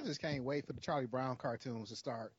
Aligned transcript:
I 0.00 0.06
just 0.06 0.20
can't 0.20 0.44
wait 0.44 0.66
for 0.66 0.72
the 0.72 0.80
Charlie 0.80 1.06
Brown 1.06 1.36
cartoons 1.36 1.90
to 1.90 1.96
start. 1.96 2.32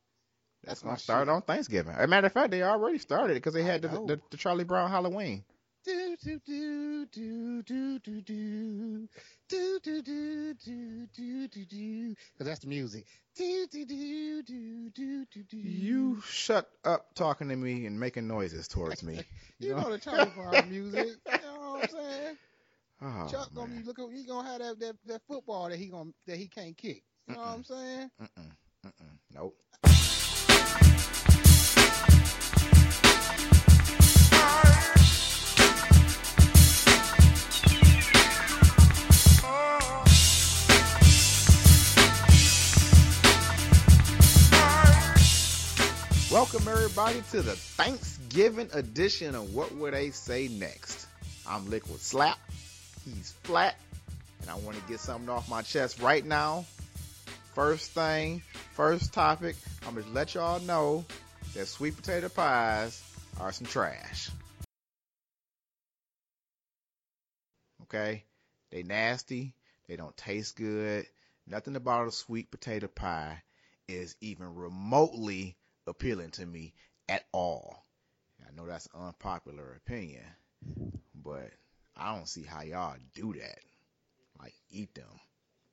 That's 0.63 0.83
my 0.83 0.89
gonna 0.89 0.99
start 0.99 1.29
on 1.29 1.41
Thanksgiving. 1.41 1.93
As 1.93 2.05
a 2.05 2.07
matter 2.07 2.27
of 2.27 2.33
fact, 2.33 2.51
they 2.51 2.63
already 2.63 2.97
started 2.97 3.35
because 3.35 3.53
they 3.53 3.63
had 3.63 3.81
the, 3.83 3.87
the, 3.87 4.21
the 4.31 4.37
Charlie 4.37 4.63
Brown 4.63 4.89
Halloween. 4.89 5.43
Do 5.83 6.15
do 6.23 6.39
do 6.45 7.05
do 7.07 7.63
do 7.63 7.99
do 7.99 8.21
do 8.21 8.21
do 8.21 9.79
do 9.79 10.01
do 10.01 10.53
do 10.53 11.07
do 11.07 11.47
do 11.47 11.65
do. 11.65 12.15
Cause 12.37 12.47
that's 12.47 12.59
the 12.59 12.67
music. 12.67 13.05
Do 13.35 13.67
do 13.71 13.85
do 13.85 14.43
do 14.43 14.89
do 14.91 15.25
do 15.25 15.43
do. 15.43 15.57
You 15.57 16.21
shut 16.21 16.69
up 16.83 17.13
talking 17.15 17.49
to 17.49 17.55
me 17.55 17.85
and 17.87 17.99
making 17.99 18.27
noises 18.27 18.67
towards 18.67 19.01
me. 19.01 19.21
you 19.59 19.75
know 19.75 19.89
the 19.91 19.97
Charlie 19.97 20.31
Brown 20.35 20.69
music. 20.69 21.17
You 21.25 21.31
know 21.31 21.71
what 21.73 21.83
I'm 21.83 21.89
saying? 21.89 22.37
Oh, 23.03 23.27
Chuck 23.31 23.53
gonna 23.55 23.67
man. 23.69 23.81
be 23.81 23.87
looking. 23.87 24.11
He 24.11 24.23
gonna 24.25 24.47
have 24.47 24.59
that, 24.59 24.79
that 24.79 24.95
that 25.07 25.21
football 25.27 25.69
that 25.69 25.77
he 25.79 25.87
gonna 25.87 26.11
that 26.27 26.37
he 26.37 26.47
can't 26.47 26.77
kick. 26.77 27.03
You 27.31 27.37
know 27.37 27.43
what 27.43 27.53
I'm 27.55 27.63
saying? 27.63 28.11
Mm-mm, 28.21 28.51
mm-mm, 28.85 29.15
nope. 29.33 29.55
Welcome 46.29 46.67
everybody 46.67 47.23
to 47.31 47.41
the 47.41 47.55
Thanksgiving 47.55 48.67
edition 48.73 49.35
of 49.35 49.55
What 49.55 49.73
Would 49.75 49.93
They 49.93 50.09
Say 50.09 50.49
Next. 50.49 51.07
I'm 51.47 51.69
Liquid 51.69 52.01
Slap. 52.01 52.37
He's 53.05 53.31
flat, 53.43 53.77
and 54.41 54.49
I 54.49 54.55
want 54.55 54.75
to 54.75 54.83
get 54.89 54.99
something 54.99 55.29
off 55.29 55.47
my 55.47 55.61
chest 55.61 56.01
right 56.01 56.25
now. 56.25 56.65
First 57.53 57.91
thing, 57.91 58.41
first 58.75 59.11
topic, 59.13 59.57
I'm 59.85 59.95
gonna 59.95 60.07
let 60.13 60.35
y'all 60.35 60.61
know 60.61 61.03
that 61.53 61.67
sweet 61.67 61.97
potato 61.97 62.29
pies 62.29 63.03
are 63.41 63.51
some 63.51 63.67
trash. 63.67 64.29
Okay? 67.83 68.23
They 68.71 68.83
nasty, 68.83 69.53
they 69.89 69.97
don't 69.97 70.15
taste 70.15 70.55
good. 70.55 71.05
Nothing 71.45 71.75
about 71.75 72.07
a 72.07 72.11
sweet 72.11 72.49
potato 72.51 72.87
pie 72.87 73.43
is 73.89 74.15
even 74.21 74.55
remotely 74.55 75.57
appealing 75.87 76.31
to 76.31 76.45
me 76.45 76.73
at 77.09 77.25
all. 77.33 77.85
I 78.47 78.55
know 78.55 78.65
that's 78.65 78.87
an 78.93 79.07
unpopular 79.07 79.77
opinion, 79.85 80.23
but 81.13 81.51
I 81.97 82.15
don't 82.15 82.29
see 82.29 82.43
how 82.43 82.61
y'all 82.61 82.95
do 83.13 83.33
that. 83.33 83.59
Like 84.39 84.53
eat 84.69 84.95
them. 84.95 85.19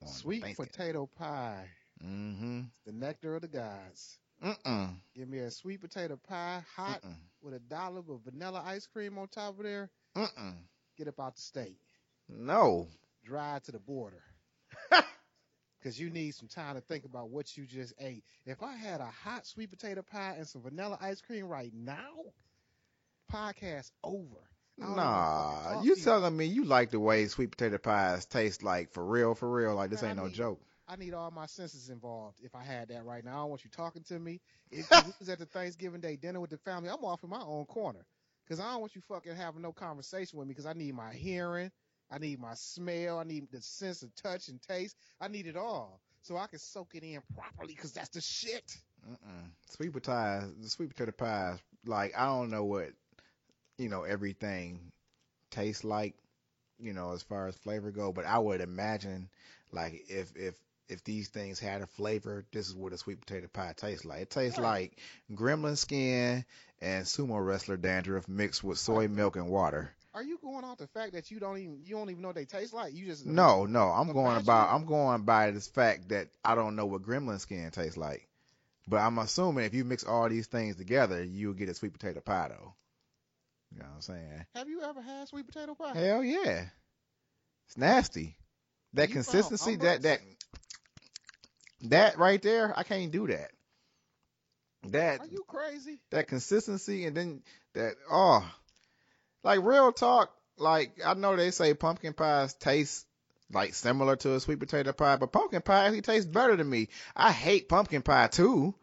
Sweet 0.07 0.43
Thanksgiving. 0.43 0.71
potato 0.73 1.07
pie, 1.07 1.67
Mm-hmm. 2.05 2.61
the 2.87 2.93
nectar 2.93 3.35
of 3.35 3.43
the 3.43 3.49
gods. 3.49 4.19
Mm-mm. 4.45 4.95
Give 5.17 5.29
me 5.29 5.39
a 5.41 5.51
sweet 5.51 5.81
potato 5.81 6.17
pie, 6.17 6.63
hot 6.77 7.03
Mm-mm. 7.03 7.17
with 7.43 7.55
a 7.55 7.59
dollop 7.59 8.09
of 8.09 8.21
vanilla 8.23 8.63
ice 8.65 8.87
cream 8.87 9.19
on 9.19 9.27
top 9.29 9.59
of 9.59 9.65
there. 9.65 9.91
Mm-mm. 10.17 10.55
Get 10.97 11.09
up 11.09 11.19
out 11.19 11.35
the 11.35 11.43
state. 11.43 11.79
No. 12.29 12.87
Drive 13.25 13.65
to 13.65 13.73
the 13.73 13.81
border. 13.81 14.23
Cause 15.83 15.99
you 15.99 16.11
need 16.11 16.35
some 16.35 16.49
time 16.49 16.75
to 16.75 16.81
think 16.81 17.05
about 17.05 17.31
what 17.31 17.57
you 17.57 17.65
just 17.65 17.95
ate. 18.01 18.25
If 18.47 18.63
I 18.63 18.75
had 18.77 19.01
a 19.01 19.07
hot 19.07 19.47
sweet 19.47 19.71
potato 19.71 20.03
pie 20.03 20.35
and 20.37 20.47
some 20.47 20.63
vanilla 20.63 20.99
ice 21.01 21.21
cream 21.21 21.47
right 21.47 21.73
now, 21.75 22.15
podcast 23.33 23.91
over. 24.03 24.49
I 24.81 24.85
don't 24.85 24.93
even 24.93 24.97
fucking 24.97 25.73
Nah. 25.77 25.83
You 25.83 25.97
telling 25.97 26.37
me 26.37 26.47
you 26.47 26.65
like 26.65 26.91
the 26.91 27.01
way 27.01 27.27
sweet 27.27 27.51
potato 27.51 27.79
pies 27.79 28.27
taste 28.27 28.63
like 28.63 28.91
for 28.93 29.05
real, 29.05 29.35
for 29.35 29.51
real? 29.51 29.75
Like 29.75 29.91
this 29.91 30.03
Man, 30.03 30.13
ain't 30.13 30.19
I 30.21 30.23
no 30.23 30.29
need- 30.29 30.35
joke. 30.37 30.61
I 30.91 30.97
need 30.97 31.13
all 31.13 31.31
my 31.31 31.45
senses 31.45 31.91
involved 31.91 32.39
if 32.43 32.55
I 32.55 32.63
had 32.65 32.89
that 32.89 33.05
right 33.05 33.23
now. 33.23 33.33
I 33.33 33.35
don't 33.43 33.51
want 33.51 33.63
you 33.63 33.71
talking 33.71 34.03
to 34.05 34.19
me. 34.19 34.41
If 34.71 34.91
we 35.07 35.13
was 35.19 35.29
at 35.29 35.39
the 35.39 35.45
Thanksgiving 35.45 36.01
Day 36.01 36.17
dinner 36.17 36.41
with 36.41 36.49
the 36.49 36.57
family, 36.57 36.89
I'm 36.89 37.05
off 37.05 37.23
in 37.23 37.29
my 37.29 37.43
own 37.43 37.67
corner. 37.67 38.07
Because 38.45 38.59
I 38.59 38.71
don't 38.73 38.81
want 38.81 38.95
you 38.95 39.03
fucking 39.03 39.35
having 39.37 39.61
no 39.61 39.71
conversation 39.73 40.39
with 40.39 40.49
me 40.49 40.53
because 40.55 40.65
I 40.65 40.73
need 40.73 40.95
my 40.95 41.13
hearing. 41.13 41.71
I 42.11 42.17
need 42.19 42.41
my 42.41 42.55
smell. 42.55 43.19
I 43.19 43.25
need 43.25 43.49
the 43.53 43.61
sense 43.61 44.03
of 44.03 44.15
touch 44.15 44.49
and 44.49 44.63
taste. 44.63 44.97
I 45.21 45.29
need 45.29 45.47
it 45.47 45.57
all. 45.59 46.01
So 46.23 46.39
I 46.39 46.47
can 46.47 46.59
soak 46.59 46.95
it 46.95 47.03
in 47.03 47.21
properly 47.35 47.75
because 47.75 47.93
that's 47.93 48.09
the 48.09 48.23
shit. 48.23 48.79
Mm-mm. 49.07 49.51
Sweet 49.69 49.93
potato, 49.93 50.51
the 50.59 50.71
sweet 50.71 50.89
potato 50.89 51.13
pies. 51.13 51.59
Like 51.85 52.17
I 52.17 52.25
don't 52.25 52.49
know 52.51 52.65
what 52.65 52.93
you 53.79 53.89
know 53.89 54.03
everything 54.03 54.93
tastes 55.51 55.85
like, 55.85 56.15
you 56.79 56.93
know, 56.93 57.13
as 57.13 57.23
far 57.23 57.47
as 57.49 57.57
flavor 57.57 57.91
go. 57.91 58.13
But 58.13 58.27
I 58.27 58.39
would 58.39 58.61
imagine, 58.61 59.29
like 59.73 60.05
if 60.09 60.37
if 60.37 60.55
if 60.89 61.05
these 61.05 61.29
things 61.29 61.59
had 61.59 61.83
a 61.83 61.87
flavor, 61.87 62.45
this 62.53 62.69
is 62.69 62.75
what 62.75 62.93
a 62.93 62.99
sweet 62.99 63.21
potato 63.21 63.47
pie 63.53 63.75
tastes 63.77 64.05
like. 64.05 64.23
It 64.23 64.31
tastes 64.31 64.59
Right. 64.59 64.91
like 64.91 64.99
gremlin 65.39 65.77
skin 65.77 66.45
and 66.81 67.05
sumo 67.05 67.45
wrestler 67.45 67.77
dandruff 67.77 68.27
mixed 68.29 68.65
with 68.65 68.79
soy 68.79 69.09
milk 69.09 69.37
and 69.37 69.49
water. 69.49 69.91
Are 70.15 70.23
you 70.23 70.39
going 70.39 70.65
off 70.65 70.79
the 70.79 70.87
fact 70.89 71.13
that 71.13 71.31
you 71.31 71.39
don't 71.39 71.59
even 71.59 71.81
you 71.85 71.95
don't 71.95 72.11
even 72.11 72.23
know 72.23 72.29
what 72.29 72.35
they 72.35 72.47
taste 72.47 72.73
like? 72.73 72.95
You 72.95 73.07
just 73.07 73.27
No, 73.27 73.67
no, 73.67 73.89
I'm 73.89 74.07
going 74.13 74.27
Imagine- 74.27 74.43
about 74.43 74.75
I'm 74.75 74.87
going 74.87 75.23
by 75.23 75.51
this 75.51 75.69
fact 75.69 76.09
that 76.09 76.29
I 76.45 76.55
don't 76.55 76.75
know 76.77 76.87
what 76.87 77.03
gremlin 77.03 77.39
skin 77.41 77.71
tastes 77.71 77.97
like. 77.97 78.27
But 78.89 79.01
I'm 79.01 79.19
assuming 79.19 79.67
if 79.67 79.75
you 79.75 79.85
mix 79.85 80.05
all 80.05 80.29
these 80.31 80.47
things 80.47 80.77
together, 80.77 81.23
you'll 81.23 81.53
get 81.53 81.69
a 81.69 81.75
sweet 81.75 81.93
potato 81.93 82.21
pie 82.21 82.49
though. 82.49 82.73
You 83.73 83.81
know 83.81 83.87
what 83.87 83.95
I'm 83.97 84.01
saying? 84.03 84.47
Have 84.55 84.69
you 84.69 84.83
ever 84.83 85.01
had 85.01 85.29
sweet 85.29 85.47
potato 85.47 85.75
pie? 85.75 85.95
Hell 85.95 86.25
yeah. 86.25 86.65
It's 87.67 87.77
nasty. 87.77 88.37
That 88.95 89.09
You 89.09 89.15
consistency, 89.15 89.77
that 89.77 90.03
that 90.03 90.21
that 91.83 92.19
right 92.19 92.41
there, 92.41 92.73
I 92.77 92.83
can't 92.83 93.13
do 93.13 93.27
that. 93.27 93.51
That 94.85 95.21
Are 95.21 95.27
you 95.27 95.45
crazy? 95.47 96.01
that 96.11 96.29
consistency 96.29 97.05
and 97.05 97.17
then 97.17 97.43
that 97.75 97.95
oh 98.11 98.49
like 99.43 99.61
real 99.63 99.93
talk 99.93 100.31
like 100.57 100.99
i 101.05 101.15
know 101.15 101.37
they 101.37 101.51
say 101.51 101.75
pumpkin 101.75 102.13
pies 102.13 102.55
taste 102.55 103.07
like 103.53 103.75
similar 103.75 104.17
to 104.17 104.35
a 104.35 104.41
sweet 104.41 104.61
potato 104.61 104.93
pie 104.93 105.17
but 105.17 105.33
pumpkin 105.33 105.63
pie 105.63 105.85
actually 105.85 106.03
tastes 106.03 106.27
better 106.31 106.57
to 106.57 106.65
me 106.65 106.89
i 107.17 107.33
hate 107.33 107.69
pumpkin 107.69 108.03
pie 108.03 108.29
too 108.29 108.75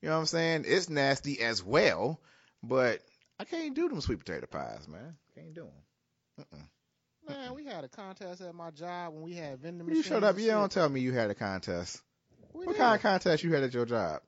you 0.00 0.08
know 0.08 0.14
what 0.14 0.20
i'm 0.20 0.26
saying 0.26 0.64
it's 0.66 0.88
nasty 0.88 1.40
as 1.40 1.62
well 1.62 2.20
but 2.62 3.00
i 3.42 3.44
can't 3.44 3.74
do 3.74 3.88
them 3.88 4.00
sweet 4.00 4.18
potato 4.18 4.46
pies 4.46 4.86
man 4.88 5.14
can't 5.34 5.54
do 5.54 5.62
them 5.62 6.46
Mm-mm. 6.52 6.62
Man, 7.28 7.54
we 7.54 7.64
had 7.64 7.84
a 7.84 7.88
contest 7.88 8.40
at 8.40 8.54
my 8.54 8.70
job 8.70 9.12
when 9.14 9.22
we 9.22 9.34
had 9.34 9.60
vending 9.60 9.88
you 9.88 10.02
showed 10.02 10.24
up 10.24 10.38
you 10.38 10.48
don't 10.48 10.72
tell 10.72 10.88
me 10.88 11.00
you 11.00 11.12
had 11.12 11.30
a 11.30 11.34
contest 11.34 12.00
We 12.52 12.66
what 12.66 12.72
did. 12.72 12.78
kind 12.80 12.96
of 12.96 13.02
contest 13.02 13.44
you 13.44 13.52
had 13.54 13.62
at 13.62 13.74
your 13.74 13.84
job 13.86 14.20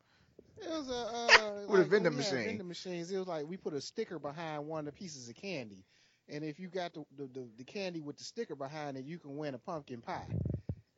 It 0.63 0.69
was 0.69 0.89
a 0.89 0.93
uh, 0.93 1.53
With 1.69 1.81
a 1.81 1.83
like 1.83 1.91
when 1.91 1.91
vending 1.91 2.17
machine. 2.17 2.45
Vending 2.45 2.69
machines. 2.69 3.11
It 3.11 3.19
was 3.19 3.27
like 3.27 3.47
we 3.49 3.57
put 3.57 3.75
a 3.75 3.81
sticker 3.81 4.19
behind 4.19 4.67
one 4.67 4.81
of 4.81 4.85
the 4.87 4.93
pieces 4.93 5.29
of 5.29 5.35
candy, 5.35 5.85
and 6.29 6.45
if 6.45 6.61
you 6.61 6.69
got 6.69 6.95
the 6.95 7.05
the, 7.17 7.27
the, 7.33 7.49
the 7.59 7.65
candy 7.65 8.01
with 8.01 8.17
the 8.19 8.25
sticker 8.25 8.55
behind 8.55 8.97
it, 8.97 9.05
you 9.05 9.19
can 9.19 9.37
win 9.37 9.55
a 9.55 9.59
pumpkin 9.59 10.01
pie. 10.01 10.27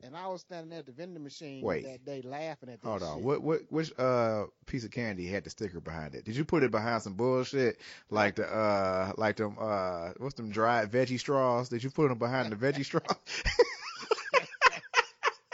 And 0.07 0.17
I 0.17 0.29
was 0.29 0.43
standing 0.43 0.77
at 0.79 0.87
the 0.87 0.93
vending 0.93 1.25
machine 1.25 1.63
Wait. 1.65 1.85
that 1.85 2.05
day 2.05 2.23
laughing 2.23 2.69
at 2.69 2.81
that 2.81 2.87
Hold 2.89 3.01
shit. 3.01 3.09
on. 3.09 3.23
What 3.25 3.43
what 3.43 3.61
which 3.71 3.93
uh 3.99 4.45
piece 4.67 4.85
of 4.85 4.91
candy 4.93 5.27
had 5.27 5.43
the 5.45 5.51
sticker 5.51 5.81
behind 5.81 6.15
it? 6.15 6.25
Did 6.25 6.37
you 6.37 6.45
put 6.45 6.63
it 6.63 6.71
behind 6.71 7.03
some 7.03 7.15
bullshit 7.15 7.81
like 8.11 8.37
the 8.37 8.47
uh 8.47 9.13
like 9.17 9.37
them 9.37 9.57
uh 9.61 10.11
what's 10.19 10.35
them 10.35 10.51
dried 10.51 10.93
veggie 10.93 11.19
straws? 11.19 11.69
Did 11.69 11.83
you 11.83 11.91
put 11.91 12.09
them 12.09 12.19
behind 12.19 12.53
the 12.53 12.57
veggie 12.57 12.85
straw? 12.85 13.01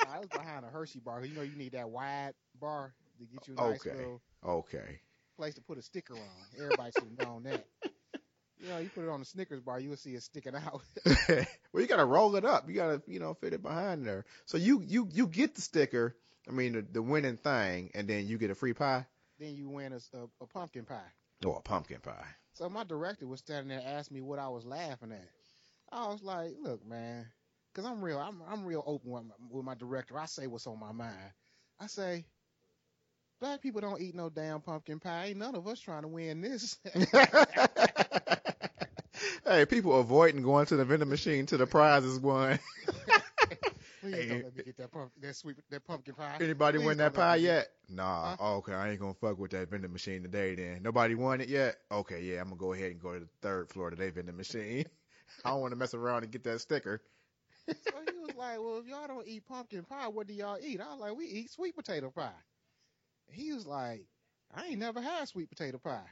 I 0.06 0.18
was 0.18 0.28
behind 0.28 0.64
a 0.64 0.68
Hershey 0.68 1.00
bar. 1.00 1.24
You 1.24 1.34
know 1.34 1.42
you 1.42 1.56
need 1.56 1.72
that 1.72 1.88
wide 1.88 2.34
bar 2.60 2.92
to 3.18 3.24
get 3.24 3.48
you 3.48 3.54
a 3.56 3.60
nice 3.70 3.86
Okay. 3.86 3.96
little 3.96 4.20
okay. 4.46 5.00
place 5.36 5.54
to 5.54 5.60
put 5.62 5.78
a 5.78 5.82
sticker 5.82 6.14
on. 6.14 6.20
Everybody 6.58 6.92
should 6.92 7.04
have 7.04 7.26
known 7.26 7.42
that. 7.44 7.64
You 8.62 8.68
know, 8.68 8.78
you 8.78 8.88
put 8.88 9.04
it 9.04 9.10
on 9.10 9.20
the 9.20 9.26
Snickers 9.26 9.60
bar, 9.60 9.80
you'll 9.80 9.96
see 9.96 10.14
it 10.14 10.22
sticking 10.22 10.54
out. 10.54 10.82
well, 11.28 11.82
you 11.82 11.86
gotta 11.86 12.04
roll 12.04 12.36
it 12.36 12.44
up. 12.44 12.68
You 12.68 12.74
gotta 12.74 13.02
you 13.06 13.18
know 13.18 13.34
fit 13.34 13.52
it 13.52 13.62
behind 13.62 14.06
there. 14.06 14.24
So 14.46 14.56
you 14.56 14.82
you 14.86 15.08
you 15.12 15.26
get 15.26 15.54
the 15.54 15.60
sticker. 15.60 16.16
I 16.48 16.52
mean 16.52 16.72
the, 16.72 16.82
the 16.82 17.02
winning 17.02 17.36
thing, 17.36 17.90
and 17.94 18.08
then 18.08 18.26
you 18.26 18.38
get 18.38 18.50
a 18.50 18.54
free 18.54 18.72
pie 18.72 19.06
then 19.42 19.56
you 19.56 19.68
win 19.68 19.92
a, 19.92 19.96
a, 20.16 20.24
a 20.40 20.46
pumpkin 20.46 20.84
pie. 20.84 21.10
Oh, 21.44 21.54
a 21.54 21.60
pumpkin 21.60 22.00
pie. 22.00 22.26
So 22.54 22.68
my 22.68 22.84
director 22.84 23.26
was 23.26 23.40
standing 23.40 23.68
there, 23.68 23.82
asked 23.84 24.12
me 24.12 24.20
what 24.20 24.38
I 24.38 24.48
was 24.48 24.64
laughing 24.64 25.12
at. 25.12 25.28
I 25.90 26.06
was 26.08 26.22
like, 26.22 26.52
"Look, 26.60 26.86
man, 26.86 27.26
because 27.72 27.90
I'm 27.90 28.02
real. 28.02 28.18
I'm 28.18 28.40
I'm 28.48 28.64
real 28.64 28.84
open 28.86 29.10
with 29.10 29.24
my, 29.24 29.34
with 29.50 29.64
my 29.64 29.74
director. 29.74 30.18
I 30.18 30.26
say 30.26 30.46
what's 30.46 30.66
on 30.66 30.78
my 30.78 30.92
mind. 30.92 31.32
I 31.80 31.86
say, 31.86 32.24
black 33.40 33.60
people 33.60 33.80
don't 33.80 34.00
eat 34.00 34.14
no 34.14 34.30
damn 34.30 34.60
pumpkin 34.60 35.00
pie. 35.00 35.26
Ain't 35.26 35.38
none 35.38 35.56
of 35.56 35.66
us 35.66 35.80
trying 35.80 36.02
to 36.02 36.08
win 36.08 36.40
this. 36.40 36.78
hey, 39.52 39.66
people 39.66 39.98
avoiding 39.98 40.42
going 40.42 40.66
to 40.66 40.76
the 40.76 40.84
vending 40.84 41.08
machine 41.08 41.46
to 41.46 41.56
the 41.56 41.66
prizes 41.66 42.18
won. 42.18 42.58
Please 44.00 44.14
Hey, 44.14 44.28
don't 44.28 44.42
let 44.42 44.56
me 44.56 44.64
get 44.64 44.76
that 44.78 44.90
pump, 44.90 45.12
that 45.20 45.36
sweet 45.36 45.56
that 45.70 45.86
pumpkin 45.86 46.14
pie. 46.14 46.36
Anybody 46.40 46.78
Please 46.78 46.86
win 46.86 46.98
that 46.98 47.14
pie 47.14 47.36
yet? 47.36 47.68
Nah. 47.88 48.30
Huh? 48.30 48.36
Oh, 48.40 48.54
okay, 48.56 48.72
I 48.72 48.90
ain't 48.90 49.00
gonna 49.00 49.14
fuck 49.14 49.38
with 49.38 49.52
that 49.52 49.70
vending 49.70 49.92
machine 49.92 50.22
today. 50.22 50.56
Then 50.56 50.82
nobody 50.82 51.14
won 51.14 51.40
it 51.40 51.48
yet. 51.48 51.76
Okay, 51.90 52.20
yeah, 52.22 52.40
I'm 52.40 52.48
gonna 52.48 52.56
go 52.56 52.72
ahead 52.72 52.90
and 52.90 53.00
go 53.00 53.12
to 53.12 53.20
the 53.20 53.28
third 53.42 53.68
floor 53.68 53.90
today 53.90 54.10
vending 54.10 54.36
machine. 54.36 54.86
I 55.44 55.50
don't 55.50 55.60
want 55.60 55.70
to 55.70 55.76
mess 55.76 55.94
around 55.94 56.24
and 56.24 56.32
get 56.32 56.42
that 56.44 56.60
sticker. 56.60 57.00
So 57.68 57.74
he 58.10 58.18
was 58.18 58.34
like, 58.36 58.58
well, 58.58 58.78
if 58.78 58.88
y'all 58.88 59.06
don't 59.06 59.26
eat 59.26 59.46
pumpkin 59.46 59.84
pie, 59.84 60.08
what 60.08 60.26
do 60.26 60.34
y'all 60.34 60.58
eat? 60.60 60.80
I 60.80 60.90
was 60.90 61.00
like, 61.00 61.16
we 61.16 61.26
eat 61.26 61.50
sweet 61.50 61.76
potato 61.76 62.10
pie. 62.10 62.32
He 63.28 63.52
was 63.52 63.66
like, 63.68 64.04
I 64.52 64.66
ain't 64.66 64.80
never 64.80 65.00
had 65.00 65.28
sweet 65.28 65.48
potato 65.48 65.78
pie. 65.78 66.08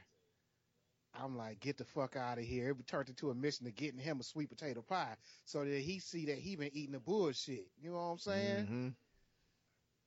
I'm 1.14 1.36
like, 1.36 1.60
get 1.60 1.76
the 1.76 1.84
fuck 1.84 2.16
out 2.16 2.38
of 2.38 2.44
here. 2.44 2.70
It 2.70 2.86
turned 2.86 3.08
into 3.08 3.30
a 3.30 3.34
mission 3.34 3.66
to 3.66 3.72
getting 3.72 3.98
him 3.98 4.20
a 4.20 4.22
sweet 4.22 4.48
potato 4.48 4.82
pie 4.82 5.16
so 5.44 5.64
that 5.64 5.80
he 5.80 5.98
see 5.98 6.26
that 6.26 6.38
he 6.38 6.56
been 6.56 6.70
eating 6.72 6.92
the 6.92 7.00
bullshit. 7.00 7.66
You 7.82 7.90
know 7.90 7.96
what 7.96 8.02
I'm 8.02 8.18
saying? 8.18 8.94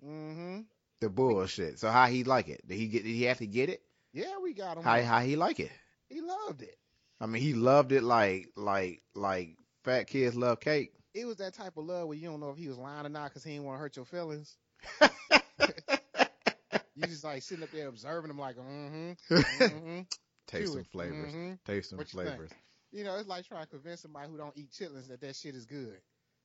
Mm-hmm. 0.03 0.09
Mm-hmm. 0.09 0.59
The 1.01 1.09
bullshit. 1.09 1.79
So 1.79 1.89
how 1.89 2.05
he 2.05 2.23
like 2.23 2.47
it? 2.47 2.67
Did 2.67 2.77
he 2.77 2.87
get? 2.87 3.03
Did 3.03 3.13
he 3.13 3.23
have 3.23 3.39
to 3.39 3.47
get 3.47 3.69
it? 3.69 3.81
Yeah, 4.13 4.37
we 4.41 4.53
got 4.53 4.77
him. 4.77 4.83
How 4.83 5.01
how 5.01 5.19
he 5.19 5.35
like 5.35 5.59
it? 5.59 5.71
He 6.07 6.21
loved 6.21 6.61
it. 6.61 6.77
I 7.19 7.25
mean, 7.25 7.41
he 7.41 7.53
loved 7.53 7.91
it 7.91 8.03
like 8.03 8.49
like 8.55 9.01
like 9.15 9.57
fat 9.83 10.07
kids 10.07 10.35
love 10.35 10.59
cake. 10.59 10.93
It 11.13 11.25
was 11.25 11.37
that 11.37 11.53
type 11.53 11.77
of 11.77 11.85
love 11.85 12.07
where 12.07 12.17
you 12.17 12.29
don't 12.29 12.39
know 12.39 12.49
if 12.49 12.57
he 12.57 12.67
was 12.67 12.77
lying 12.77 13.05
or 13.05 13.09
not 13.09 13.29
because 13.29 13.43
he 13.43 13.51
didn't 13.51 13.65
want 13.65 13.77
to 13.77 13.81
hurt 13.81 13.95
your 13.95 14.05
feelings. 14.05 14.57
You 16.95 17.07
just 17.07 17.23
like 17.23 17.41
sitting 17.41 17.63
up 17.63 17.71
there 17.71 17.87
observing 17.87 18.29
him 18.29 18.37
like, 18.37 18.55
mm-hmm, 18.55 19.33
mm-hmm. 19.33 20.01
Taste 20.47 20.73
some 20.73 20.83
flavors. 20.83 21.33
Mhm. 21.33 21.59
Taste 21.65 21.89
some 21.89 21.97
What 21.97 22.11
you 22.13 22.19
flavors. 22.21 22.51
You 22.91 23.03
know, 23.03 23.15
it's 23.17 23.27
like 23.27 23.45
trying 23.45 23.63
to 23.63 23.69
convince 23.69 24.01
somebody 24.01 24.29
who 24.29 24.37
don't 24.37 24.55
eat 24.57 24.69
chitlins 24.71 25.07
that 25.07 25.21
that 25.21 25.35
shit 25.35 25.55
is 25.55 25.65
good. 25.65 25.99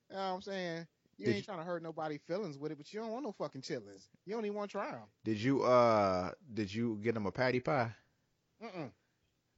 You 0.09 0.15
know 0.15 0.29
what 0.29 0.35
I'm 0.35 0.41
saying? 0.41 0.87
You 1.17 1.25
Did 1.25 1.31
ain't 1.31 1.37
you- 1.39 1.43
trying 1.45 1.57
to 1.59 1.63
hurt 1.65 1.83
nobody's 1.83 2.21
feelings 2.21 2.57
with 2.57 2.71
it, 2.71 2.77
but 2.77 2.91
you 2.93 2.99
don't 3.01 3.11
want 3.11 3.25
no 3.25 3.31
fucking 3.33 3.61
chitlins. 3.61 4.07
You 4.25 4.33
don't 4.35 4.45
even 4.45 4.57
want 4.57 4.71
to 4.71 4.77
try 4.77 4.91
them. 4.91 5.07
Did 5.23 5.37
you 5.37 5.63
uh 5.63 6.31
did 6.53 6.73
you 6.73 6.97
get 7.03 7.15
him 7.15 7.25
a 7.25 7.31
patty 7.31 7.59
pie? 7.59 7.93
Mm-mm. 8.63 8.91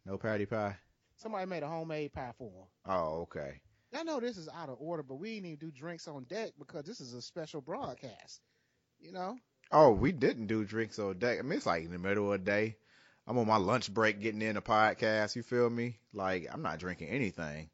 No 0.05 0.17
patty 0.17 0.45
pie. 0.45 0.75
Somebody 1.15 1.45
made 1.45 1.63
a 1.63 1.67
homemade 1.67 2.13
pie 2.13 2.33
for 2.37 2.49
him. 2.51 2.67
Oh, 2.85 3.21
okay. 3.21 3.61
I 3.93 4.03
know 4.03 4.19
this 4.19 4.37
is 4.37 4.49
out 4.49 4.69
of 4.69 4.77
order, 4.79 5.03
but 5.03 5.15
we 5.15 5.35
didn't 5.35 5.45
even 5.47 5.59
do 5.59 5.71
drinks 5.71 6.07
on 6.07 6.23
deck 6.23 6.51
because 6.57 6.85
this 6.85 6.99
is 6.99 7.13
a 7.13 7.21
special 7.21 7.61
broadcast. 7.61 8.41
You 8.99 9.11
know? 9.11 9.37
Oh, 9.71 9.91
we 9.91 10.11
didn't 10.11 10.47
do 10.47 10.63
drinks 10.65 10.97
on 10.99 11.19
deck. 11.19 11.39
I 11.39 11.41
mean, 11.43 11.53
it's 11.57 11.65
like 11.65 11.83
in 11.83 11.91
the 11.91 11.99
middle 11.99 12.31
of 12.33 12.39
the 12.43 12.45
day. 12.45 12.77
I'm 13.27 13.37
on 13.37 13.47
my 13.47 13.57
lunch 13.57 13.93
break 13.93 14.19
getting 14.19 14.41
in 14.41 14.57
a 14.57 14.61
podcast. 14.61 15.35
You 15.35 15.43
feel 15.43 15.69
me? 15.69 15.97
Like 16.13 16.47
I'm 16.51 16.61
not 16.61 16.79
drinking 16.79 17.09
anything. 17.09 17.69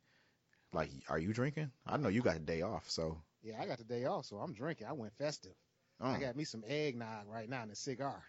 Like, 0.73 0.91
are 1.09 1.17
you 1.17 1.33
drinking? 1.33 1.71
I 1.85 1.97
know 1.97 2.09
you 2.09 2.21
got 2.21 2.35
a 2.35 2.39
day 2.39 2.61
off, 2.61 2.89
so. 2.89 3.17
Yeah, 3.41 3.61
I 3.61 3.65
got 3.65 3.77
the 3.77 3.85
day 3.85 4.05
off, 4.05 4.25
so 4.25 4.37
I'm 4.37 4.53
drinking. 4.53 4.87
I 4.87 4.91
went 4.93 5.13
festive. 5.17 5.53
I 6.01 6.17
Mm. 6.17 6.21
got 6.21 6.35
me 6.35 6.43
some 6.43 6.63
eggnog 6.67 7.27
right 7.27 7.49
now 7.49 7.63
and 7.63 7.71
a 7.71 7.75
cigar. 7.75 8.21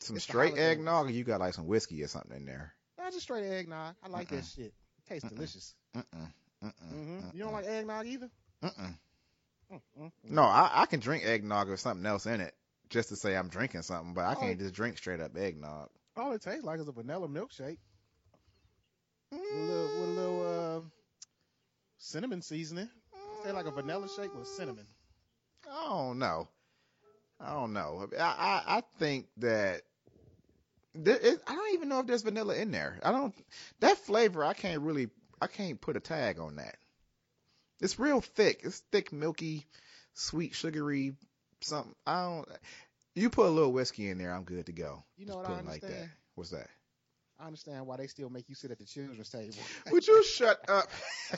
some 0.00 0.16
it's 0.16 0.24
straight 0.24 0.58
eggnog, 0.58 1.06
or 1.06 1.10
you 1.10 1.22
got 1.24 1.40
like 1.40 1.54
some 1.54 1.66
whiskey 1.66 2.02
or 2.02 2.08
something 2.08 2.36
in 2.36 2.44
there. 2.44 2.74
Not 2.98 3.12
just 3.12 3.22
straight 3.22 3.44
eggnog. 3.48 3.94
I 4.02 4.08
like 4.08 4.28
that 4.28 4.44
shit. 4.44 4.74
Tastes 5.08 5.26
Mm-mm. 5.28 5.34
delicious. 5.36 5.74
Mm-mm. 5.96 6.32
Mm-mm. 6.64 6.72
hmm 6.88 7.20
You 7.32 7.44
don't 7.44 7.52
like 7.52 7.66
eggnog 7.66 8.06
either? 8.06 8.30
No, 10.24 10.42
I, 10.42 10.70
I 10.82 10.86
can 10.86 11.00
drink 11.00 11.24
eggnog 11.24 11.68
with 11.68 11.80
something 11.80 12.04
else 12.04 12.26
in 12.26 12.40
it, 12.40 12.54
just 12.90 13.08
to 13.10 13.16
say 13.16 13.36
I'm 13.36 13.48
drinking 13.48 13.82
something, 13.82 14.12
but 14.14 14.24
I 14.24 14.34
Oh. 14.34 14.40
can't 14.40 14.58
just 14.58 14.74
drink 14.74 14.98
straight 14.98 15.20
up 15.20 15.36
eggnog. 15.36 15.88
All 16.16 16.32
it 16.32 16.42
tastes 16.42 16.64
like 16.64 16.78
is 16.78 16.88
a 16.88 16.92
vanilla 16.92 17.28
milkshake 17.28 17.78
with 19.30 19.40
a 19.40 19.58
little, 19.58 20.00
with 20.00 20.08
a 20.08 20.20
little 20.20 20.76
uh, 20.76 20.80
cinnamon 21.98 22.42
seasoning. 22.42 22.88
Tastes 23.42 23.54
like 23.54 23.66
a 23.66 23.70
vanilla 23.70 24.08
shake 24.14 24.34
with 24.34 24.46
cinnamon. 24.46 24.86
I 25.70 25.88
don't 25.88 26.18
know. 26.18 26.48
I 27.40 27.54
don't 27.54 27.72
know. 27.72 28.08
I 28.18 28.22
I, 28.22 28.62
I 28.78 28.82
think 28.98 29.26
that 29.38 29.82
there 30.94 31.16
is, 31.16 31.38
I 31.46 31.54
don't 31.54 31.74
even 31.74 31.88
know 31.88 32.00
if 32.00 32.06
there's 32.06 32.22
vanilla 32.22 32.56
in 32.56 32.70
there. 32.70 32.98
I 33.02 33.10
don't 33.10 33.34
that 33.80 33.96
flavor. 33.98 34.44
I 34.44 34.52
can't 34.52 34.82
really. 34.82 35.08
I 35.40 35.46
can't 35.46 35.80
put 35.80 35.96
a 35.96 36.00
tag 36.00 36.38
on 36.38 36.56
that. 36.56 36.76
It's 37.80 37.98
real 37.98 38.20
thick. 38.20 38.60
It's 38.62 38.80
thick, 38.92 39.12
milky, 39.12 39.66
sweet, 40.14 40.54
sugary. 40.54 41.14
Something. 41.62 41.94
I 42.06 42.24
don't. 42.24 42.48
You 43.14 43.28
put 43.30 43.46
a 43.46 43.50
little 43.50 43.72
whiskey 43.72 44.08
in 44.08 44.18
there, 44.18 44.32
I'm 44.32 44.44
good 44.44 44.66
to 44.66 44.72
go. 44.72 45.04
You 45.16 45.26
know 45.26 45.34
Just 45.34 45.48
what 45.50 45.50
I 45.50 45.60
it 45.60 45.66
like 45.66 45.80
that. 45.82 45.86
understand? 45.86 46.10
What's 46.34 46.50
that? 46.50 46.68
I 47.38 47.46
understand 47.46 47.86
why 47.86 47.96
they 47.96 48.06
still 48.06 48.30
make 48.30 48.48
you 48.48 48.54
sit 48.54 48.70
at 48.70 48.78
the 48.78 48.84
children's 48.84 49.28
table. 49.28 49.56
Would 49.90 50.06
you 50.06 50.22
shut 50.24 50.60
up? 50.68 50.86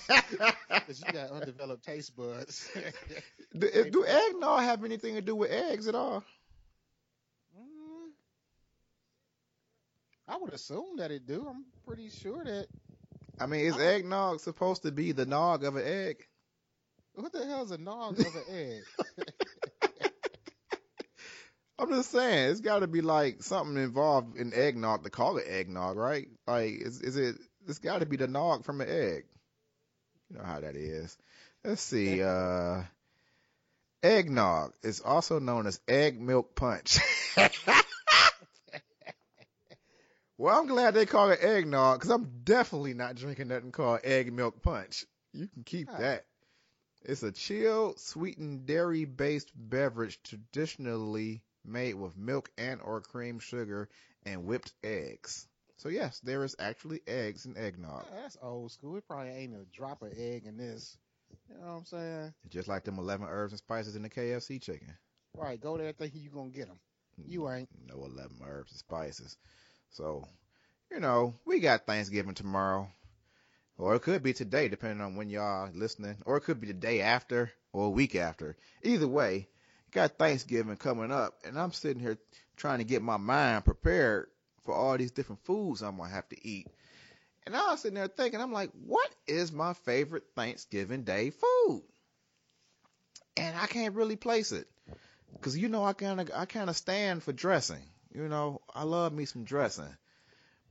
Because 0.69 1.03
you 1.07 1.13
got 1.13 1.31
undeveloped 1.31 1.85
taste 1.85 2.15
buds. 2.17 2.69
do, 3.59 3.91
do 3.91 4.05
eggnog 4.05 4.61
have 4.63 4.85
anything 4.85 5.15
to 5.15 5.23
do 5.23 5.35
with 5.35 5.51
eggs 5.51 5.89
at 5.89 5.95
all? 5.95 6.23
Mm, 7.57 8.11
I 10.29 10.37
would 10.37 10.53
assume 10.53 10.97
that 10.99 11.11
it 11.11 11.27
do. 11.27 11.47
I'm 11.49 11.65
pretty 11.87 12.11
sure 12.11 12.45
that. 12.45 12.67
I 13.41 13.47
mean, 13.47 13.61
is 13.65 13.77
I- 13.77 13.85
eggnog 13.95 14.41
supposed 14.41 14.83
to 14.83 14.93
be 14.93 15.13
the 15.13 15.25
nog 15.27 15.65
of 15.65 15.77
an 15.77 15.85
egg? 15.87 16.27
What 17.15 17.33
the 17.33 17.47
hell 17.47 17.63
is 17.63 17.71
a 17.71 17.79
nog 17.79 18.19
of 18.21 18.27
an 18.27 18.43
egg? 18.51 18.83
I'm 21.79 21.91
just 21.91 22.11
saying, 22.11 22.51
it's 22.51 22.61
got 22.61 22.81
to 22.81 22.87
be 22.87 23.01
like 23.01 23.43
something 23.43 23.83
involved 23.83 24.37
in 24.37 24.55
eggnog 24.55 25.03
to 25.05 25.11
call 25.11 25.39
it 25.39 25.47
eggnog, 25.49 25.97
right? 25.97 26.29
Like, 26.47 26.75
is 26.75 27.01
is 27.01 27.17
it? 27.17 27.37
It's 27.67 27.81
got 27.81 28.01
to 28.01 28.07
be 28.07 28.17
the 28.17 28.29
nog 28.29 28.65
from 28.65 28.81
an 28.81 28.89
egg. 28.89 29.25
You 30.31 30.39
know 30.39 30.45
how 30.45 30.61
that 30.61 30.77
is. 30.77 31.17
Let's 31.65 31.83
see. 31.83 32.23
Uh, 32.23 32.83
eggnog 34.03 34.73
is 34.83 35.01
also 35.01 35.41
known 35.41 35.67
as 35.67 35.81
egg 35.89 36.21
milk 36.21 36.55
punch. 36.55 36.99
well, 40.39 40.61
I'm 40.61 40.69
glad 40.69 40.95
they 40.95 41.07
call 41.07 41.31
it 41.31 41.43
eggnog 41.43 41.99
because 41.99 42.11
I'm 42.11 42.43
definitely 42.45 42.95
not 42.95 43.17
drinking 43.17 43.49
nothing 43.49 43.73
called 43.73 44.01
egg 44.05 44.33
milk 44.33 44.63
punch. 44.63 45.07
You 45.33 45.49
can 45.49 45.65
keep 45.65 45.89
that. 45.89 46.27
It's 47.03 47.25
a 47.25 47.33
chilled, 47.33 47.99
sweetened, 47.99 48.67
dairy-based 48.67 49.51
beverage 49.55 50.21
traditionally 50.23 51.43
made 51.65 51.95
with 51.95 52.17
milk 52.17 52.51
and 52.59 52.81
or 52.83 53.01
cream 53.01 53.39
sugar 53.39 53.89
and 54.25 54.45
whipped 54.45 54.73
eggs. 54.83 55.47
So 55.77 55.89
yes, 55.89 56.21
there 56.21 56.45
is 56.45 56.57
actually 56.59 57.01
eggs 57.07 57.47
in 57.47 57.57
eggnog, 57.57 58.07
that's 58.15 58.37
old 58.41 58.73
school. 58.73 58.97
It 58.97 59.07
probably 59.07 59.31
ain't 59.31 59.55
a 59.55 59.65
drop 59.77 60.03
of 60.03 60.13
egg 60.17 60.45
in 60.47 60.57
this. 60.57 60.97
You 61.49 61.57
know 61.57 61.67
what 61.67 61.79
I'm 61.79 61.85
saying? 61.85 62.35
just 62.49 62.69
like 62.69 62.85
them 62.85 62.99
11 62.99 63.27
herbs 63.29 63.53
and 63.53 63.59
spices 63.59 63.97
in 63.97 64.03
the 64.03 64.09
KFC 64.09 64.63
chicken. 64.63 64.97
Right, 65.37 65.61
go 65.61 65.77
there 65.77 65.93
thinking 65.93 66.23
you 66.23 66.31
gonna 66.31 66.51
get 66.51 66.69
them. 66.69 66.79
You 67.27 67.51
ain't. 67.51 67.69
No 67.87 68.05
11 68.05 68.39
herbs 68.45 68.73
and 68.73 68.79
spices. 68.79 69.37
So, 69.91 70.27
you 70.91 71.01
know, 71.01 71.35
we 71.45 71.61
got 71.61 71.87
Thanksgiving 71.87 72.35
tomorrow. 72.35 72.89
Or 73.77 73.97
it 73.97 74.03
could 74.03 74.23
be 74.23 74.33
today, 74.33 74.69
depending 74.69 75.01
on 75.01 75.17
when 75.17 75.29
y'all 75.29 75.71
listening. 75.75 76.17
Or 76.27 76.37
it 76.37 76.43
could 76.43 76.61
be 76.61 76.69
the 76.69 76.75
day 76.75 77.01
after 77.01 77.53
or 77.73 77.87
a 77.87 77.91
week 77.91 78.15
after. 78.15 78.57
Either 78.83 79.09
way, 79.09 79.49
got 79.95 80.19
Thanksgiving 80.19 80.77
coming 80.77 81.11
up, 81.11 81.35
and 81.45 81.59
I'm 81.59 81.73
sitting 81.73 82.03
here 82.03 82.19
trying 82.57 82.79
to 82.79 82.85
get 82.85 83.01
my 83.01 83.17
mind 83.17 83.65
prepared 83.65 84.27
for 84.65 84.75
all 84.75 84.99
these 84.99 85.13
different 85.13 85.45
foods 85.45 85.83
I'm 85.83 85.97
gonna 85.97 86.11
have 86.11 86.29
to 86.31 86.47
eat. 86.47 86.67
And 87.47 87.57
I 87.57 87.71
was 87.71 87.81
sitting 87.81 87.95
there 87.95 88.09
thinking, 88.09 88.41
I'm 88.41 88.53
like, 88.53 88.71
what 88.87 89.11
is 89.27 89.53
my 89.53 89.73
favorite 89.73 90.25
Thanksgiving 90.35 91.05
Day 91.05 91.31
food? 91.31 91.83
And 93.37 93.57
I 93.57 93.67
can't 93.67 93.95
really 93.95 94.17
place 94.17 94.53
it, 94.53 94.67
cause 95.41 95.57
you 95.57 95.69
know 95.69 95.85
I 95.85 95.93
kind 95.93 96.21
of 96.21 96.31
I 96.35 96.45
kind 96.45 96.69
of 96.69 96.77
stand 96.77 97.23
for 97.23 97.33
dressing. 97.33 97.83
You 98.13 98.29
know, 98.29 98.61
I 98.73 98.85
love 98.85 99.13
me 99.13 99.25
some 99.25 99.45
dressing. 99.45 99.97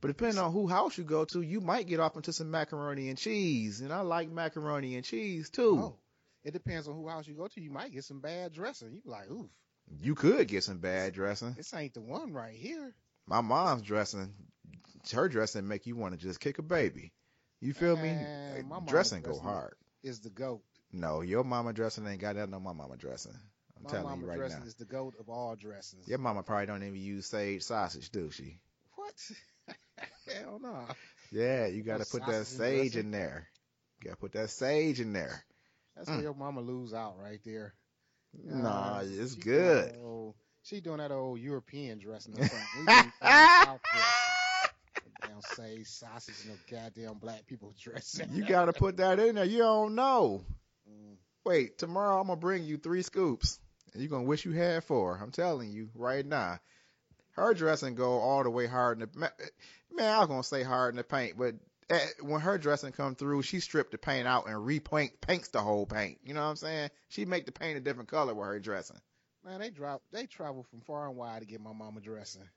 But 0.00 0.08
depending 0.08 0.38
on 0.38 0.52
who 0.52 0.66
house 0.66 0.98
you 0.98 1.04
go 1.04 1.24
to, 1.26 1.40
you 1.40 1.60
might 1.60 1.86
get 1.86 2.00
off 2.00 2.16
into 2.16 2.32
some 2.32 2.50
macaroni 2.50 3.08
and 3.08 3.18
cheese, 3.18 3.80
and 3.80 3.92
I 3.92 4.00
like 4.00 4.30
macaroni 4.30 4.96
and 4.96 5.04
cheese 5.04 5.48
too. 5.48 5.78
Oh, 5.78 5.96
it 6.44 6.52
depends 6.52 6.86
on 6.88 6.94
who 6.94 7.08
house 7.08 7.26
you 7.26 7.34
go 7.34 7.48
to. 7.48 7.60
You 7.60 7.70
might 7.70 7.92
get 7.92 8.04
some 8.04 8.20
bad 8.20 8.52
dressing. 8.52 8.92
You 8.92 9.00
be 9.02 9.10
like, 9.10 9.30
oof, 9.30 9.46
You 10.00 10.14
could 10.14 10.46
get 10.48 10.64
some 10.64 10.78
bad 10.78 11.12
dressing. 11.14 11.54
this 11.54 11.72
ain't 11.74 11.94
the 11.94 12.00
one 12.00 12.32
right 12.32 12.54
here. 12.54 12.94
My 13.26 13.40
mom's 13.40 13.82
dressing, 13.82 14.34
her 15.12 15.28
dressing 15.28 15.66
make 15.66 15.86
you 15.86 15.96
want 15.96 16.12
to 16.12 16.20
just 16.20 16.40
kick 16.40 16.58
a 16.58 16.62
baby. 16.62 17.12
You 17.60 17.72
feel 17.72 17.96
me? 17.96 18.14
Mama's 18.68 18.90
dressing 18.90 19.22
go 19.22 19.38
hard. 19.38 19.74
Is 20.02 20.20
the 20.20 20.28
goat. 20.30 20.62
No, 20.92 21.22
your 21.22 21.42
mama 21.44 21.72
dressing 21.72 22.06
ain't 22.06 22.20
got 22.20 22.34
that 22.36 22.52
on 22.52 22.62
my 22.62 22.72
mama 22.74 22.96
dressing. 22.98 23.32
I'm 23.76 23.84
My 23.84 23.90
telling 23.90 24.04
mama 24.06 24.22
you 24.22 24.28
right 24.28 24.36
dressing 24.38 24.60
now. 24.60 24.66
is 24.66 24.74
the 24.74 24.84
goat 24.84 25.14
of 25.18 25.28
all 25.30 25.56
dressings. 25.56 26.06
Your 26.06 26.18
mama 26.18 26.42
probably 26.42 26.66
don't 26.66 26.82
even 26.82 27.00
use 27.00 27.26
sage 27.26 27.62
sausage, 27.62 28.10
do 28.10 28.30
she? 28.30 28.58
What? 28.96 29.14
Hell 30.28 30.60
no. 30.62 30.84
Yeah, 31.32 31.66
you 31.66 31.82
got 31.82 32.00
to 32.00 32.06
put 32.06 32.26
that 32.26 32.46
sage 32.46 32.92
dressing? 32.92 33.06
in 33.06 33.10
there. 33.10 33.48
You 34.02 34.08
got 34.10 34.14
to 34.16 34.20
put 34.20 34.32
that 34.32 34.50
sage 34.50 35.00
in 35.00 35.12
there. 35.14 35.42
That's 35.96 36.08
Mm. 36.08 36.14
where 36.14 36.22
your 36.22 36.34
mama 36.34 36.60
lose 36.60 36.92
out 36.92 37.18
right 37.18 37.40
there. 37.44 37.74
Nah, 38.32 38.98
Uh, 38.98 39.02
it's 39.04 39.34
doing 39.36 39.40
good. 39.56 39.94
that 39.94 40.00
old- 40.00 40.34
She 40.62 40.80
doing 40.80 40.98
that 40.98 41.12
old 41.12 41.40
European 41.40 41.98
dressing 41.98 42.34
or 42.34 42.46
something. 42.48 42.68
We 42.80 42.86
doing 42.86 43.12
South 43.20 43.80
dressing. 43.92 44.32
Damn 45.22 45.40
say 45.42 45.84
sausage 45.84 46.34
and 46.40 46.48
no 46.48 46.58
goddamn 46.70 47.18
black 47.18 47.46
people 47.46 47.72
dressing. 47.78 48.32
You 48.32 48.44
got 48.46 48.66
to 48.66 48.72
put 48.72 48.96
that 48.98 49.18
in 49.18 49.34
there. 49.36 49.44
You 49.44 49.58
don't 49.58 49.94
know. 49.94 50.44
Mm. 50.88 51.16
Wait, 51.44 51.78
tomorrow 51.78 52.20
I'm 52.20 52.26
gonna 52.26 52.40
bring 52.40 52.64
you 52.64 52.78
three 52.78 53.02
scoops, 53.02 53.58
and 53.92 54.02
you're 54.02 54.10
gonna 54.10 54.24
wish 54.24 54.44
you 54.46 54.52
had 54.52 54.84
four. 54.84 55.18
I'm 55.18 55.30
telling 55.30 55.70
you 55.70 55.90
right 55.94 56.24
now. 56.24 56.58
Her 57.32 57.52
dressing 57.52 57.94
go 57.94 58.20
all 58.20 58.42
the 58.42 58.50
way 58.50 58.66
hard 58.66 59.00
in 59.02 59.08
the 59.12 59.18
man. 59.18 59.30
I 60.14 60.18
was 60.20 60.28
gonna 60.28 60.42
say 60.42 60.62
hard 60.62 60.94
in 60.94 60.96
the 60.96 61.04
paint, 61.04 61.36
but 61.36 61.54
eh, 61.54 61.58
when 62.20 62.40
her 62.40 62.58
dressing 62.58 62.92
come 62.92 63.14
through, 63.14 63.42
she 63.42 63.60
stripped 63.60 63.92
the 63.92 63.98
paint 63.98 64.26
out 64.26 64.46
and 64.46 64.64
repaint 64.64 65.20
paints 65.20 65.48
the 65.48 65.60
whole 65.60 65.86
paint. 65.86 66.18
You 66.24 66.34
know 66.34 66.42
what 66.42 66.50
I'm 66.50 66.56
saying? 66.56 66.90
She 67.08 67.24
make 67.24 67.46
the 67.46 67.52
paint 67.52 67.76
a 67.76 67.80
different 67.80 68.08
color 68.08 68.34
with 68.34 68.46
her 68.46 68.60
dressing. 68.60 69.00
Man, 69.44 69.60
they 69.60 69.70
drop 69.70 70.02
they 70.10 70.26
travel 70.26 70.62
from 70.62 70.80
far 70.80 71.08
and 71.08 71.16
wide 71.16 71.40
to 71.40 71.46
get 71.46 71.60
my 71.60 71.72
mama 71.72 72.00
dressing. 72.00 72.48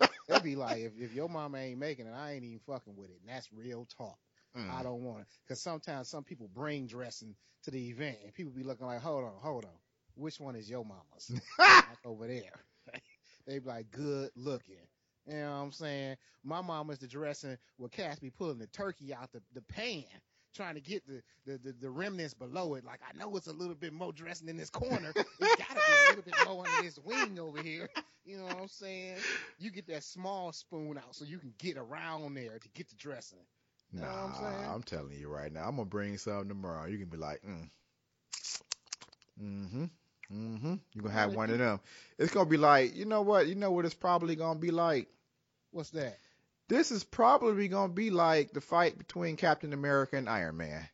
They'd 0.28 0.42
be 0.42 0.56
like, 0.56 0.78
if, 0.78 0.92
if 0.98 1.12
your 1.12 1.28
mama 1.28 1.58
ain't 1.58 1.78
making 1.78 2.06
it, 2.06 2.14
I 2.14 2.32
ain't 2.32 2.44
even 2.44 2.60
fucking 2.60 2.94
with 2.96 3.10
it. 3.10 3.18
And 3.22 3.34
that's 3.34 3.52
real 3.52 3.86
talk. 3.96 4.18
Mm. 4.56 4.72
I 4.72 4.82
don't 4.82 5.02
want 5.02 5.22
it. 5.22 5.26
Cause 5.48 5.60
sometimes 5.60 6.08
some 6.08 6.24
people 6.24 6.48
bring 6.54 6.86
dressing 6.86 7.34
to 7.64 7.70
the 7.70 7.88
event 7.88 8.18
and 8.24 8.32
people 8.32 8.52
be 8.52 8.62
looking 8.62 8.86
like, 8.86 9.00
hold 9.00 9.24
on, 9.24 9.32
hold 9.40 9.64
on. 9.64 9.70
Which 10.14 10.38
one 10.40 10.54
is 10.54 10.68
your 10.68 10.84
mama's? 10.84 11.40
Over 12.04 12.28
there. 12.28 12.92
they 13.46 13.58
be 13.58 13.68
like, 13.68 13.90
good 13.90 14.30
looking. 14.36 14.76
You 15.30 15.36
know 15.38 15.50
what 15.50 15.56
I'm 15.64 15.72
saying? 15.72 16.16
My 16.44 16.62
mama's 16.62 16.98
the 16.98 17.08
dressing 17.08 17.58
where 17.78 17.90
Cass 17.90 18.18
be 18.20 18.30
pulling 18.30 18.58
the 18.58 18.66
turkey 18.68 19.14
out 19.14 19.32
the, 19.32 19.42
the 19.54 19.62
pan, 19.62 20.04
trying 20.54 20.74
to 20.74 20.80
get 20.80 21.06
the, 21.06 21.22
the, 21.46 21.58
the, 21.58 21.72
the 21.72 21.90
remnants 21.90 22.34
below 22.34 22.74
it. 22.74 22.84
Like, 22.84 23.00
I 23.08 23.16
know 23.18 23.36
it's 23.36 23.48
a 23.48 23.52
little 23.52 23.74
bit 23.74 23.92
more 23.92 24.12
dressing 24.12 24.48
in 24.48 24.56
this 24.56 24.70
corner. 24.70 25.14
It's 25.40 25.54
gotta 25.54 25.80
be 25.86 25.92
a 25.94 25.98
little 26.08 26.22
bit 26.22 26.36
more 26.44 26.66
under 26.66 26.82
this 26.82 26.98
wing 26.98 27.38
over 27.40 27.62
here. 27.62 27.88
You 28.24 28.38
know 28.38 28.46
what 28.46 28.58
I'm 28.58 28.68
saying? 28.68 29.24
You 29.58 29.70
get 29.70 29.86
that 29.88 30.04
small 30.04 30.52
spoon 30.52 30.98
out 30.98 31.14
so 31.14 31.24
you 31.24 31.38
can 31.38 31.54
get 31.58 31.76
around 31.78 32.34
there 32.34 32.58
to 32.58 32.68
get 32.70 32.88
the 32.88 32.96
dressing. 32.96 33.38
You 33.92 34.02
know 34.02 34.08
Nah, 34.08 34.14
what 34.14 34.24
I'm 34.24 34.34
saying? 34.34 34.74
I'm 34.74 34.82
telling 34.82 35.16
you 35.18 35.28
right 35.28 35.52
now, 35.52 35.66
I'm 35.68 35.76
gonna 35.76 35.86
bring 35.86 36.16
something 36.18 36.48
tomorrow. 36.48 36.86
You 36.86 36.98
can 36.98 37.08
be 37.08 37.16
like, 37.18 37.42
mm. 37.42 37.70
Mm-hmm. 39.42 39.84
Mm-hmm. 40.32 40.74
You're 40.92 41.02
gonna 41.02 41.14
have 41.14 41.32
one 41.34 41.50
of 41.50 41.58
them. 41.58 41.80
It's 42.18 42.32
gonna 42.32 42.48
be 42.48 42.56
like, 42.56 42.94
you 42.94 43.04
know 43.04 43.22
what? 43.22 43.46
You 43.46 43.54
know 43.54 43.70
what 43.72 43.84
it's 43.84 43.94
probably 43.94 44.36
gonna 44.36 44.58
be 44.58 44.70
like? 44.70 45.08
What's 45.72 45.90
that? 45.90 46.18
This 46.68 46.90
is 46.90 47.02
probably 47.04 47.68
gonna 47.68 47.92
be 47.92 48.10
like 48.10 48.52
the 48.52 48.60
fight 48.60 48.96
between 48.96 49.36
Captain 49.36 49.72
America 49.72 50.16
and 50.16 50.28
Iron 50.28 50.56
Man. 50.56 50.88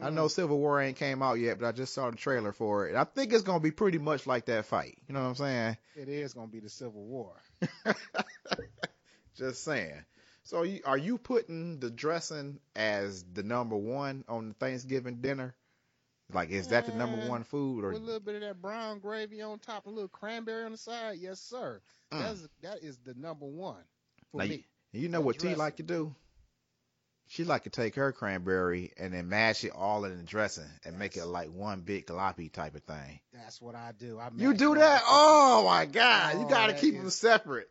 I 0.00 0.10
know 0.10 0.26
Mm. 0.26 0.30
Civil 0.30 0.58
War 0.58 0.78
ain't 0.78 0.98
came 0.98 1.22
out 1.22 1.38
yet, 1.38 1.58
but 1.58 1.66
I 1.66 1.72
just 1.72 1.94
saw 1.94 2.10
the 2.10 2.16
trailer 2.18 2.52
for 2.52 2.86
it. 2.86 2.94
I 2.96 3.04
think 3.04 3.32
it's 3.32 3.44
gonna 3.44 3.60
be 3.60 3.70
pretty 3.70 3.96
much 3.96 4.26
like 4.26 4.44
that 4.46 4.66
fight. 4.66 4.98
You 5.08 5.14
know 5.14 5.22
what 5.22 5.28
I'm 5.28 5.34
saying? 5.36 5.76
It 5.94 6.08
is 6.10 6.34
gonna 6.34 6.48
be 6.48 6.60
the 6.60 6.68
Civil 6.68 7.02
War. 7.04 7.40
Just 9.36 9.64
saying. 9.64 10.04
So, 10.44 10.62
you, 10.62 10.80
are 10.84 10.96
you 10.98 11.18
putting 11.18 11.80
the 11.80 11.90
dressing 11.90 12.60
as 12.74 13.24
the 13.32 13.42
number 13.42 13.76
one 13.76 14.24
on 14.28 14.48
the 14.48 14.54
Thanksgiving 14.54 15.20
dinner? 15.20 15.54
Like, 16.32 16.50
is 16.50 16.68
that 16.68 16.86
the 16.86 16.94
number 16.94 17.20
Uh, 17.22 17.28
one 17.28 17.44
food, 17.44 17.84
or 17.84 17.88
With 17.88 18.02
a 18.02 18.04
little 18.04 18.20
bit 18.20 18.36
of 18.36 18.40
that 18.42 18.60
brown 18.60 18.98
gravy 18.98 19.42
on 19.42 19.58
top, 19.58 19.86
a 19.86 19.90
little 19.90 20.08
cranberry 20.08 20.64
on 20.64 20.72
the 20.72 20.78
side. 20.78 21.18
Yes, 21.18 21.40
sir. 21.40 21.80
Mm. 22.12 22.20
That's 22.20 22.48
that 22.62 22.82
is 22.82 22.98
the 22.98 23.14
number 23.14 23.46
one 23.46 23.82
for 24.32 24.38
Now, 24.42 24.46
me. 24.48 24.64
you 24.92 25.08
know 25.08 25.20
what 25.20 25.38
T 25.38 25.54
like 25.54 25.76
to 25.76 25.82
do? 25.82 26.14
She 27.28 27.42
like 27.44 27.64
to 27.64 27.70
take 27.70 27.96
her 27.96 28.12
cranberry 28.12 28.92
and 28.96 29.12
then 29.12 29.28
mash 29.28 29.64
it 29.64 29.72
all 29.74 30.04
in 30.04 30.16
the 30.16 30.22
dressing 30.22 30.68
and 30.84 30.96
make 30.96 31.16
it 31.16 31.26
like 31.26 31.50
one 31.50 31.80
big 31.80 32.06
gloppy 32.06 32.52
type 32.52 32.76
of 32.76 32.84
thing. 32.84 33.18
That's 33.32 33.60
what 33.60 33.74
I 33.74 33.92
do. 33.98 34.18
I 34.20 34.30
You 34.36 34.54
do 34.54 34.76
that? 34.76 35.02
Oh 35.06 35.64
my 35.66 35.86
God! 35.86 36.34
you 36.38 36.44
Oh, 36.44 36.48
gotta 36.48 36.74
keep 36.74 36.94
is- 36.94 37.00
them 37.00 37.10
separate. 37.10 37.68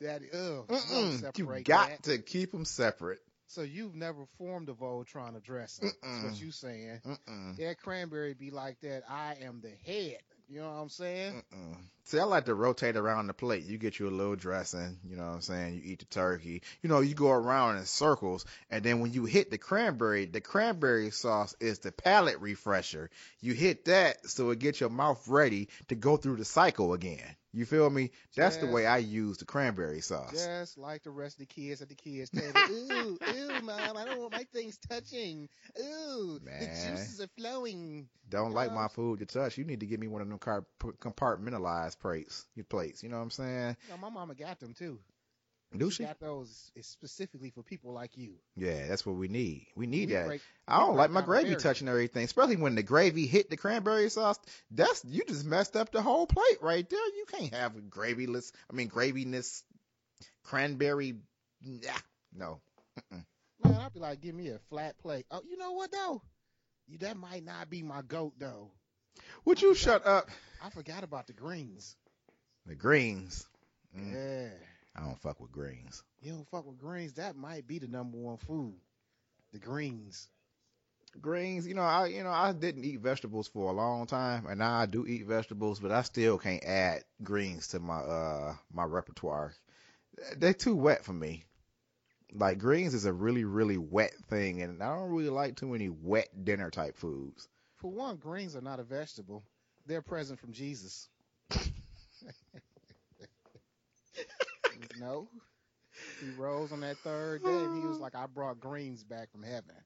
That 0.00 0.22
ugh. 0.32 1.36
You 1.36 1.46
got 1.64 1.90
that. 1.90 2.02
to 2.04 2.18
keep 2.18 2.52
them 2.52 2.64
separate. 2.64 3.18
So 3.48 3.62
you've 3.62 3.96
never 3.96 4.24
formed 4.38 4.68
a 4.68 4.72
Voltron 4.72 5.42
dressing. 5.42 5.90
That's 6.02 6.24
what 6.24 6.40
you 6.40 6.52
saying. 6.52 7.00
Mm-mm. 7.04 7.56
That 7.56 7.78
cranberry 7.82 8.32
be 8.32 8.50
like 8.52 8.78
that. 8.82 9.02
I 9.10 9.36
am 9.42 9.60
the 9.60 9.72
head. 9.84 10.18
You 10.52 10.62
know 10.62 10.70
what 10.70 10.82
I'm 10.82 10.88
saying? 10.88 11.44
Mm-mm. 11.54 11.76
See, 12.02 12.18
I 12.18 12.24
like 12.24 12.46
to 12.46 12.56
rotate 12.56 12.96
around 12.96 13.28
the 13.28 13.34
plate. 13.34 13.62
You 13.66 13.78
get 13.78 14.00
you 14.00 14.08
a 14.08 14.10
little 14.10 14.34
dressing, 14.34 14.98
you 15.08 15.14
know 15.14 15.26
what 15.26 15.34
I'm 15.34 15.40
saying? 15.42 15.74
You 15.74 15.80
eat 15.84 16.00
the 16.00 16.06
turkey. 16.06 16.62
You 16.82 16.88
know, 16.88 16.98
you 16.98 17.14
go 17.14 17.30
around 17.30 17.76
in 17.76 17.84
circles, 17.84 18.44
and 18.68 18.82
then 18.82 18.98
when 18.98 19.12
you 19.12 19.26
hit 19.26 19.52
the 19.52 19.58
cranberry, 19.58 20.24
the 20.24 20.40
cranberry 20.40 21.10
sauce 21.12 21.54
is 21.60 21.78
the 21.78 21.92
palate 21.92 22.40
refresher. 22.40 23.10
You 23.40 23.52
hit 23.52 23.84
that 23.84 24.28
so 24.28 24.50
it 24.50 24.58
gets 24.58 24.80
your 24.80 24.90
mouth 24.90 25.24
ready 25.28 25.68
to 25.86 25.94
go 25.94 26.16
through 26.16 26.36
the 26.36 26.44
cycle 26.44 26.94
again. 26.94 27.36
You 27.52 27.66
feel 27.66 27.90
me? 27.90 28.10
That's 28.36 28.56
the 28.58 28.66
way 28.66 28.86
I 28.86 28.98
use 28.98 29.38
the 29.38 29.44
cranberry 29.44 30.00
sauce. 30.00 30.30
Just 30.32 30.78
like 30.78 31.02
the 31.02 31.10
rest 31.10 31.34
of 31.34 31.40
the 31.40 31.46
kids 31.46 31.82
at 31.82 31.88
the 31.88 31.96
kids 31.96 32.30
table. 32.30 32.52
ooh, 32.70 33.18
ooh, 33.34 33.62
mom, 33.62 33.96
I 33.96 34.04
don't 34.04 34.20
want 34.20 34.32
my 34.32 34.44
things 34.52 34.78
touching. 34.88 35.48
Ooh, 35.80 36.38
the 36.38 36.66
juices 36.66 37.20
are 37.20 37.28
flowing. 37.36 38.08
Don't 38.28 38.52
like 38.52 38.72
my 38.72 38.86
food 38.86 39.18
to 39.18 39.26
touch. 39.26 39.58
You 39.58 39.64
need 39.64 39.80
to 39.80 39.86
give 39.86 39.98
me 39.98 40.06
one 40.06 40.22
of 40.22 40.28
them 40.28 40.38
car- 40.38 40.64
compartmentalized 40.78 41.98
plates. 41.98 42.46
Your 42.54 42.64
plates. 42.64 43.02
You 43.02 43.08
know 43.08 43.16
what 43.16 43.24
I'm 43.24 43.30
saying? 43.30 43.76
Know, 43.88 43.96
my 43.96 44.08
mama 44.10 44.34
got 44.36 44.60
them 44.60 44.72
too. 44.72 45.00
Do 45.76 45.88
she 45.90 46.02
got 46.04 46.18
those 46.18 46.72
it's 46.74 46.88
specifically 46.88 47.50
for 47.50 47.62
people 47.62 47.92
like 47.92 48.16
you. 48.16 48.34
Yeah, 48.56 48.88
that's 48.88 49.06
what 49.06 49.14
we 49.14 49.28
need. 49.28 49.66
We 49.76 49.86
need 49.86 50.08
We 50.08 50.14
that. 50.14 50.26
break- 50.26 50.42
I 50.66 50.80
don't 50.80 50.96
like 50.96 51.10
my 51.12 51.22
gravy 51.22 51.44
barriers. 51.44 51.62
touching 51.62 51.86
everything, 51.88 52.24
especially 52.24 52.56
when 52.56 52.74
the 52.74 52.82
gravy 52.82 53.26
hit 53.26 53.50
the 53.50 53.56
cranberry 53.56 54.10
sauce. 54.10 54.38
That's 54.72 55.04
you 55.04 55.22
just 55.28 55.44
messed 55.44 55.76
up 55.76 55.92
the 55.92 56.02
whole 56.02 56.26
plate 56.26 56.58
right 56.60 56.88
there. 56.88 57.06
You 57.16 57.24
can't 57.30 57.54
have 57.54 57.76
a 57.76 57.80
gravyless. 57.80 58.50
I 58.68 58.74
mean, 58.74 58.88
graviness, 58.90 59.62
cranberry. 60.42 61.14
Nah, 61.62 61.90
no. 62.36 62.60
Man, 63.12 63.74
I'd 63.76 63.92
be 63.92 64.00
like, 64.00 64.20
give 64.20 64.34
me 64.34 64.48
a 64.48 64.58
flat 64.70 64.98
plate. 64.98 65.26
Oh, 65.30 65.42
you 65.48 65.56
know 65.56 65.72
what 65.72 65.92
though? 65.92 66.22
You, 66.88 66.98
that 66.98 67.16
might 67.16 67.44
not 67.44 67.70
be 67.70 67.82
my 67.82 68.02
goat 68.02 68.32
though. 68.38 68.72
Would 69.44 69.62
you 69.62 69.74
shut 69.74 70.04
up? 70.06 70.28
I 70.64 70.70
forgot 70.70 71.04
about 71.04 71.26
the 71.28 71.32
greens. 71.32 71.94
The 72.66 72.74
greens. 72.74 73.46
Mm, 73.96 74.12
Yeah. 74.12 74.48
I 75.00 75.04
don't 75.04 75.20
fuck 75.20 75.40
with 75.40 75.50
greens. 75.50 76.02
You 76.20 76.32
don't 76.32 76.48
fuck 76.50 76.66
with 76.66 76.78
greens. 76.78 77.14
That 77.14 77.36
might 77.36 77.66
be 77.66 77.78
the 77.78 77.88
number 77.88 78.18
one 78.18 78.36
food. 78.36 78.74
The 79.52 79.58
greens. 79.58 80.28
Greens, 81.20 81.66
you 81.66 81.74
know, 81.74 81.82
I 81.82 82.06
you 82.06 82.22
know 82.22 82.30
I 82.30 82.52
didn't 82.52 82.84
eat 82.84 83.00
vegetables 83.00 83.48
for 83.48 83.70
a 83.70 83.74
long 83.74 84.06
time, 84.06 84.46
and 84.46 84.58
now 84.58 84.78
I 84.78 84.86
do 84.86 85.06
eat 85.06 85.26
vegetables, 85.26 85.80
but 85.80 85.90
I 85.90 86.02
still 86.02 86.38
can't 86.38 86.62
add 86.62 87.02
greens 87.22 87.68
to 87.68 87.80
my 87.80 87.98
uh 87.98 88.54
my 88.72 88.84
repertoire. 88.84 89.54
They're 90.36 90.54
too 90.54 90.76
wet 90.76 91.04
for 91.04 91.12
me. 91.12 91.46
Like 92.32 92.58
greens 92.58 92.94
is 92.94 93.06
a 93.06 93.12
really 93.12 93.44
really 93.44 93.78
wet 93.78 94.12
thing, 94.28 94.62
and 94.62 94.82
I 94.82 94.94
don't 94.94 95.10
really 95.10 95.30
like 95.30 95.56
too 95.56 95.68
many 95.68 95.88
wet 95.88 96.28
dinner 96.44 96.70
type 96.70 96.96
foods. 96.96 97.48
For 97.76 97.90
one, 97.90 98.16
greens 98.16 98.54
are 98.54 98.60
not 98.60 98.78
a 98.78 98.84
vegetable. 98.84 99.42
They're 99.86 99.98
a 99.98 100.02
present 100.02 100.38
from 100.38 100.52
Jesus. 100.52 101.08
no. 105.00 105.28
He 106.20 106.30
rose 106.30 106.72
on 106.72 106.80
that 106.80 106.98
third 107.02 107.44
day 107.44 107.64
and 107.64 107.74
he 107.74 107.86
was 107.86 108.00
like, 108.00 108.14
I 108.14 108.26
brought 108.26 108.60
greens 108.60 109.04
back 109.04 109.30
from 109.32 109.42
heaven. 109.42 109.76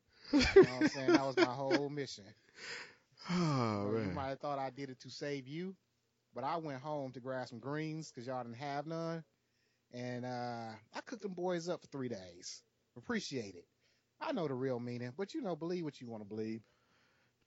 You 0.56 0.62
know 0.64 0.72
what 0.72 0.80
I'm 0.80 0.86
saying? 0.88 1.12
That 1.12 1.26
was 1.26 1.38
my 1.38 1.52
whole 1.52 1.90
mission. 1.90 2.24
Oh 3.30 3.90
So 3.92 3.98
you 3.98 4.10
might 4.10 4.28
have 4.28 4.40
thought 4.40 4.58
I 4.58 4.70
did 4.70 4.90
it 4.90 5.00
to 5.00 5.10
save 5.10 5.48
you, 5.48 5.76
but 6.34 6.44
I 6.44 6.56
went 6.58 6.80
home 6.82 7.12
to 7.12 7.20
grab 7.20 7.48
some 7.48 7.60
greens 7.60 8.10
because 8.10 8.26
y'all 8.26 8.42
didn't 8.42 8.56
have 8.58 8.86
none. 8.86 9.24
And 9.92 10.24
uh, 10.26 10.70
I 10.94 11.00
cooked 11.06 11.22
them 11.22 11.34
boys 11.34 11.68
up 11.68 11.80
for 11.80 11.86
three 11.88 12.08
days. 12.08 12.62
Appreciate 12.96 13.54
it. 13.54 13.66
I 14.20 14.32
know 14.32 14.48
the 14.48 14.54
real 14.54 14.80
meaning, 14.80 15.12
but 15.16 15.34
you 15.34 15.42
know, 15.42 15.56
believe 15.56 15.84
what 15.84 16.00
you 16.00 16.08
want 16.08 16.22
to 16.22 16.28
believe. 16.28 16.62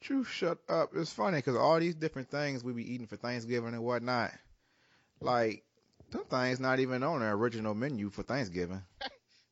you 0.10 0.24
shut 0.24 0.60
up. 0.70 0.92
It's 0.96 1.14
funny 1.14 1.38
because 1.40 1.56
all 1.56 1.80
these 1.80 1.96
different 1.96 2.30
things 2.30 2.64
we 2.64 2.74
be 2.74 2.94
eating 2.94 3.08
for 3.08 3.18
Thanksgiving 3.18 3.74
and 3.74 3.84
whatnot, 3.84 4.32
like 5.22 5.64
some 6.12 6.26
things 6.26 6.60
not 6.60 6.80
even 6.80 7.04
on 7.04 7.20
the 7.20 7.28
original 7.28 7.74
menu 7.74 8.10
for 8.10 8.24
Thanksgiving. 8.24 8.82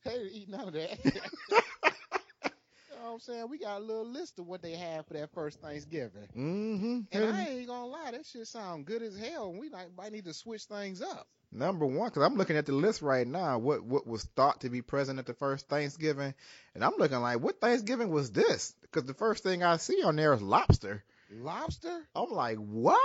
They 0.04 0.12
didn't 0.12 0.32
eat 0.32 0.48
none 0.48 0.68
of 0.68 0.72
that. 0.74 1.04
you 1.04 1.10
know 1.10 3.02
what 3.02 3.12
I'm 3.14 3.20
saying? 3.20 3.46
We 3.50 3.58
got 3.58 3.78
a 3.78 3.84
little 3.84 4.06
list 4.06 4.38
of 4.38 4.46
what 4.46 4.62
they 4.62 4.72
have 4.72 5.06
for 5.06 5.14
that 5.14 5.32
first 5.32 5.60
Thanksgiving. 5.60 6.28
Mm-hmm. 6.36 7.00
And 7.12 7.36
I 7.36 7.46
ain't 7.46 7.66
gonna 7.66 7.86
lie, 7.86 8.12
that 8.12 8.24
shit 8.24 8.46
sound 8.46 8.86
good 8.86 9.02
as 9.02 9.18
hell. 9.18 9.50
And 9.50 9.58
we 9.58 9.68
might, 9.68 9.88
might 9.96 10.12
need 10.12 10.24
to 10.26 10.34
switch 10.34 10.64
things 10.64 11.02
up. 11.02 11.26
Number 11.52 11.86
one, 11.86 12.08
because 12.08 12.22
I'm 12.22 12.36
looking 12.36 12.56
at 12.56 12.66
the 12.66 12.72
list 12.72 13.02
right 13.02 13.26
now, 13.26 13.58
what 13.58 13.84
what 13.84 14.06
was 14.06 14.24
thought 14.24 14.60
to 14.62 14.68
be 14.68 14.82
present 14.82 15.18
at 15.18 15.26
the 15.26 15.34
first 15.34 15.68
Thanksgiving, 15.68 16.34
and 16.74 16.84
I'm 16.84 16.94
looking 16.98 17.20
like, 17.20 17.40
what 17.40 17.60
Thanksgiving 17.60 18.10
was 18.10 18.30
this? 18.30 18.74
Because 18.82 19.04
the 19.04 19.14
first 19.14 19.42
thing 19.42 19.62
I 19.62 19.76
see 19.76 20.02
on 20.02 20.16
there 20.16 20.34
is 20.34 20.42
lobster. 20.42 21.04
Lobster? 21.30 22.06
I'm 22.14 22.30
like, 22.30 22.58
what? 22.58 23.00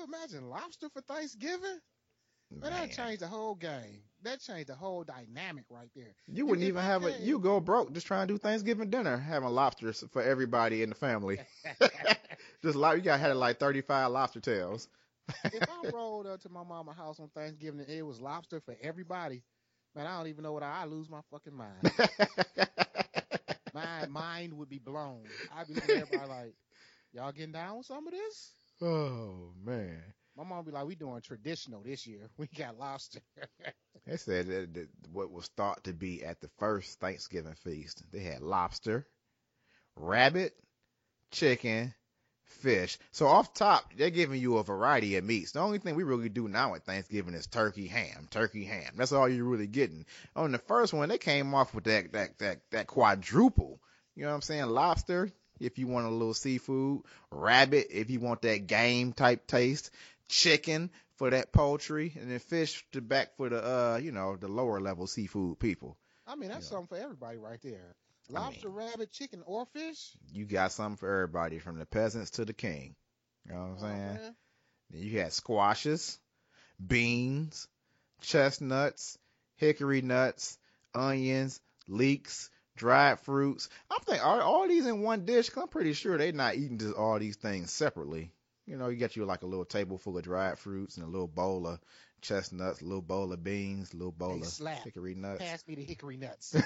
Man, 0.00 0.08
can 0.08 0.12
you 0.12 0.18
imagine 0.18 0.50
lobster 0.50 0.88
for 0.88 1.00
Thanksgiving? 1.02 1.80
Man, 2.50 2.60
Man, 2.60 2.72
that 2.72 2.92
changed 2.92 3.22
the 3.22 3.26
whole 3.26 3.54
game. 3.54 4.02
That 4.22 4.40
changed 4.40 4.68
the 4.68 4.74
whole 4.74 5.04
dynamic 5.04 5.64
right 5.70 5.88
there. 5.94 6.14
you 6.26 6.46
wouldn't 6.46 6.66
even 6.66 6.82
have 6.82 7.04
a 7.04 7.12
you 7.20 7.38
go 7.38 7.60
broke 7.60 7.92
just 7.92 8.06
trying 8.06 8.26
to 8.26 8.34
do 8.34 8.38
Thanksgiving 8.38 8.90
dinner 8.90 9.16
having 9.16 9.48
lobsters 9.48 10.04
for 10.12 10.22
everybody 10.22 10.82
in 10.82 10.88
the 10.90 10.94
family. 10.94 11.38
just 12.62 12.76
like 12.76 12.96
you 12.96 13.02
got 13.02 13.20
had 13.20 13.34
like 13.36 13.58
35 13.58 14.10
lobster 14.10 14.40
tails. 14.40 14.88
if 15.44 15.68
I 15.68 15.90
rolled 15.94 16.26
up 16.26 16.40
to 16.42 16.48
my 16.48 16.64
mama's 16.64 16.96
house 16.96 17.20
on 17.20 17.28
Thanksgiving 17.28 17.80
and 17.80 17.88
it 17.88 18.02
was 18.02 18.20
lobster 18.20 18.60
for 18.60 18.76
everybody, 18.82 19.42
man, 19.94 20.06
I 20.06 20.18
don't 20.18 20.28
even 20.28 20.42
know 20.42 20.52
what 20.52 20.62
I, 20.62 20.82
I 20.82 20.84
lose 20.86 21.08
my 21.08 21.20
fucking 21.30 21.54
mind. 21.54 21.92
my 23.74 24.06
mind 24.06 24.52
would 24.54 24.68
be 24.68 24.78
blown. 24.78 25.22
I'd 25.56 25.68
be 25.68 25.74
looking 25.74 25.96
at 25.96 26.02
everybody 26.02 26.28
like, 26.28 26.54
y'all 27.12 27.32
getting 27.32 27.52
down 27.52 27.78
with 27.78 27.86
some 27.86 28.06
of 28.06 28.12
this? 28.12 28.54
Oh 28.82 29.52
man. 29.64 30.02
My 30.36 30.44
mom 30.44 30.64
be 30.64 30.70
like, 30.70 30.86
we 30.86 30.94
doing 30.94 31.20
traditional 31.20 31.82
this 31.82 32.06
year. 32.06 32.30
We 32.38 32.46
got 32.46 32.78
lobster. 32.78 33.20
They 34.06 34.16
said 34.16 34.46
that, 34.48 34.74
that 34.74 34.88
what 35.12 35.30
was 35.30 35.46
thought 35.56 35.84
to 35.84 35.92
be 35.92 36.24
at 36.24 36.40
the 36.40 36.48
first 36.58 36.98
Thanksgiving 37.00 37.54
feast, 37.54 38.02
they 38.10 38.20
had 38.20 38.40
lobster, 38.40 39.06
rabbit, 39.94 40.54
chicken, 41.30 41.94
fish. 42.44 42.98
So 43.12 43.26
off 43.26 43.54
top, 43.54 43.92
they're 43.96 44.10
giving 44.10 44.40
you 44.40 44.56
a 44.56 44.64
variety 44.64 45.16
of 45.16 45.24
meats. 45.24 45.52
The 45.52 45.60
only 45.60 45.78
thing 45.78 45.94
we 45.94 46.02
really 46.02 46.28
do 46.28 46.48
now 46.48 46.74
at 46.74 46.84
Thanksgiving 46.84 47.34
is 47.34 47.46
turkey 47.46 47.86
ham, 47.86 48.26
turkey 48.30 48.64
ham. 48.64 48.94
That's 48.96 49.12
all 49.12 49.28
you're 49.28 49.44
really 49.44 49.66
getting. 49.66 50.06
On 50.34 50.52
the 50.52 50.58
first 50.58 50.92
one, 50.92 51.08
they 51.08 51.18
came 51.18 51.54
off 51.54 51.74
with 51.74 51.84
that 51.84 52.12
that 52.12 52.38
that 52.38 52.60
that 52.70 52.86
quadruple. 52.86 53.80
You 54.16 54.24
know 54.24 54.30
what 54.30 54.36
I'm 54.36 54.42
saying? 54.42 54.66
Lobster, 54.66 55.30
if 55.60 55.78
you 55.78 55.86
want 55.86 56.06
a 56.06 56.10
little 56.10 56.34
seafood, 56.34 57.02
rabbit, 57.30 57.88
if 57.90 58.10
you 58.10 58.20
want 58.20 58.42
that 58.42 58.66
game 58.66 59.12
type 59.12 59.46
taste, 59.46 59.90
chicken 60.28 60.90
for 61.16 61.30
that 61.30 61.52
poultry, 61.52 62.12
and 62.18 62.30
then 62.30 62.38
fish 62.38 62.84
to 62.92 63.00
back 63.00 63.36
for 63.36 63.48
the 63.48 63.62
uh, 63.62 63.96
you 64.02 64.10
know, 64.12 64.36
the 64.36 64.48
lower 64.48 64.80
level 64.80 65.06
seafood 65.06 65.58
people. 65.58 65.96
I 66.26 66.34
mean, 66.36 66.50
that's 66.50 66.66
Yeah. 66.66 66.70
something 66.78 66.96
for 66.96 67.02
everybody 67.02 67.38
right 67.38 67.60
there. 67.62 67.94
I 68.30 68.32
Lobster, 68.32 68.68
mean- 68.68 68.76
rabbit, 68.76 69.10
chicken, 69.10 69.42
or 69.44 69.66
fish. 69.66 70.12
You 70.32 70.46
got 70.46 70.72
something 70.72 70.96
for 70.96 71.12
everybody 71.12 71.58
from 71.58 71.78
the 71.78 71.86
peasants 71.86 72.30
to 72.32 72.44
the 72.44 72.52
king. 72.54 72.94
You 73.46 73.54
know 73.54 73.60
what 73.60 73.66
I'm 73.66 73.76
Oh, 73.76 73.80
saying? 74.16 74.34
Then 74.90 75.02
you 75.02 75.18
had 75.18 75.32
squashes, 75.32 76.18
beans, 76.84 77.66
chestnuts, 78.20 79.18
hickory 79.56 80.02
nuts, 80.02 80.58
onions, 80.94 81.60
leeks, 81.88 82.50
dried 82.80 83.20
fruits. 83.20 83.68
I'm 83.90 84.00
thinking, 84.00 84.24
are 84.24 84.40
all 84.40 84.66
these 84.66 84.86
in 84.86 85.02
one 85.02 85.26
dish? 85.26 85.50
'Cause 85.50 85.62
I'm 85.62 85.68
pretty 85.68 85.92
sure 85.92 86.16
they're 86.16 86.32
not 86.32 86.56
eating 86.56 86.78
just 86.78 86.94
all 86.96 87.18
these 87.18 87.36
things 87.36 87.70
separately. 87.70 88.32
You 88.66 88.78
know, 88.78 88.88
you 88.88 88.96
got 88.98 89.16
you 89.16 89.26
like 89.26 89.42
a 89.42 89.46
little 89.46 89.66
table 89.66 89.98
full 89.98 90.16
of 90.16 90.24
dried 90.24 90.58
fruits 90.58 90.96
and 90.96 91.04
a 91.04 91.08
little 91.08 91.28
bowl 91.28 91.66
of 91.66 91.78
chestnuts, 92.22 92.80
a 92.80 92.84
little 92.84 93.02
bowl 93.02 93.32
of 93.34 93.44
beans, 93.44 93.92
a 93.92 93.96
little 93.96 94.12
bowl 94.12 94.34
They 94.36 94.40
of 94.40 94.46
slap. 94.46 94.82
hickory 94.84 95.14
nuts. 95.14 95.42
Pass 95.42 95.62
me 95.68 95.74
the 95.74 95.84
hickory 95.84 96.16
nuts. 96.16 96.56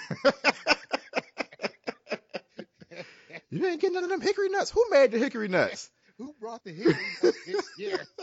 You 3.51 3.67
ain't 3.69 3.81
getting 3.81 3.95
none 3.95 4.05
of 4.05 4.11
them 4.11 4.21
hickory 4.21 4.49
nuts. 4.49 4.71
Who 4.71 4.85
made 4.91 5.13
the 5.13 5.19
hickory 5.19 5.49
nuts? 5.49 5.91
Who 6.19 6.33
brought 6.41 6.65
the 6.65 6.73
hickory 6.73 6.95
nuts 7.23 7.39
this 7.47 7.71
year? 7.77 7.99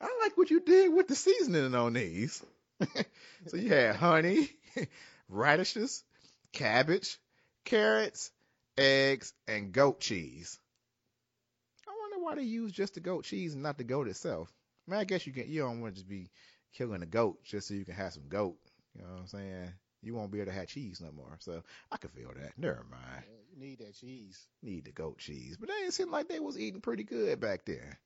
I 0.00 0.18
like 0.22 0.36
what 0.36 0.50
you 0.50 0.60
did 0.60 0.92
with 0.92 1.08
the 1.08 1.14
seasoning 1.14 1.74
on 1.74 1.92
these. 1.94 2.42
so 3.46 3.56
you 3.56 3.68
had 3.70 3.96
honey, 3.96 4.50
radishes, 5.28 6.02
cabbage, 6.54 7.18
carrots, 7.64 8.30
eggs, 8.78 9.34
and 9.46 9.72
goat 9.72 10.00
cheese. 10.00 10.58
I 11.86 11.92
wonder 12.00 12.24
why 12.24 12.36
they 12.36 12.42
use 12.42 12.72
just 12.72 12.94
the 12.94 13.00
goat 13.00 13.24
cheese 13.24 13.52
and 13.54 13.62
not 13.62 13.76
the 13.76 13.84
goat 13.84 14.08
itself. 14.08 14.50
I 14.86 14.90
mean, 14.90 15.00
I 15.00 15.04
guess 15.04 15.26
you 15.26 15.32
can. 15.32 15.48
You 15.48 15.62
don't 15.62 15.80
want 15.80 15.94
to 15.94 16.00
just 16.00 16.08
be 16.08 16.30
killing 16.72 17.00
the 17.00 17.06
goat 17.06 17.42
just 17.44 17.68
so 17.68 17.74
you 17.74 17.84
can 17.84 17.94
have 17.94 18.12
some 18.12 18.28
goat. 18.28 18.56
You 18.94 19.02
know 19.02 19.12
what 19.12 19.20
I'm 19.20 19.26
saying? 19.26 19.72
You 20.02 20.14
won't 20.14 20.30
be 20.30 20.40
able 20.40 20.52
to 20.52 20.58
have 20.58 20.68
cheese 20.68 21.00
no 21.00 21.10
more. 21.10 21.36
So 21.40 21.62
I 21.90 21.96
can 21.96 22.10
feel 22.10 22.30
that. 22.34 22.52
Never 22.56 22.84
mind. 22.90 23.24
Yeah, 23.26 23.36
you 23.52 23.58
need 23.58 23.78
that 23.78 23.94
cheese. 23.94 24.46
Need 24.62 24.84
the 24.84 24.92
goat 24.92 25.18
cheese, 25.18 25.56
but 25.58 25.68
they 25.68 25.74
didn't 25.74 25.94
seem 25.94 26.10
like 26.10 26.28
they 26.28 26.40
was 26.40 26.58
eating 26.58 26.80
pretty 26.80 27.04
good 27.04 27.40
back 27.40 27.64
there. 27.64 27.98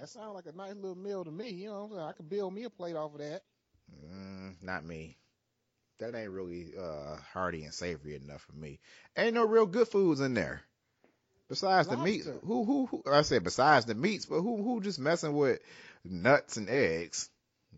That 0.00 0.08
sounds 0.08 0.34
like 0.34 0.46
a 0.46 0.56
nice 0.56 0.74
little 0.74 0.96
meal 0.96 1.24
to 1.24 1.30
me. 1.30 1.50
You 1.50 1.68
know 1.68 1.74
what 1.74 1.84
I'm 1.84 1.90
saying? 1.90 2.08
I 2.08 2.12
could 2.12 2.28
build 2.28 2.52
me 2.52 2.64
a 2.64 2.70
plate 2.70 2.96
off 2.96 3.12
of 3.12 3.18
that. 3.18 3.42
Mm, 4.04 4.62
not 4.62 4.84
me. 4.84 5.18
That 5.98 6.14
ain't 6.14 6.30
really 6.30 6.72
uh 6.78 7.16
hearty 7.32 7.64
and 7.64 7.72
savory 7.72 8.16
enough 8.16 8.42
for 8.42 8.52
me. 8.52 8.80
Ain't 9.16 9.34
no 9.34 9.46
real 9.46 9.66
good 9.66 9.88
foods 9.88 10.20
in 10.20 10.34
there. 10.34 10.62
Besides 11.48 11.88
the 11.88 11.96
meats, 11.96 12.26
who, 12.26 12.64
who 12.64 12.86
who 12.86 13.02
I 13.10 13.22
said 13.22 13.44
besides 13.44 13.86
the 13.86 13.94
meats, 13.94 14.26
but 14.26 14.40
who 14.40 14.62
who 14.62 14.80
just 14.80 14.98
messing 14.98 15.34
with 15.34 15.60
nuts 16.04 16.56
and 16.56 16.68
eggs, 16.68 17.28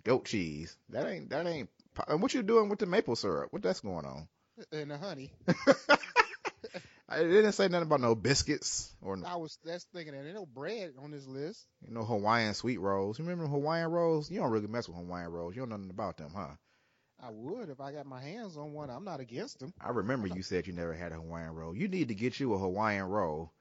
goat 0.04 0.24
cheese? 0.24 0.76
That 0.90 1.06
ain't 1.06 1.30
that 1.30 1.46
ain't. 1.46 1.68
And 2.06 2.22
what 2.22 2.32
you 2.32 2.42
doing 2.42 2.68
with 2.68 2.78
the 2.78 2.86
maple 2.86 3.16
syrup? 3.16 3.52
What 3.52 3.62
that's 3.62 3.80
going 3.80 4.06
on? 4.06 4.28
And 4.72 4.90
the 4.90 4.98
honey. 4.98 5.32
I 7.08 7.18
didn't 7.18 7.52
say 7.52 7.68
nothing 7.68 7.86
about 7.86 8.00
no 8.00 8.14
biscuits 8.14 8.92
or 9.00 9.16
no, 9.16 9.26
I 9.26 9.36
was 9.36 9.58
that's 9.64 9.84
thinking 9.92 10.14
that 10.14 10.24
ain't 10.24 10.34
no 10.34 10.46
bread 10.46 10.94
on 11.02 11.10
this 11.10 11.26
list. 11.26 11.64
you 11.86 11.92
know 11.92 12.04
Hawaiian 12.04 12.54
sweet 12.54 12.78
rolls. 12.78 13.18
You 13.18 13.24
remember 13.24 13.48
Hawaiian 13.48 13.90
rolls? 13.90 14.30
You 14.30 14.40
don't 14.40 14.50
really 14.50 14.66
mess 14.66 14.88
with 14.88 14.96
Hawaiian 14.96 15.30
rolls. 15.30 15.54
You 15.54 15.62
don't 15.62 15.70
know 15.70 15.76
nothing 15.76 15.90
about 15.90 16.16
them, 16.16 16.30
huh? 16.34 16.54
I 17.22 17.30
would 17.30 17.70
if 17.70 17.80
I 17.80 17.92
got 17.92 18.06
my 18.06 18.20
hands 18.20 18.56
on 18.56 18.72
one. 18.72 18.90
I'm 18.90 19.04
not 19.04 19.20
against 19.20 19.58
them. 19.58 19.72
I 19.80 19.90
remember 19.90 20.28
you 20.28 20.42
said 20.42 20.66
you 20.66 20.72
never 20.72 20.92
had 20.94 21.12
a 21.12 21.16
Hawaiian 21.16 21.54
roll. 21.54 21.74
You 21.74 21.88
need 21.88 22.08
to 22.08 22.14
get 22.14 22.38
you 22.38 22.54
a 22.54 22.58
Hawaiian 22.58 23.04
roll. 23.06 23.52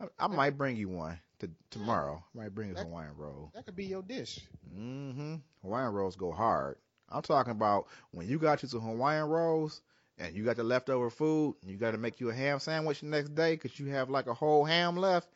I, 0.00 0.06
I 0.18 0.26
might 0.26 0.58
bring 0.58 0.76
you 0.76 0.88
one 0.88 1.18
to 1.38 1.50
tomorrow. 1.70 2.22
I 2.34 2.38
might 2.42 2.54
bring 2.54 2.68
you 2.68 2.74
a 2.74 2.78
That- 2.78 2.84
Hawaiian 2.86 3.12
roll. 3.16 3.50
That 3.54 3.64
could 3.64 3.76
be 3.76 3.86
your 3.86 4.02
dish. 4.02 4.40
Mm-hmm. 4.76 5.36
Hawaiian 5.62 5.92
rolls 5.92 6.16
go 6.16 6.32
hard. 6.32 6.76
I'm 7.08 7.22
talking 7.22 7.52
about 7.52 7.86
when 8.10 8.28
you 8.28 8.38
got 8.38 8.62
you 8.62 8.68
some 8.68 8.80
Hawaiian 8.80 9.26
rolls 9.28 9.80
and 10.18 10.34
you 10.34 10.44
got 10.44 10.56
the 10.56 10.64
leftover 10.64 11.08
food 11.08 11.54
and 11.62 11.70
you 11.70 11.76
got 11.76 11.92
to 11.92 11.98
make 11.98 12.18
you 12.20 12.30
a 12.30 12.34
ham 12.34 12.58
sandwich 12.58 13.00
the 13.00 13.06
next 13.06 13.34
day 13.34 13.54
because 13.54 13.78
you 13.78 13.86
have 13.86 14.10
like 14.10 14.26
a 14.26 14.34
whole 14.34 14.64
ham 14.64 14.96
left. 14.96 15.28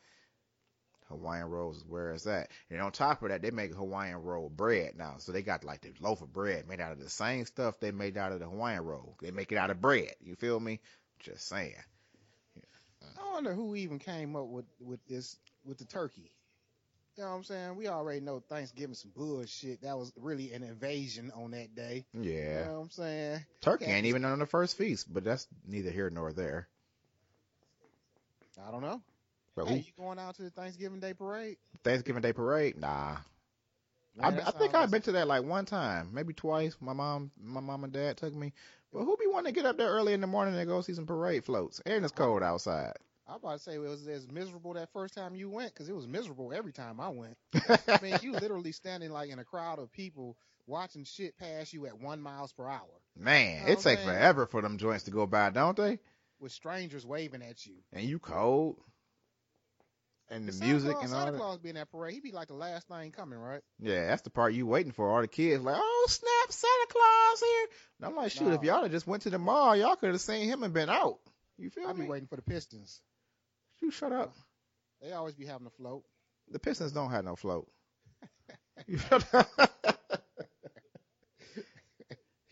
Hawaiian 1.11 1.49
rolls 1.49 1.77
is 1.77 1.85
where 1.85 2.11
it's 2.11 2.27
at. 2.27 2.49
And 2.69 2.81
on 2.81 2.91
top 2.91 3.21
of 3.21 3.29
that, 3.29 3.41
they 3.41 3.51
make 3.51 3.73
Hawaiian 3.73 4.21
roll 4.21 4.49
bread 4.49 4.93
now. 4.97 5.15
So 5.19 5.31
they 5.31 5.41
got 5.41 5.63
like 5.63 5.81
the 5.81 5.93
loaf 5.99 6.21
of 6.21 6.33
bread 6.33 6.67
made 6.67 6.81
out 6.81 6.91
of 6.91 6.99
the 6.99 7.09
same 7.09 7.45
stuff 7.45 7.79
they 7.79 7.91
made 7.91 8.17
out 8.17 8.31
of 8.31 8.39
the 8.39 8.47
Hawaiian 8.47 8.83
roll. 8.83 9.15
They 9.21 9.31
make 9.31 9.51
it 9.51 9.57
out 9.57 9.69
of 9.69 9.81
bread. 9.81 10.13
You 10.21 10.35
feel 10.35 10.59
me? 10.59 10.79
Just 11.19 11.47
saying. 11.47 11.75
I 13.17 13.33
wonder 13.33 13.53
who 13.53 13.75
even 13.75 13.99
came 13.99 14.35
up 14.35 14.47
with 14.47 14.65
with 14.79 15.05
this 15.07 15.37
with 15.63 15.77
the 15.77 15.85
turkey. 15.85 16.31
You 17.17 17.23
know 17.23 17.29
what 17.29 17.35
I'm 17.37 17.43
saying? 17.43 17.75
We 17.75 17.87
already 17.87 18.21
know 18.21 18.39
Thanksgiving 18.39 18.95
some 18.95 19.11
bullshit. 19.15 19.81
That 19.81 19.97
was 19.97 20.13
really 20.15 20.53
an 20.53 20.63
invasion 20.63 21.31
on 21.35 21.51
that 21.51 21.75
day. 21.75 22.05
Yeah. 22.13 22.59
You 22.59 22.65
know 22.65 22.73
what 22.73 22.83
I'm 22.83 22.89
saying? 22.89 23.45
Turkey 23.59 23.85
Yeah, 23.85 23.95
ain't 23.95 24.05
even 24.05 24.23
on 24.23 24.39
the 24.39 24.45
first 24.45 24.77
feast, 24.77 25.13
but 25.13 25.23
that's 25.23 25.47
neither 25.67 25.91
here 25.91 26.09
nor 26.09 26.31
there. 26.31 26.67
I 28.65 28.71
don't 28.71 28.81
know. 28.81 29.01
But 29.55 29.67
Hey, 29.67 29.73
who, 29.73 29.79
you 29.79 29.91
going 29.97 30.19
out 30.19 30.35
to 30.35 30.43
the 30.43 30.49
Thanksgiving 30.49 30.99
Day 30.99 31.13
parade? 31.13 31.57
Thanksgiving 31.83 32.21
Day 32.21 32.33
parade? 32.33 32.79
Nah. 32.79 33.17
I, 34.19 34.29
Man, 34.29 34.37
that 34.37 34.47
I 34.47 34.51
think 34.51 34.75
I've 34.75 34.91
been 34.91 35.01
to 35.03 35.13
that 35.13 35.27
like 35.27 35.43
one 35.43 35.65
time, 35.65 36.09
maybe 36.13 36.33
twice. 36.33 36.75
My 36.81 36.93
mom, 36.93 37.31
my 37.41 37.61
mom 37.61 37.83
and 37.83 37.93
dad 37.93 38.17
took 38.17 38.33
me. 38.33 38.53
But 38.91 39.05
who 39.05 39.15
be 39.15 39.27
wanting 39.27 39.53
to 39.53 39.59
get 39.59 39.65
up 39.65 39.77
there 39.77 39.89
early 39.89 40.13
in 40.13 40.19
the 40.21 40.27
morning 40.27 40.55
and 40.55 40.67
go 40.67 40.81
see 40.81 40.93
some 40.93 41.05
parade 41.05 41.45
floats? 41.45 41.79
And 41.85 42.03
it's 42.03 42.13
cold 42.13 42.43
outside. 42.43 42.93
I 43.27 43.37
about 43.37 43.53
to 43.53 43.59
say 43.59 43.75
it 43.75 43.79
was 43.79 44.05
as 44.07 44.27
miserable 44.29 44.73
that 44.73 44.91
first 44.91 45.13
time 45.13 45.35
you 45.35 45.49
went 45.49 45.73
because 45.73 45.87
it 45.87 45.95
was 45.95 46.07
miserable 46.07 46.51
every 46.53 46.73
time 46.73 46.99
I 46.99 47.07
went. 47.07 47.37
I 47.87 47.99
mean, 48.01 48.17
you 48.21 48.33
literally 48.33 48.73
standing 48.73 49.11
like 49.11 49.29
in 49.29 49.39
a 49.39 49.45
crowd 49.45 49.79
of 49.79 49.91
people 49.93 50.35
watching 50.67 51.05
shit 51.05 51.37
pass 51.37 51.71
you 51.71 51.85
at 51.85 51.97
one 51.97 52.21
miles 52.21 52.51
per 52.51 52.67
hour 52.67 52.87
Man, 53.17 53.63
Oh, 53.67 53.71
it 53.71 53.79
takes 53.79 54.03
forever 54.03 54.45
for 54.45 54.61
them 54.61 54.77
joints 54.77 55.05
to 55.05 55.11
go 55.11 55.25
by, 55.25 55.49
don't 55.49 55.77
they? 55.77 55.99
with 56.39 56.51
strangers 56.51 57.05
waving 57.05 57.43
at 57.43 57.65
you. 57.65 57.75
And 57.93 58.03
you 58.03 58.17
cold. 58.19 58.77
And 60.31 60.47
the 60.47 60.65
music 60.65 60.93
Claus, 60.93 61.03
and 61.03 61.13
all 61.13 61.19
Santa 61.19 61.31
that. 61.33 61.37
Claus 61.37 61.57
be 61.59 61.69
in 61.69 61.75
that 61.75 61.91
parade. 61.91 62.13
he'd 62.13 62.23
be 62.23 62.31
like 62.31 62.47
the 62.47 62.53
last 62.53 62.87
thing 62.87 63.11
coming, 63.11 63.37
right? 63.37 63.61
Yeah, 63.79 64.07
that's 64.07 64.21
the 64.21 64.29
part 64.29 64.53
you 64.53 64.65
waiting 64.65 64.93
for. 64.93 65.11
All 65.11 65.19
the 65.19 65.27
kids 65.27 65.61
like, 65.61 65.75
oh 65.77 66.05
snap, 66.09 66.51
Santa 66.51 66.87
Claus 66.87 67.39
here. 67.41 67.67
And 67.99 68.09
I'm 68.09 68.15
like, 68.15 68.31
shoot, 68.31 68.53
if 68.53 68.63
y'all 68.63 68.83
had 68.83 68.91
just 68.91 69.05
went 69.05 69.23
to 69.23 69.29
the 69.29 69.37
mall, 69.37 69.75
y'all 69.75 69.97
could 69.97 70.11
have 70.11 70.21
seen 70.21 70.47
him 70.47 70.63
and 70.63 70.73
been 70.73 70.89
out. 70.89 71.19
You 71.57 71.69
feel 71.69 71.85
I 71.87 71.93
be 71.93 72.03
me? 72.03 72.07
waiting 72.07 72.27
for 72.27 72.37
the 72.37 72.41
Pistons. 72.41 73.01
You 73.81 73.91
shut 73.91 74.13
up. 74.13 74.33
They 75.01 75.11
always 75.11 75.35
be 75.35 75.45
having 75.45 75.67
a 75.67 75.71
float. 75.71 76.03
The 76.49 76.59
Pistons 76.59 76.93
don't 76.93 77.11
have 77.11 77.25
no 77.25 77.35
float. 77.35 77.67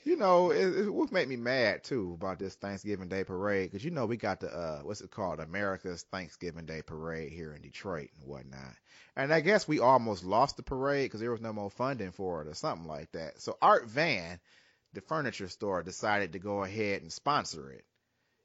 You 0.04 0.16
know, 0.16 0.52
it, 0.52 0.86
it 0.86 0.94
would 0.94 1.12
make 1.12 1.28
me 1.28 1.36
mad 1.36 1.84
too 1.84 2.14
about 2.16 2.40
this 2.40 2.56
Thanksgiving 2.56 3.10
Day 3.10 3.26
parade 3.26 3.70
because 3.70 3.84
you 3.84 3.92
know 3.92 4.06
we 4.06 4.16
got 4.16 4.40
the 4.40 4.50
uh, 4.50 4.80
what's 4.80 5.02
it 5.02 5.12
called, 5.12 5.40
America's 5.40 6.04
Thanksgiving 6.04 6.66
Day 6.66 6.82
parade 6.82 7.34
here 7.34 7.54
in 7.54 7.62
Detroit 7.62 8.10
and 8.18 8.28
whatnot. 8.28 8.76
And 9.16 9.34
I 9.34 9.42
guess 9.42 9.68
we 9.68 9.80
almost 9.80 10.24
lost 10.24 10.56
the 10.56 10.64
parade 10.64 11.06
because 11.06 11.20
there 11.20 11.32
was 11.32 11.42
no 11.42 11.52
more 11.52 11.70
funding 11.70 12.12
for 12.12 12.42
it 12.42 12.48
or 12.48 12.54
something 12.54 12.88
like 12.88 13.12
that. 13.12 13.42
So 13.42 13.58
Art 13.62 13.88
Van, 13.88 14.40
the 14.94 15.02
furniture 15.02 15.50
store, 15.50 15.84
decided 15.84 16.32
to 16.32 16.40
go 16.40 16.64
ahead 16.64 17.02
and 17.02 17.12
sponsor 17.12 17.70
it. 17.72 17.84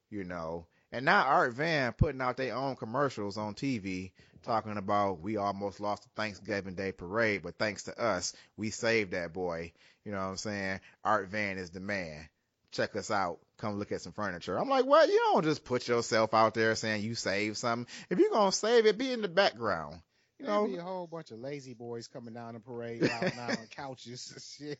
You 0.09 0.25
know, 0.25 0.67
and 0.91 1.05
now 1.05 1.23
Art 1.23 1.53
Van 1.53 1.93
putting 1.93 2.21
out 2.21 2.37
their 2.37 2.55
own 2.55 2.75
commercials 2.75 3.37
on 3.37 3.53
TV 3.53 4.11
talking 4.43 4.77
about 4.77 5.19
we 5.21 5.37
almost 5.37 5.79
lost 5.79 6.03
the 6.03 6.09
Thanksgiving 6.15 6.75
Day 6.75 6.91
parade, 6.91 7.41
but 7.43 7.57
thanks 7.57 7.83
to 7.83 7.99
us, 7.99 8.33
we 8.55 8.69
saved 8.69 9.11
that 9.11 9.33
boy. 9.33 9.73
You 10.05 10.11
know 10.11 10.19
what 10.19 10.25
I'm 10.25 10.37
saying? 10.37 10.79
Art 11.03 11.29
Van 11.29 11.57
is 11.57 11.71
the 11.71 11.79
man. 11.79 12.29
Check 12.71 12.95
us 12.95 13.09
out. 13.09 13.39
Come 13.57 13.79
look 13.79 13.91
at 13.91 14.01
some 14.01 14.11
furniture. 14.11 14.57
I'm 14.57 14.69
like, 14.69 14.85
what? 14.85 15.09
You 15.09 15.17
don't 15.31 15.43
just 15.43 15.63
put 15.63 15.87
yourself 15.87 16.33
out 16.33 16.53
there 16.53 16.75
saying 16.75 17.03
you 17.03 17.15
saved 17.15 17.57
something. 17.57 17.91
If 18.09 18.19
you're 18.19 18.29
gonna 18.29 18.51
save 18.51 18.85
it, 18.85 18.97
be 18.97 19.11
in 19.11 19.21
the 19.21 19.27
background. 19.27 20.01
You 20.39 20.47
know, 20.47 20.67
be 20.67 20.75
a 20.75 20.83
whole 20.83 21.07
bunch 21.07 21.31
of 21.31 21.39
La-Z-Boys 21.39 22.07
coming 22.07 22.33
down 22.33 22.55
the 22.55 22.59
parade, 22.59 23.03
out 23.03 23.37
on 23.37 23.67
couches 23.75 24.31
and 24.33 24.69
shit, 24.69 24.79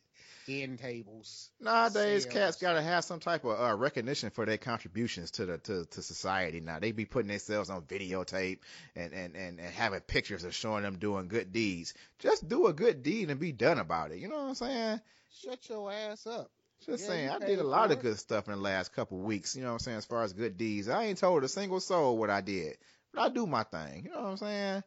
end 0.50 0.80
tables. 0.80 1.50
Nowadays, 1.62 2.24
Sales. 2.24 2.34
cats 2.34 2.58
gotta 2.58 2.82
have 2.82 3.06
some 3.06 3.20
type 3.20 3.46
of 3.46 3.60
uh, 3.60 3.76
recognition 3.76 4.32
for 4.32 4.46
their 4.46 4.58
contributions 4.58 5.32
to 5.32 5.46
the 5.46 5.58
to, 5.60 5.86
to 5.86 6.02
society. 6.02 6.60
Now 6.60 6.80
they 6.80 6.92
be 6.92 7.06
putting 7.06 7.30
themselves 7.30 7.70
on 7.70 7.84
videotape 7.84 8.60
and, 8.96 9.14
and 9.14 9.36
and 9.36 9.60
and 9.60 9.74
having 9.74 10.02
pictures 10.02 10.44
of 10.44 10.54
showing 10.54 10.84
them 10.84 10.98
doing 10.98 11.30
good 11.30 11.54
deeds. 11.54 11.94
Just 12.20 12.48
do 12.48 12.68
a 12.68 12.74
good 12.74 13.02
deed 13.02 13.30
and 13.30 13.40
be 13.40 13.54
done 13.54 13.80
about 13.80 14.12
it. 14.12 14.20
You 14.20 14.28
know 14.28 14.36
what 14.36 14.50
I'm 14.50 14.56
saying? 14.56 15.02
Shut 15.42 15.70
your 15.70 15.92
ass 15.92 16.28
up. 16.28 16.52
Just 16.86 17.04
Yeah, 17.04 17.10
saying, 17.10 17.30
I 17.30 17.40
did 17.40 17.60
a 17.60 17.64
lot 17.64 17.92
of 17.92 18.02
good 18.02 18.20
stuff 18.20 18.48
in 18.48 18.54
the 18.54 18.60
last 18.60 18.94
couple 18.94 19.18
weeks. 19.18 19.56
You 19.56 19.62
know 19.62 19.70
what 19.70 19.74
I'm 19.74 19.80
saying? 19.80 19.98
As 19.98 20.06
far 20.06 20.24
as 20.24 20.34
good 20.34 20.58
deeds, 20.58 20.90
I 20.90 21.06
ain't 21.06 21.18
told 21.18 21.44
a 21.44 21.48
single 21.48 21.80
soul 21.80 22.18
what 22.18 22.30
I 22.30 22.42
did, 22.42 22.78
but 23.14 23.22
I 23.22 23.30
do 23.30 23.48
my 23.48 23.64
thing. 23.64 24.04
You 24.04 24.12
know 24.12 24.22
what 24.22 24.30
I'm 24.32 24.38
saying? 24.38 24.84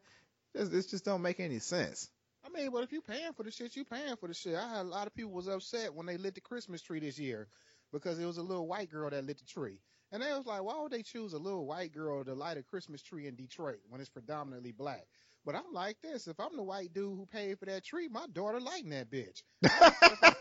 This, 0.59 0.69
this 0.71 0.87
just 0.87 1.05
don't 1.05 1.23
make 1.23 1.39
any 1.39 1.61
sense. 1.61 2.11
I 2.45 2.49
mean, 2.51 2.71
but 2.73 2.83
if 2.83 2.93
you 2.93 3.01
paying 3.01 3.33
for 3.37 3.45
the 3.45 3.51
shit, 3.51 3.77
you 3.77 3.85
paying 3.85 4.17
for 4.17 4.27
the 4.27 4.35
shit. 4.35 4.57
I 4.57 4.69
had 4.69 4.87
a 4.87 4.89
lot 4.89 5.07
of 5.07 5.15
people 5.15 5.31
was 5.31 5.47
upset 5.47 5.95
when 5.95 6.07
they 6.07 6.17
lit 6.17 6.35
the 6.35 6.41
Christmas 6.41 6.83
tree 6.83 6.99
this 6.99 7.19
year 7.19 7.47
because 7.93 8.19
it 8.19 8.25
was 8.25 8.39
a 8.39 8.43
little 8.43 8.67
white 8.67 8.91
girl 8.91 9.09
that 9.09 9.25
lit 9.25 9.39
the 9.39 9.45
tree. 9.45 9.79
And 10.11 10.23
they 10.23 10.33
was 10.33 10.47
like, 10.47 10.63
why 10.63 10.81
would 10.81 10.91
they 10.91 11.03
choose 11.03 11.33
a 11.33 11.39
little 11.39 11.67
white 11.67 11.93
girl 11.93 12.25
to 12.25 12.35
light 12.35 12.57
a 12.57 12.63
Christmas 12.63 13.03
tree 13.03 13.27
in 13.27 13.37
Detroit 13.37 13.79
when 13.89 14.01
it's 14.01 14.11
predominantly 14.11 14.73
black? 14.73 15.07
But 15.45 15.55
I'm 15.55 15.73
like 15.73 16.01
this, 16.03 16.27
if 16.27 16.41
I'm 16.41 16.57
the 16.57 16.63
white 16.63 16.93
dude 16.93 17.17
who 17.17 17.27
paid 17.27 17.59
for 17.59 17.67
that 17.67 17.85
tree, 17.85 18.09
my 18.09 18.27
daughter 18.33 18.61
lighting 18.61 18.91
that 18.91 19.11
bitch. 19.11 19.43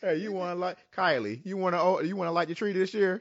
Hey, 0.00 0.18
you 0.18 0.30
want 0.30 0.54
to 0.54 0.60
like 0.60 0.76
Kylie? 0.96 1.40
You 1.44 1.56
want 1.56 1.74
to 1.74 1.80
oh, 1.80 2.00
you 2.00 2.14
want 2.14 2.28
to 2.28 2.32
light 2.32 2.46
your 2.46 2.54
tree 2.54 2.72
this 2.72 2.94
year? 2.94 3.20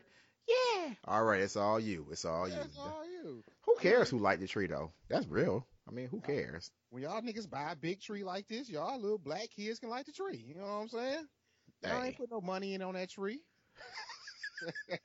Yeah. 0.87 0.93
All 1.05 1.23
right, 1.23 1.41
it's 1.41 1.55
all 1.55 1.79
you. 1.79 2.07
It's 2.11 2.25
all 2.25 2.47
you. 2.47 2.55
That's 2.55 2.77
all 2.77 3.03
you. 3.05 3.43
Who 3.65 3.75
cares 3.79 4.09
who 4.09 4.19
light 4.19 4.39
the 4.39 4.47
tree 4.47 4.67
though? 4.67 4.91
That's 5.09 5.27
real. 5.27 5.65
I 5.87 5.91
mean, 5.91 6.07
who 6.07 6.19
cares? 6.19 6.71
When 6.89 7.03
y'all 7.03 7.21
niggas 7.21 7.49
buy 7.49 7.71
a 7.71 7.75
big 7.75 8.01
tree 8.01 8.23
like 8.23 8.47
this, 8.47 8.69
y'all 8.69 8.99
little 8.99 9.17
black 9.17 9.49
kids 9.55 9.79
can 9.79 9.89
light 9.89 10.05
the 10.05 10.11
tree. 10.11 10.43
You 10.47 10.55
know 10.55 10.63
what 10.63 10.69
I'm 10.69 10.89
saying? 10.89 11.27
Y'all 11.83 12.03
ain't 12.03 12.17
put 12.17 12.31
no 12.31 12.41
money 12.41 12.73
in 12.73 12.81
on 12.81 12.95
that 12.95 13.09
tree. 13.09 13.39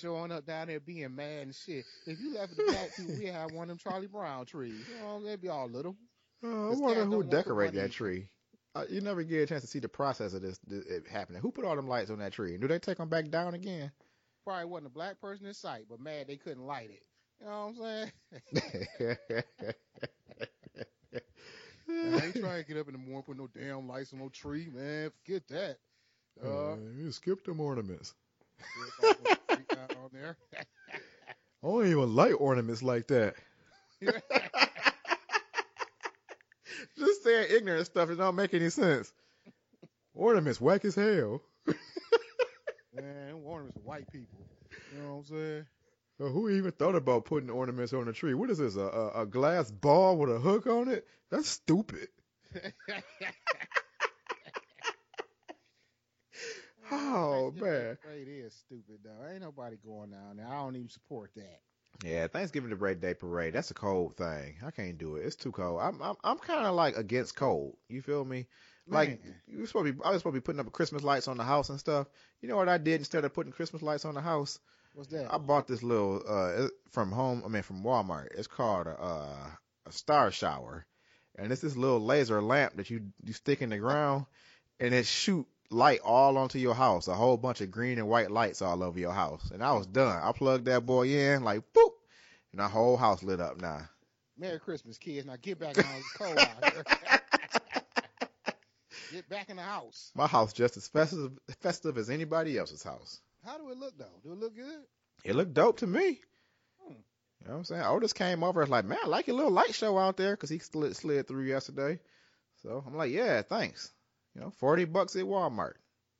Showing 0.00 0.32
up 0.32 0.46
down 0.46 0.68
there 0.68 0.80
being 0.80 1.14
mad 1.14 1.42
and 1.42 1.54
shit. 1.54 1.84
If 2.06 2.20
you 2.20 2.34
left 2.34 2.56
the 2.56 2.62
to 2.62 2.70
black 2.70 2.90
we 3.18 3.26
have 3.26 3.52
one 3.52 3.64
of 3.64 3.68
them 3.68 3.78
Charlie 3.78 4.06
Brown 4.06 4.46
trees. 4.46 4.86
You 4.88 4.98
know, 5.00 5.22
they'd 5.22 5.40
be 5.40 5.48
all 5.48 5.68
little. 5.68 5.96
Oh, 6.42 6.72
I 6.72 6.76
wonder 6.76 7.04
who 7.04 7.22
decorated 7.24 7.80
that 7.80 7.92
tree. 7.92 8.28
Uh, 8.74 8.84
you 8.88 9.00
never 9.00 9.22
get 9.24 9.42
a 9.42 9.46
chance 9.46 9.62
to 9.62 9.66
see 9.66 9.80
the 9.80 9.88
process 9.88 10.32
of 10.32 10.42
this, 10.42 10.58
this 10.66 10.84
it 10.86 11.08
happening. 11.08 11.42
Who 11.42 11.50
put 11.50 11.64
all 11.64 11.74
them 11.74 11.88
lights 11.88 12.10
on 12.10 12.18
that 12.20 12.32
tree? 12.32 12.52
And 12.52 12.60
do 12.60 12.68
they 12.68 12.78
take 12.78 12.98
them 12.98 13.08
back 13.08 13.28
down 13.28 13.54
again? 13.54 13.90
Probably 14.44 14.64
wasn't 14.64 14.86
a 14.86 14.90
black 14.90 15.20
person 15.20 15.46
in 15.46 15.54
sight, 15.54 15.86
but 15.88 16.00
mad 16.00 16.28
they 16.28 16.36
couldn't 16.36 16.64
light 16.64 16.90
it. 16.90 17.02
You 17.40 17.46
know 17.46 17.72
what 17.74 17.86
I'm 17.86 18.10
saying? 18.54 19.16
I 21.90 22.24
ain't 22.24 22.36
trying 22.36 22.62
to 22.62 22.68
get 22.68 22.76
up 22.76 22.86
in 22.86 22.92
the 22.92 22.98
morning 22.98 23.22
put 23.26 23.36
no 23.36 23.48
damn 23.48 23.88
lights 23.88 24.12
on 24.12 24.20
no 24.20 24.28
tree, 24.28 24.68
man. 24.72 25.10
Forget 25.24 25.48
that. 25.48 25.78
Uh, 26.42 26.76
you 26.96 27.10
skipped 27.10 27.46
them 27.46 27.60
ornaments. 27.60 28.14
there's 29.00 29.16
all 29.18 29.24
those 29.24 29.56
tree 29.56 29.66
down 29.74 30.10
there. 30.12 30.36
I 31.62 31.66
don't 31.66 31.86
even 31.86 32.14
like 32.14 32.40
ornaments 32.40 32.82
like 32.82 33.08
that. 33.08 33.34
Just 36.98 37.24
saying 37.24 37.48
ignorant 37.50 37.86
stuff 37.86 38.08
that 38.08 38.18
don't 38.18 38.36
make 38.36 38.54
any 38.54 38.70
sense. 38.70 39.12
Ornaments 40.14 40.60
whack 40.60 40.84
as 40.84 40.94
hell. 40.94 41.42
Man, 42.94 43.34
ornaments 43.44 43.76
for 43.76 43.88
white 43.88 44.10
people. 44.10 44.46
You 44.94 45.02
know 45.02 45.16
what 45.16 45.18
I'm 45.18 45.24
saying? 45.24 45.66
Who 46.18 46.50
even 46.50 46.72
thought 46.72 46.94
about 46.94 47.24
putting 47.24 47.48
ornaments 47.48 47.94
on 47.94 48.06
a 48.08 48.12
tree? 48.12 48.34
What 48.34 48.50
is 48.50 48.58
this? 48.58 48.76
A, 48.76 48.80
a, 48.80 49.22
a 49.22 49.26
glass 49.26 49.70
ball 49.70 50.18
with 50.18 50.30
a 50.30 50.38
hook 50.38 50.66
on 50.66 50.88
it? 50.88 51.06
That's 51.30 51.48
stupid. 51.48 52.08
Oh, 56.92 57.52
man. 57.56 57.98
it 58.16 58.28
is 58.28 58.52
stupid 58.52 58.98
though. 59.04 59.28
Ain't 59.30 59.42
nobody 59.42 59.76
going 59.84 60.10
down 60.10 60.36
there. 60.36 60.46
I 60.46 60.56
don't 60.56 60.74
even 60.76 60.88
support 60.88 61.30
that. 61.36 61.60
Yeah, 62.04 62.26
Thanksgiving 62.28 62.76
Day 62.76 62.94
Day 62.94 63.14
Parade. 63.14 63.54
That's 63.54 63.70
a 63.70 63.74
cold 63.74 64.16
thing. 64.16 64.56
I 64.64 64.70
can't 64.70 64.96
do 64.96 65.16
it. 65.16 65.26
It's 65.26 65.36
too 65.36 65.52
cold. 65.52 65.80
I'm 65.82 66.00
I'm 66.02 66.16
I'm 66.24 66.38
kind 66.38 66.66
of 66.66 66.74
like 66.74 66.96
against 66.96 67.36
cold. 67.36 67.76
You 67.88 68.00
feel 68.00 68.24
me? 68.24 68.46
Like 68.88 69.22
Man. 69.22 69.34
you 69.46 69.66
supposed 69.66 69.86
to 69.86 69.92
be, 69.92 70.04
I 70.04 70.10
was 70.10 70.20
supposed 70.20 70.34
to 70.34 70.40
be 70.40 70.44
putting 70.44 70.60
up 70.60 70.72
Christmas 70.72 71.02
lights 71.02 71.28
on 71.28 71.36
the 71.36 71.44
house 71.44 71.68
and 71.68 71.78
stuff. 71.78 72.08
You 72.40 72.48
know 72.48 72.56
what 72.56 72.68
I 72.68 72.78
did 72.78 73.00
instead 73.00 73.24
of 73.24 73.34
putting 73.34 73.52
Christmas 73.52 73.82
lights 73.82 74.04
on 74.04 74.14
the 74.14 74.20
house? 74.20 74.58
What's 74.94 75.10
that? 75.10 75.32
I 75.32 75.38
bought 75.38 75.68
this 75.68 75.82
little 75.82 76.22
uh 76.26 76.68
from 76.90 77.12
home. 77.12 77.42
I 77.44 77.48
mean 77.48 77.62
from 77.62 77.84
Walmart. 77.84 78.28
It's 78.34 78.48
called 78.48 78.86
a 78.86 79.00
uh, 79.00 79.46
a 79.86 79.92
star 79.92 80.30
shower, 80.30 80.86
and 81.36 81.52
it's 81.52 81.60
this 81.60 81.76
little 81.76 82.00
laser 82.00 82.40
lamp 82.42 82.76
that 82.76 82.90
you 82.90 83.02
you 83.22 83.32
stick 83.32 83.62
in 83.62 83.70
the 83.70 83.78
ground, 83.78 84.26
and 84.80 84.94
it 84.94 85.06
shoot 85.06 85.46
light 85.70 86.00
all 86.04 86.36
onto 86.36 86.58
your 86.58 86.74
house. 86.74 87.08
A 87.08 87.14
whole 87.14 87.36
bunch 87.36 87.60
of 87.60 87.70
green 87.70 87.98
and 87.98 88.08
white 88.08 88.30
lights 88.30 88.60
all 88.62 88.82
over 88.82 88.98
your 88.98 89.12
house. 89.12 89.50
And 89.52 89.62
I 89.62 89.72
was 89.72 89.86
done. 89.86 90.20
I 90.22 90.32
plugged 90.32 90.66
that 90.66 90.84
boy 90.84 91.08
in 91.08 91.44
like 91.44 91.62
boop, 91.72 91.90
and 92.52 92.60
the 92.60 92.68
whole 92.68 92.96
house 92.96 93.22
lit 93.22 93.40
up 93.40 93.60
now. 93.60 93.88
Merry 94.36 94.58
Christmas, 94.58 94.98
kids. 94.98 95.26
Now 95.26 95.36
get 95.40 95.58
back 95.58 95.76
in 95.76 95.82
the 95.82 95.88
house. 95.88 96.12
Cold 96.16 96.38
out 96.38 96.72
here. 96.72 96.84
get 99.12 99.28
back 99.28 99.50
in 99.50 99.56
the 99.56 99.62
house. 99.62 100.10
My 100.14 100.26
house 100.26 100.52
just 100.52 100.76
as 100.76 100.88
festive 100.88 101.32
festive 101.60 101.98
as 101.98 102.10
anybody 102.10 102.58
else's 102.58 102.82
house. 102.82 103.20
How 103.44 103.58
do 103.58 103.70
it 103.70 103.78
look 103.78 103.96
though? 103.98 104.20
Do 104.22 104.32
it 104.32 104.38
look 104.38 104.54
good? 104.54 104.82
It 105.24 105.34
looked 105.34 105.54
dope 105.54 105.78
to 105.78 105.86
me. 105.86 106.20
Hmm. 106.82 106.92
You 107.40 107.46
know 107.46 107.52
what 107.52 107.56
I'm 107.58 107.64
saying? 107.64 107.82
Otis 107.82 108.12
came 108.12 108.42
over. 108.42 108.62
It's 108.62 108.70
like, 108.70 108.84
man, 108.84 108.98
I 109.02 109.06
like 109.06 109.26
your 109.26 109.36
little 109.36 109.52
light 109.52 109.74
show 109.74 109.98
out 109.98 110.16
there 110.16 110.34
because 110.34 110.50
he 110.50 110.58
slid, 110.58 110.96
slid 110.96 111.28
through 111.28 111.44
yesterday. 111.44 112.00
So 112.62 112.82
I'm 112.86 112.96
like, 112.96 113.12
yeah, 113.12 113.42
thanks. 113.42 113.92
You 114.34 114.40
know, 114.42 114.50
40 114.50 114.84
bucks 114.86 115.16
at 115.16 115.24
Walmart. 115.24 115.74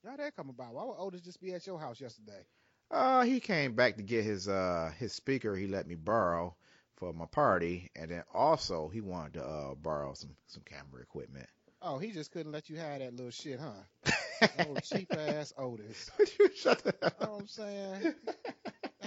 How 0.05 0.17
that 0.17 0.35
come 0.35 0.49
about? 0.49 0.75
Why 0.75 0.85
would 0.85 0.97
Otis 0.99 1.21
just 1.21 1.41
be 1.41 1.53
at 1.53 1.67
your 1.67 1.79
house 1.79 2.01
yesterday? 2.01 2.45
Uh, 2.91 3.23
he 3.23 3.39
came 3.39 3.75
back 3.75 3.97
to 3.97 4.03
get 4.03 4.25
his 4.25 4.49
uh 4.49 4.91
his 4.99 5.13
speaker 5.13 5.55
he 5.55 5.67
let 5.69 5.87
me 5.87 5.95
borrow 5.95 6.55
for 6.97 7.13
my 7.13 7.27
party, 7.27 7.91
and 7.95 8.11
then 8.11 8.25
also 8.35 8.89
he 8.89 9.01
wanted 9.01 9.35
to 9.35 9.45
uh 9.45 9.75
borrow 9.75 10.15
some 10.15 10.31
some 10.47 10.63
camera 10.65 11.03
equipment. 11.03 11.49
Oh, 11.83 11.99
he 11.99 12.11
just 12.11 12.33
couldn't 12.33 12.53
let 12.53 12.69
you 12.69 12.77
have 12.77 12.99
that 12.99 13.15
little 13.15 13.31
shit, 13.31 13.61
huh? 13.61 14.13
Oh, 14.59 14.77
cheap 14.83 15.13
ass 15.15 15.53
Otis. 15.59 16.11
You 16.39 16.49
shut 16.57 16.83
the 16.83 16.95
hell 17.03 17.11
up. 17.11 17.15
You 17.21 17.27
know 17.27 17.33
what 17.33 17.41
I'm 17.43 17.47
saying? 17.47 18.15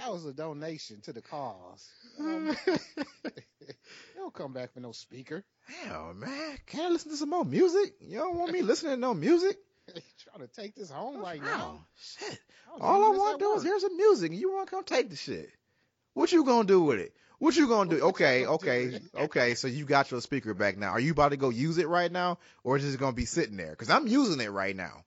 That 0.04 0.12
was 0.12 0.26
a 0.26 0.34
donation 0.34 1.00
to 1.04 1.14
the 1.14 1.22
cause. 1.22 1.88
Um, 2.20 2.54
you 2.66 2.76
don't 4.16 4.34
come 4.34 4.52
back 4.52 4.74
for 4.74 4.80
no 4.80 4.92
speaker. 4.92 5.42
Hell, 5.66 6.12
man, 6.12 6.58
can 6.66 6.84
I 6.84 6.88
listen 6.90 7.10
to 7.12 7.16
some 7.16 7.30
more 7.30 7.44
music? 7.44 7.94
You 8.00 8.18
don't 8.18 8.36
want 8.36 8.52
me 8.52 8.60
listening 8.62 8.92
to 8.92 9.00
no 9.00 9.14
music? 9.14 9.56
trying 10.22 10.46
to 10.46 10.54
take 10.54 10.74
this 10.74 10.90
home 10.90 11.22
right 11.22 11.42
now. 11.42 11.86
Shit. 11.96 12.38
was 12.70 12.82
All 12.82 13.02
I 13.02 13.16
want 13.16 13.38
to 13.38 13.44
do 13.46 13.52
is 13.52 13.62
work. 13.62 13.64
hear 13.64 13.80
some 13.80 13.96
music, 13.96 14.32
and 14.32 14.38
you 14.38 14.52
want 14.52 14.68
to 14.68 14.74
come 14.74 14.84
take 14.84 15.08
the 15.08 15.16
shit. 15.16 15.48
What 16.12 16.30
you 16.32 16.44
gonna 16.44 16.68
do 16.68 16.82
with 16.82 16.98
it? 17.00 17.14
What 17.38 17.56
you 17.56 17.66
gonna 17.66 17.88
do? 17.88 18.02
Okay, 18.08 18.44
okay, 18.44 19.00
okay. 19.16 19.54
So 19.54 19.68
you 19.68 19.86
got 19.86 20.10
your 20.10 20.20
speaker 20.20 20.52
back 20.52 20.76
now. 20.76 20.90
Are 20.90 21.00
you 21.00 21.12
about 21.12 21.30
to 21.30 21.38
go 21.38 21.48
use 21.48 21.78
it 21.78 21.88
right 21.88 22.12
now, 22.12 22.38
or 22.62 22.76
is 22.76 22.94
it 22.94 23.00
gonna 23.00 23.14
be 23.14 23.24
sitting 23.24 23.56
there? 23.56 23.70
Because 23.70 23.88
I'm 23.88 24.06
using 24.06 24.42
it 24.42 24.50
right 24.50 24.76
now. 24.76 25.02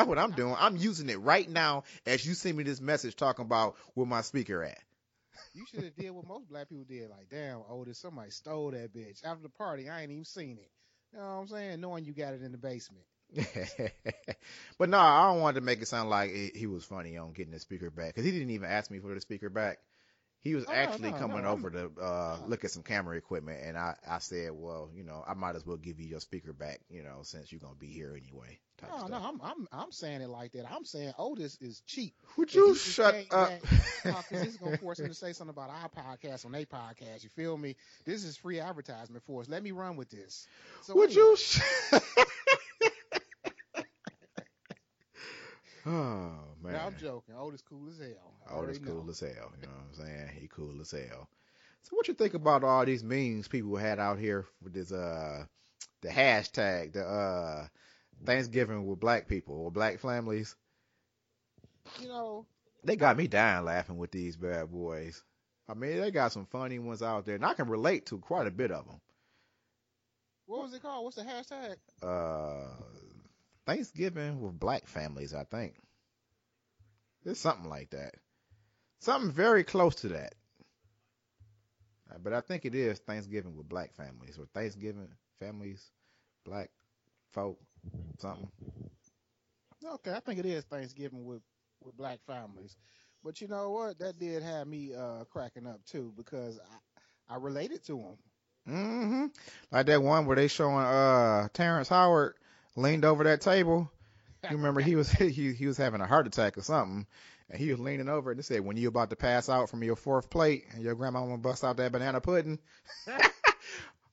That's 0.00 0.08
what 0.08 0.18
I'm 0.18 0.30
doing. 0.30 0.56
I'm 0.58 0.78
using 0.78 1.10
it 1.10 1.20
right 1.20 1.48
now 1.48 1.84
as 2.06 2.24
you 2.24 2.32
send 2.32 2.56
me 2.56 2.64
this 2.64 2.80
message 2.80 3.16
talking 3.16 3.44
about 3.44 3.76
where 3.92 4.06
my 4.06 4.22
speaker 4.22 4.64
at. 4.64 4.78
You 5.52 5.66
should 5.66 5.84
have 5.84 5.94
did 5.94 6.10
what 6.10 6.26
most 6.26 6.48
black 6.48 6.70
people 6.70 6.84
did. 6.88 7.10
Like, 7.10 7.28
damn, 7.30 7.60
Otis, 7.68 7.98
somebody 7.98 8.30
stole 8.30 8.70
that 8.70 8.94
bitch. 8.94 9.22
After 9.24 9.42
the 9.42 9.50
party, 9.50 9.90
I 9.90 10.00
ain't 10.00 10.10
even 10.10 10.24
seen 10.24 10.56
it. 10.58 10.70
You 11.12 11.18
know 11.18 11.26
what 11.26 11.32
I'm 11.32 11.48
saying? 11.48 11.80
Knowing 11.82 12.06
you 12.06 12.14
got 12.14 12.32
it 12.32 12.42
in 12.42 12.50
the 12.50 12.58
basement. 12.58 13.04
but 14.78 14.88
no, 14.88 14.98
I 14.98 15.30
don't 15.30 15.42
want 15.42 15.56
to 15.56 15.60
make 15.60 15.82
it 15.82 15.88
sound 15.88 16.08
like 16.08 16.30
he 16.30 16.50
he 16.54 16.66
was 16.66 16.84
funny 16.84 17.18
on 17.18 17.32
getting 17.32 17.52
the 17.52 17.60
speaker 17.60 17.90
back 17.90 18.08
because 18.08 18.24
he 18.24 18.32
didn't 18.32 18.50
even 18.50 18.70
ask 18.70 18.90
me 18.90 19.00
for 19.00 19.14
the 19.14 19.20
speaker 19.20 19.50
back. 19.50 19.78
He 20.40 20.54
was 20.54 20.66
Oh, 20.66 20.72
actually 20.72 21.10
no, 21.10 21.18
coming 21.18 21.42
no, 21.42 21.48
over 21.48 21.70
to 21.70 21.90
uh, 22.00 22.38
look 22.46 22.64
at 22.64 22.70
some 22.70 22.82
camera 22.82 23.16
equipment, 23.16 23.60
and 23.64 23.76
I, 23.76 23.94
I 24.08 24.18
said, 24.18 24.50
well, 24.52 24.90
you 24.94 25.04
know, 25.04 25.22
I 25.26 25.34
might 25.34 25.54
as 25.56 25.66
well 25.66 25.76
give 25.76 26.00
you 26.00 26.06
your 26.06 26.20
speaker 26.20 26.52
back, 26.52 26.80
you 26.88 27.02
know, 27.02 27.20
since 27.22 27.50
you're 27.52 27.60
gonna 27.60 27.74
be 27.74 27.88
here 27.88 28.16
anyway. 28.16 28.58
No, 28.82 29.06
no, 29.06 29.16
I'm, 29.16 29.40
I'm, 29.42 29.68
I'm 29.72 29.92
saying 29.92 30.22
it 30.22 30.28
like 30.28 30.52
that. 30.52 30.70
I'm 30.70 30.84
saying 30.84 31.12
Otis 31.18 31.58
is 31.60 31.80
cheap. 31.86 32.14
Would 32.36 32.54
you 32.54 32.74
shut 32.74 33.26
up? 33.30 33.54
Because 34.28 34.42
this 34.42 34.52
is 34.52 34.56
gonna 34.56 34.76
force 34.78 34.98
him 35.00 35.08
to 35.08 35.14
say 35.14 35.32
something 35.32 35.54
about 35.56 35.70
our 35.70 35.88
podcast 35.88 36.44
on 36.46 36.52
their 36.52 36.64
podcast. 36.64 37.22
You 37.22 37.28
feel 37.30 37.56
me? 37.56 37.76
This 38.04 38.24
is 38.24 38.36
free 38.36 38.60
advertisement 38.60 39.22
for 39.24 39.40
us. 39.42 39.48
Let 39.48 39.62
me 39.62 39.72
run 39.72 39.96
with 39.96 40.10
this. 40.10 40.48
So 40.80 40.96
Would 40.96 41.10
anyway, 41.10 41.16
you? 41.16 41.36
Sh- 41.36 41.60
oh 45.86 46.32
man. 46.62 46.72
Now 46.72 46.86
I'm 46.86 46.96
joking. 46.96 47.34
Otis 47.38 47.62
cool 47.62 47.88
as 47.88 47.98
hell. 47.98 48.64
That's 48.66 48.78
cool 48.78 49.04
know. 49.04 49.10
as 49.10 49.20
hell. 49.20 49.30
You 49.60 49.66
know 49.66 49.72
what 49.72 50.00
I'm 50.00 50.06
saying? 50.06 50.28
He 50.40 50.48
cool 50.48 50.80
as 50.80 50.90
hell. 50.90 51.28
So 51.82 51.96
what 51.96 52.08
you 52.08 52.14
think 52.14 52.34
about 52.34 52.64
all 52.64 52.84
these 52.84 53.02
memes 53.04 53.48
people 53.48 53.76
had 53.76 53.98
out 53.98 54.18
here 54.18 54.46
with 54.62 54.74
this 54.74 54.92
uh 54.92 55.44
the 56.02 56.08
hashtag 56.08 56.92
the 56.92 57.04
uh 57.04 57.66
Thanksgiving 58.24 58.86
with 58.86 59.00
black 59.00 59.28
people 59.28 59.54
or 59.54 59.70
black 59.70 59.98
families? 60.00 60.54
You 62.00 62.08
know, 62.08 62.46
They 62.84 62.96
got 62.96 63.16
me 63.16 63.26
dying 63.26 63.64
laughing 63.64 63.96
with 63.96 64.10
these 64.10 64.36
bad 64.36 64.70
boys. 64.70 65.22
I 65.68 65.74
mean, 65.74 66.00
they 66.00 66.10
got 66.10 66.32
some 66.32 66.46
funny 66.46 66.78
ones 66.78 67.02
out 67.02 67.24
there, 67.24 67.36
and 67.36 67.44
I 67.44 67.54
can 67.54 67.68
relate 67.68 68.06
to 68.06 68.18
quite 68.18 68.46
a 68.46 68.50
bit 68.50 68.70
of 68.70 68.86
them. 68.86 69.00
what 70.46 70.62
was 70.62 70.74
it 70.74 70.82
called? 70.82 71.04
What's 71.04 71.16
the 71.16 71.22
hashtag? 71.22 71.76
Uh, 72.02 72.66
Thanksgiving 73.66 74.40
with 74.40 74.58
black 74.58 74.86
families, 74.86 75.34
I 75.34 75.44
think. 75.44 75.74
It's 77.24 77.40
something 77.40 77.68
like 77.68 77.90
that. 77.90 78.14
Something 79.00 79.32
very 79.32 79.64
close 79.64 79.96
to 79.96 80.08
that. 80.08 80.34
Uh, 82.10 82.18
But 82.18 82.32
I 82.32 82.40
think 82.40 82.64
it 82.64 82.74
is 82.74 82.98
Thanksgiving 83.00 83.56
with 83.56 83.68
black 83.68 83.92
families 83.94 84.38
or 84.38 84.46
Thanksgiving 84.46 85.08
families, 85.38 85.90
black 86.44 86.70
folk. 87.30 87.58
something. 88.18 88.50
Okay, 89.84 90.12
I 90.12 90.20
think 90.20 90.38
it 90.38 90.46
is 90.46 90.64
Thanksgiving 90.64 91.24
with 91.24 91.42
with 91.82 91.96
black 91.96 92.20
families, 92.26 92.76
but 93.22 93.40
you 93.40 93.48
know 93.48 93.70
what? 93.70 93.98
That 93.98 94.18
did 94.18 94.42
have 94.42 94.66
me 94.66 94.94
uh 94.94 95.24
cracking 95.24 95.66
up 95.66 95.84
too 95.84 96.12
because 96.16 96.58
I 97.28 97.34
I 97.34 97.36
related 97.36 97.84
to 97.86 97.96
them. 97.96 98.18
hmm 98.66 99.26
Like 99.70 99.86
that 99.86 100.02
one 100.02 100.26
where 100.26 100.36
they 100.36 100.48
showing 100.48 100.84
uh 100.84 101.48
Terrence 101.52 101.88
Howard 101.88 102.34
leaned 102.76 103.04
over 103.04 103.24
that 103.24 103.40
table. 103.40 103.90
You 104.48 104.56
remember 104.56 104.80
he 104.80 104.94
was 104.96 105.10
he 105.12 105.52
he 105.52 105.66
was 105.66 105.76
having 105.76 106.00
a 106.00 106.06
heart 106.06 106.26
attack 106.26 106.56
or 106.58 106.62
something, 106.62 107.06
and 107.48 107.60
he 107.60 107.70
was 107.70 107.80
leaning 107.80 108.08
over 108.08 108.30
and 108.30 108.38
they 108.38 108.42
said 108.42 108.60
when 108.60 108.76
you 108.76 108.88
about 108.88 109.10
to 109.10 109.16
pass 109.16 109.48
out 109.48 109.70
from 109.70 109.82
your 109.82 109.96
fourth 109.96 110.30
plate 110.30 110.64
and 110.72 110.82
your 110.82 110.94
grandma 110.94 111.20
gonna 111.20 111.38
bust 111.38 111.64
out 111.64 111.76
that 111.76 111.92
banana 111.92 112.20
pudding. 112.20 112.58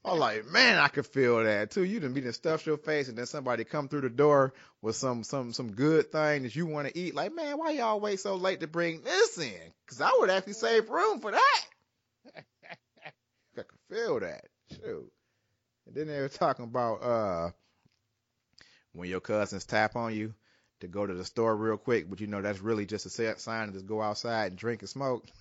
I'm 0.06 0.20
like, 0.20 0.46
man, 0.46 0.78
I 0.78 0.88
could 0.88 1.06
feel 1.06 1.44
that 1.44 1.72
too. 1.72 1.84
You 1.84 2.00
done 2.00 2.14
be 2.14 2.22
done 2.22 2.32
stuffed 2.32 2.66
your 2.66 2.78
face 2.78 3.10
and 3.10 3.18
then 3.18 3.26
somebody 3.26 3.66
come 3.66 3.90
through 3.90 4.02
the 4.02 4.10
door 4.10 4.54
with 4.82 4.96
some 4.96 5.24
some 5.24 5.52
some 5.52 5.74
good 5.74 6.12
thing 6.12 6.44
that 6.44 6.56
you 6.56 6.66
want 6.66 6.88
to 6.88 6.98
eat. 6.98 7.14
Like, 7.14 7.36
man, 7.36 7.58
why 7.58 7.72
y'all 7.72 8.00
wait 8.00 8.22
so 8.22 8.36
late 8.36 8.62
to 8.62 8.68
bring 8.68 9.02
this 9.02 9.38
in? 9.38 9.72
Cause 9.88 10.00
I 10.00 10.12
would 10.20 10.30
actually 10.30 10.54
save 10.54 10.90
room 10.90 11.20
for 11.20 11.32
that. 11.32 11.66
I 12.36 13.12
could 13.56 13.66
feel 13.90 14.20
that. 14.22 14.46
Shoot. 14.72 15.12
And 15.88 15.96
then 15.96 16.08
they 16.08 16.22
were 16.22 16.30
talking 16.30 16.66
about 16.66 17.04
uh 17.04 17.52
when 18.98 19.10
your 19.10 19.20
cousins 19.20 19.66
tap 19.66 19.96
on 19.96 20.14
you 20.14 20.34
to 20.80 20.88
go 20.88 21.06
to 21.06 21.14
the 21.14 21.24
store 21.24 21.56
real 21.56 21.78
quick, 21.78 22.10
but 22.10 22.20
you 22.20 22.28
know 22.28 22.42
that's 22.42 22.60
really 22.60 22.86
just 22.86 23.06
a 23.06 23.10
sa- 23.10 23.36
sign 23.38 23.68
to 23.68 23.74
just 23.74 23.86
go 23.86 24.02
outside 24.02 24.52
and 24.52 24.58
drink 24.58 24.82
and 24.82 24.90
smoke. 24.90 25.24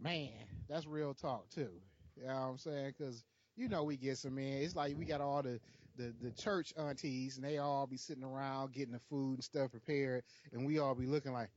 Man, 0.00 0.30
that's 0.68 0.86
real 0.86 1.14
talk 1.14 1.48
too. 1.50 1.70
You 2.16 2.26
know 2.26 2.34
what 2.34 2.40
I'm 2.40 2.58
saying? 2.58 2.94
Because 2.96 3.24
you 3.56 3.68
know 3.68 3.84
we 3.84 3.96
get 3.96 4.18
some 4.18 4.34
man. 4.34 4.62
It's 4.62 4.74
like 4.74 4.96
we 4.96 5.04
got 5.04 5.20
all 5.20 5.42
the, 5.42 5.60
the 5.96 6.14
the 6.22 6.32
church 6.32 6.72
aunties, 6.76 7.36
and 7.36 7.44
they 7.44 7.58
all 7.58 7.86
be 7.86 7.96
sitting 7.96 8.24
around 8.24 8.72
getting 8.72 8.94
the 8.94 9.00
food 9.10 9.34
and 9.34 9.44
stuff 9.44 9.70
prepared, 9.70 10.22
and 10.52 10.66
we 10.66 10.78
all 10.78 10.94
be 10.94 11.06
looking 11.06 11.32
like, 11.32 11.50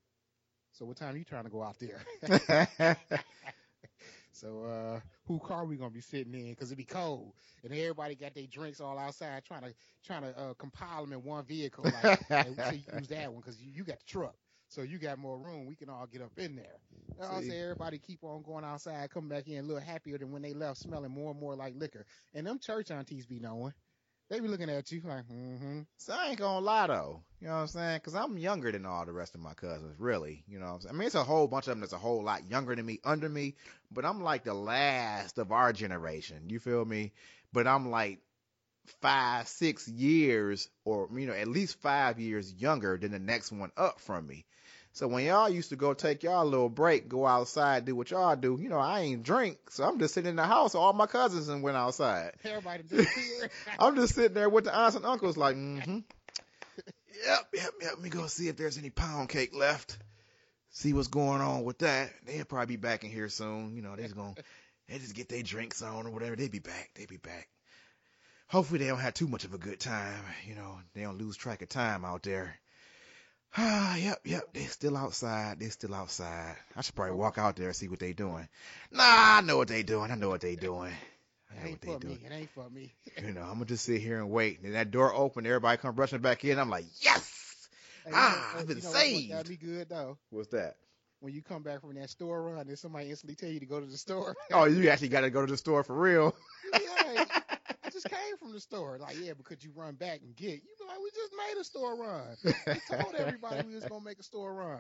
so 0.74 0.86
what 0.86 0.98
time 0.98 1.14
are 1.14 1.18
you 1.18 1.24
trying 1.24 1.46
to 1.46 1.50
go 1.50 1.64
out 1.64 1.78
there? 1.80 2.02
so 4.32 4.64
uh, 4.64 5.00
who 5.26 5.40
car 5.40 5.66
we 5.66 5.78
gonna 5.78 5.90
be 5.92 6.02
sitting 6.02 6.34
in? 6.34 6.50
Because 6.52 6.72
it 6.72 6.76
be 6.78 6.86
cold, 6.86 7.34
and 7.64 7.74
everybody 7.74 8.16
got 8.16 8.34
their 8.34 8.48
drinks 8.48 8.80
all 8.82 8.98
outside, 8.98 9.44
trying 9.44 9.62
to 9.64 9.74
trying 10.04 10.24
to 10.24 10.38
uh, 10.38 10.54
compile 10.56 11.02
them 11.04 11.14
in 11.14 11.24
one 11.24 11.44
vehicle. 11.46 11.90
Like, 11.90 12.14
hey, 12.66 12.84
use 12.92 13.08
that 13.10 13.32
one 13.32 13.42
because 13.42 13.62
you, 13.62 13.72
you 13.72 13.84
got 13.84 14.00
the 14.00 14.06
truck. 14.06 14.36
So 14.70 14.82
you 14.82 14.98
got 15.00 15.18
more 15.20 15.38
room. 15.38 15.66
We 15.66 15.76
can 15.76 15.90
all 15.90 16.06
get 16.08 16.22
up 16.22 16.32
in 16.38 16.56
there. 16.56 16.80
You 17.18 17.24
know 17.24 17.30
what 17.30 17.38
I'm 17.38 17.42
See. 17.42 17.44
saying? 17.44 17.62
Everybody 17.64 18.00
keep 18.00 18.24
on 18.24 18.42
going 18.44 18.64
outside, 18.66 19.10
come 19.10 19.28
back 19.30 19.48
in 19.48 19.60
a 19.60 19.62
little 19.62 19.82
happier 19.82 20.18
than 20.18 20.32
when 20.32 20.42
they 20.42 20.54
left, 20.54 20.80
smelling 20.80 21.12
more 21.12 21.32
and 21.32 21.40
more 21.40 21.56
like 21.56 21.74
liquor. 21.76 22.06
And 22.34 22.46
them 22.48 22.60
church 22.60 22.92
aunties 22.92 23.26
be 23.26 23.40
knowing. 23.40 23.74
They 24.32 24.40
be 24.40 24.48
looking 24.48 24.70
at 24.70 24.90
you 24.94 25.02
like, 25.04 25.28
mm-hmm. 25.28 25.82
So 25.98 26.14
I 26.14 26.30
ain't 26.30 26.40
gonna 26.40 26.66
lie 26.66 26.88
though, 26.88 27.22
you 27.42 27.48
know 27.48 27.56
what 27.56 27.60
I'm 27.60 27.68
saying? 27.68 28.00
Cause 28.00 28.16
I'm 28.16 28.38
younger 28.38 28.72
than 28.72 28.86
all 28.86 29.06
the 29.06 29.12
rest 29.12 29.36
of 29.36 29.42
my 29.42 29.54
cousins, 29.54 30.00
really. 30.00 30.46
You 30.48 30.58
know 30.58 30.68
what 30.68 30.76
I'm 30.76 30.80
saying? 30.80 30.96
I 30.96 30.98
mean, 30.98 31.06
it's 31.08 31.16
a 31.16 31.24
whole 31.24 31.50
bunch 31.50 31.68
of 31.68 31.72
them 31.72 31.82
that's 31.82 31.92
a 31.92 31.98
whole 31.98 32.24
lot 32.24 32.50
younger 32.50 32.74
than 32.74 32.86
me, 32.86 33.02
under 33.04 33.28
me, 33.28 33.56
but 33.92 34.06
I'm 34.06 34.24
like 34.24 34.46
the 34.46 34.54
last 34.54 35.38
of 35.38 35.52
our 35.52 35.74
generation. 35.74 36.44
You 36.48 36.60
feel 36.60 36.86
me? 36.86 37.12
But 37.52 37.68
I'm 37.68 37.92
like 37.92 38.20
five, 39.02 39.50
six 39.50 39.90
years, 39.90 40.70
or 40.86 41.10
you 41.14 41.28
know, 41.28 41.34
at 41.34 41.50
least 41.50 41.82
five 41.82 42.18
years 42.18 42.54
younger 42.54 42.98
than 42.98 43.12
the 43.12 43.20
next 43.20 43.52
one 43.52 43.72
up 43.76 44.00
from 44.00 44.28
me. 44.28 44.46
So 44.94 45.08
when 45.08 45.26
y'all 45.26 45.50
used 45.50 45.70
to 45.70 45.78
go 45.78 45.94
take 45.94 46.24
y'all 46.24 46.44
a 46.44 46.46
little 46.46 46.70
break, 46.70 47.08
go 47.08 47.26
outside, 47.26 47.86
do 47.86 47.96
what 47.96 48.12
y'all 48.12 48.36
do, 48.36 48.60
you 48.62 48.68
know, 48.68 48.78
I 48.78 49.02
ain't 49.02 49.24
drink, 49.24 49.58
so 49.70 49.86
I'm 49.86 50.00
just 50.00 50.14
sitting 50.14 50.32
in 50.32 50.36
the 50.36 50.44
house. 50.44 50.76
All 50.76 50.92
my 50.92 51.08
cousins 51.08 51.48
and 51.48 51.64
went 51.64 51.78
outside. 51.78 52.34
Everybody. 52.44 52.84
I'm 53.80 53.96
just 53.96 54.16
sitting 54.16 54.34
there 54.34 54.50
with 54.50 54.66
the 54.66 54.76
aunts 54.76 54.98
and 54.98 55.06
uncles, 55.06 55.38
like, 55.38 55.56
mm-hmm. 55.56 56.00
Yep, 57.26 57.48
yep, 57.54 57.72
yep. 57.82 57.92
Let 57.94 58.02
me 58.02 58.10
go 58.10 58.26
see 58.28 58.48
if 58.48 58.58
there's 58.58 58.78
any 58.78 58.90
pound 58.90 59.30
cake 59.30 59.56
left. 59.56 59.98
See 60.72 60.94
what's 60.94 61.08
going 61.08 61.42
on 61.42 61.64
with 61.66 61.80
that. 61.80 62.10
They'll 62.26 62.46
probably 62.46 62.78
be 62.78 62.82
back 62.82 63.04
in 63.04 63.12
here 63.12 63.30
soon. 63.30 63.76
You 63.76 63.82
know, 63.82 63.96
they're 63.96 64.06
just 64.06 64.16
gonna 64.16 64.34
they 64.88 64.98
just 64.98 65.16
get 65.16 65.30
their 65.30 65.44
drinks 65.44 65.82
on 65.82 66.08
or 66.08 66.10
whatever. 66.10 66.36
They 66.36 66.48
be 66.48 66.60
back. 66.60 66.92
They 66.96 67.06
be 67.06 67.18
back. 67.18 67.48
Hopefully 68.48 68.80
they 68.80 68.88
don't 68.88 69.00
have 69.00 69.14
too 69.14 69.28
much 69.28 69.44
of 69.44 69.54
a 69.54 69.58
good 69.58 69.80
time. 69.80 70.24
You 70.48 70.56
know, 70.56 70.80
they 70.94 71.02
don't 71.02 71.18
lose 71.18 71.38
track 71.38 71.62
of 71.62 71.70
time 71.70 72.04
out 72.06 72.24
there. 72.24 72.60
Ah, 73.58 73.96
yep, 73.98 74.20
yep. 74.24 74.44
They're 74.54 74.68
still 74.68 74.96
outside. 74.96 75.60
They're 75.60 75.72
still 75.72 75.94
outside. 75.94 76.56
I 76.76 76.82
should 76.82 76.96
probably 76.96 77.16
walk 77.16 77.38
out 77.38 77.56
there 77.58 77.68
and 77.68 77.76
see 77.76 77.90
what 77.90 78.00
they're 78.00 78.14
doing. 78.14 78.48
Nah, 78.92 79.04
I 79.04 79.42
know 79.42 79.58
what 79.58 79.68
they 79.68 79.84
doing. 79.84 80.10
I 80.12 80.16
know 80.16 80.30
what 80.30 80.42
they 80.42 80.56
doing. 80.56 80.94
I 81.52 81.56
It 81.56 81.64
know 81.64 81.64
what 81.64 81.70
ain't 81.72 81.82
they 81.82 81.88
for 81.94 82.00
doing. 82.00 82.14
me. 82.16 82.22
It 82.26 82.32
ain't 82.32 82.50
for 82.52 82.70
me. 82.70 82.94
You 83.22 83.34
know, 83.34 83.42
I'm 83.42 83.54
gonna 83.56 83.66
just 83.66 83.84
sit 83.86 84.00
here 84.02 84.18
and 84.20 84.30
wait. 84.30 84.62
And 84.62 84.74
that 84.76 84.90
door 84.92 85.14
open, 85.14 85.46
everybody 85.46 85.78
come 85.78 85.96
rushing 85.96 86.20
back 86.22 86.46
in. 86.46 86.58
I'm 86.60 86.70
like, 86.70 86.86
yes. 87.02 87.68
Hey, 88.06 88.12
Ah, 88.16 88.56
I've 88.58 88.68
been 88.68 88.78
you 88.78 88.84
know 88.84 88.90
what- 88.90 88.96
what 88.96 89.02
saved. 89.06 89.32
That'd 89.34 89.50
be 89.50 89.58
good 89.58 89.90
though. 89.90 90.18
What's 90.30 90.50
that? 90.50 90.78
When 91.20 91.34
you 91.34 91.42
come 91.44 91.62
back 91.62 91.82
from 91.82 91.94
that 91.96 92.10
store 92.10 92.42
run, 92.42 92.68
and 92.68 92.80
somebody 92.80 93.10
instantly 93.10 93.36
tell 93.36 93.50
you 93.50 93.60
to 93.60 93.66
go 93.68 93.80
to 93.80 93.86
the 93.86 93.98
store. 93.98 94.34
Oh, 94.52 94.64
you 94.64 94.90
actually 94.90 95.10
got 95.10 95.22
to 95.22 95.30
go 95.30 95.46
to 95.46 95.52
the 95.52 95.58
store 95.58 95.84
for 95.84 95.94
real. 95.96 96.34
yeah, 96.74 97.26
just 98.02 98.14
came 98.14 98.38
from 98.38 98.54
the 98.54 98.60
store. 98.60 98.98
Like, 99.00 99.16
yeah, 99.22 99.34
because 99.34 99.64
you 99.64 99.72
run 99.76 99.96
back 99.96 100.22
and 100.22 100.36
get. 100.36 100.54
You 100.56 100.76
be 100.80 100.86
like, 100.88 100.98
we 101.02 101.10
just 101.12 101.32
made 101.38 101.60
a 101.60 101.64
store 101.64 101.96
run. 101.96 102.38
We 102.44 102.98
told 102.98 103.16
everybody 103.16 103.68
we 103.68 103.76
was 103.76 103.86
gonna 103.86 104.04
make 104.04 104.20
a 104.20 104.24
store 104.24 104.54
run. 104.54 104.80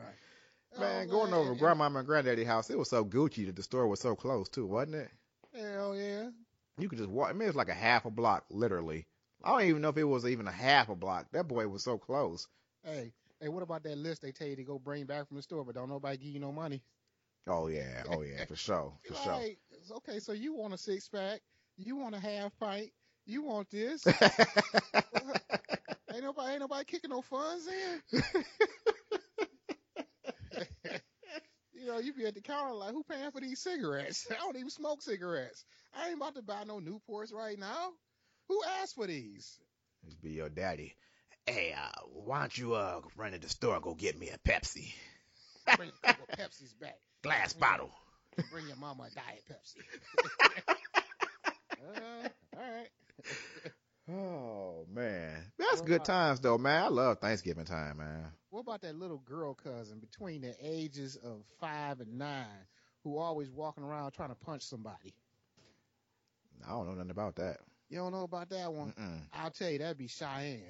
You 0.74 0.80
know 0.80 0.86
what 0.86 0.90
Man, 0.94 1.02
I'm 1.02 1.08
going 1.10 1.32
saying? 1.32 1.34
over 1.34 1.56
to 1.74 1.98
And- 1.98 2.08
granddaddy 2.08 2.44
house, 2.44 2.70
it 2.70 2.78
was 2.78 2.90
so 2.90 3.04
Gucci 3.04 3.46
that 3.48 3.56
the 3.56 3.64
store 3.64 3.88
was 3.88 4.00
so 4.00 4.16
close 4.16 4.48
too, 4.50 4.66
wasn't 4.66 4.96
it? 4.96 5.12
Hell 5.54 5.96
yeah. 5.96 6.30
You 6.78 6.88
could 6.90 6.98
just 6.98 7.10
walk. 7.10 7.30
I 7.30 7.34
mean, 7.34 7.48
it's 7.50 7.58
like 7.58 7.70
a 7.70 7.74
half 7.74 8.06
a 8.06 8.10
block, 8.12 8.46
literally. 8.50 9.06
I 9.44 9.52
don't 9.52 9.68
even 9.70 9.82
know 9.82 9.90
if 9.90 9.98
it 9.98 10.04
was 10.04 10.26
even 10.26 10.48
a 10.48 10.52
half 10.52 10.90
a 10.90 10.96
block. 10.96 11.28
That 11.34 11.48
boy 11.48 11.68
was 11.68 11.84
so 11.84 11.98
close. 11.98 12.48
Hey, 12.84 13.12
hey, 13.40 13.50
what 13.50 13.64
about 13.64 13.84
that 13.84 13.98
list 13.98 14.22
they 14.22 14.32
tell 14.32 14.48
you 14.48 14.56
to 14.56 14.64
go 14.64 14.80
bring 14.80 15.06
back 15.06 15.28
from 15.28 15.38
the 15.38 15.44
store, 15.44 15.66
but 15.66 15.76
don't 15.76 15.90
nobody 15.90 16.18
give 16.18 16.30
you 16.34 16.40
no 16.40 16.52
money? 16.52 16.82
Oh 17.48 17.68
yeah, 17.68 18.04
oh 18.10 18.22
yeah, 18.22 18.46
for 18.46 18.56
sure, 18.56 18.94
for 19.04 19.16
sure. 19.16 19.42
Okay, 19.98 20.20
so 20.20 20.32
you 20.32 20.54
want 20.54 20.74
a 20.74 20.78
six 20.78 21.10
pack, 21.10 21.42
you 21.76 21.96
want 21.96 22.16
a 22.16 22.20
half 22.20 22.56
pint, 22.60 22.92
you 23.32 23.44
want 23.44 23.70
this. 23.70 24.06
ain't 24.08 24.17
nobody, 26.24 26.52
ain't 26.52 26.60
nobody 26.62 26.86
kicking 26.86 27.12
no 27.12 27.22
funds 27.22 27.67
in. 27.67 28.22
you 31.74 31.86
know, 31.88 32.00
you 32.00 32.13
be 32.13 32.26
at 32.26 32.36
the 32.36 32.41
counter 32.41 32.74
like, 32.74 32.91
who 32.91 33.04
paying 33.04 33.32
for 33.32 33.41
these 33.41 33.60
cigarettes? 33.62 34.28
I 34.32 34.36
don't 34.36 34.58
even 34.58 34.70
smoke 34.70 35.02
cigarettes. 35.02 35.63
I 35.96 36.08
ain't 36.10 36.17
about 36.17 36.36
to 36.36 36.41
buy 36.41 36.63
no 36.65 36.80
Newports 36.80 37.34
right 37.34 37.58
now. 37.58 37.89
Who 38.48 38.62
asked 38.82 38.96
for 38.96 39.08
these? 39.08 39.60
Just 40.06 40.22
be 40.22 40.32
your 40.32 40.50
daddy. 40.50 40.96
Hey, 41.46 41.74
uh, 41.78 41.89
why 42.13 42.39
don't 42.39 42.58
you 42.58 42.74
uh 42.76 43.02
run 43.17 43.32
to 43.32 43.39
the 43.39 43.50
store 43.50 43.76
and 43.76 43.84
go 43.84 43.94
get 43.96 44.20
me 44.20 44.30
a 44.30 44.38
Pepsi, 44.48 44.94
Bring 45.78 45.89
a 46.04 46.08
couple 46.08 46.26
of 46.32 46.38
Pepsis 46.38 46.78
back. 46.80 46.98
glass 47.24 47.54
Bring 47.54 47.62
your- 47.62 47.70
bottle. 47.72 47.91
Bring 48.52 48.67
your 48.67 48.78
mama 48.78 49.04
a 49.04 49.10
diet 49.15 49.44
Pepsi. 49.50 49.82
uh, 51.82 52.28
all 52.58 52.62
right. 52.62 52.89
Oh 54.10 54.86
man, 54.92 55.52
that's 55.58 55.78
What 55.80 55.86
good 55.86 55.96
about- 55.98 56.06
times 56.06 56.40
though, 56.40 56.58
man. 56.58 56.84
I 56.84 56.88
love 56.88 57.20
Thanksgiving 57.20 57.66
time, 57.66 57.98
man. 57.98 58.26
What 58.50 58.62
about 58.62 58.82
that 58.82 58.96
little 58.96 59.20
girl 59.20 59.54
cousin 59.54 60.00
between 60.00 60.42
the 60.42 60.56
ages 60.62 61.16
of 61.16 61.44
five 61.60 62.00
and 62.02 62.18
nine 62.18 62.46
who 63.04 63.18
always 63.18 63.50
walking 63.50 63.84
around 63.84 64.12
trying 64.12 64.30
to 64.30 64.36
punch 64.36 64.64
somebody? 64.64 65.14
I 66.68 66.72
don't 66.72 66.88
know 66.88 66.94
nothing 66.96 67.12
about 67.12 67.36
that. 67.38 67.58
You 67.90 67.98
don't 67.98 68.12
know 68.12 68.24
about 68.24 68.50
that 68.50 68.74
one? 68.74 68.94
Mm-mm. 69.00 69.22
I'll 69.34 69.52
tell 69.52 69.70
you, 69.70 69.80
that'd 69.80 69.98
be 69.98 70.08
Cheyenne. 70.08 70.62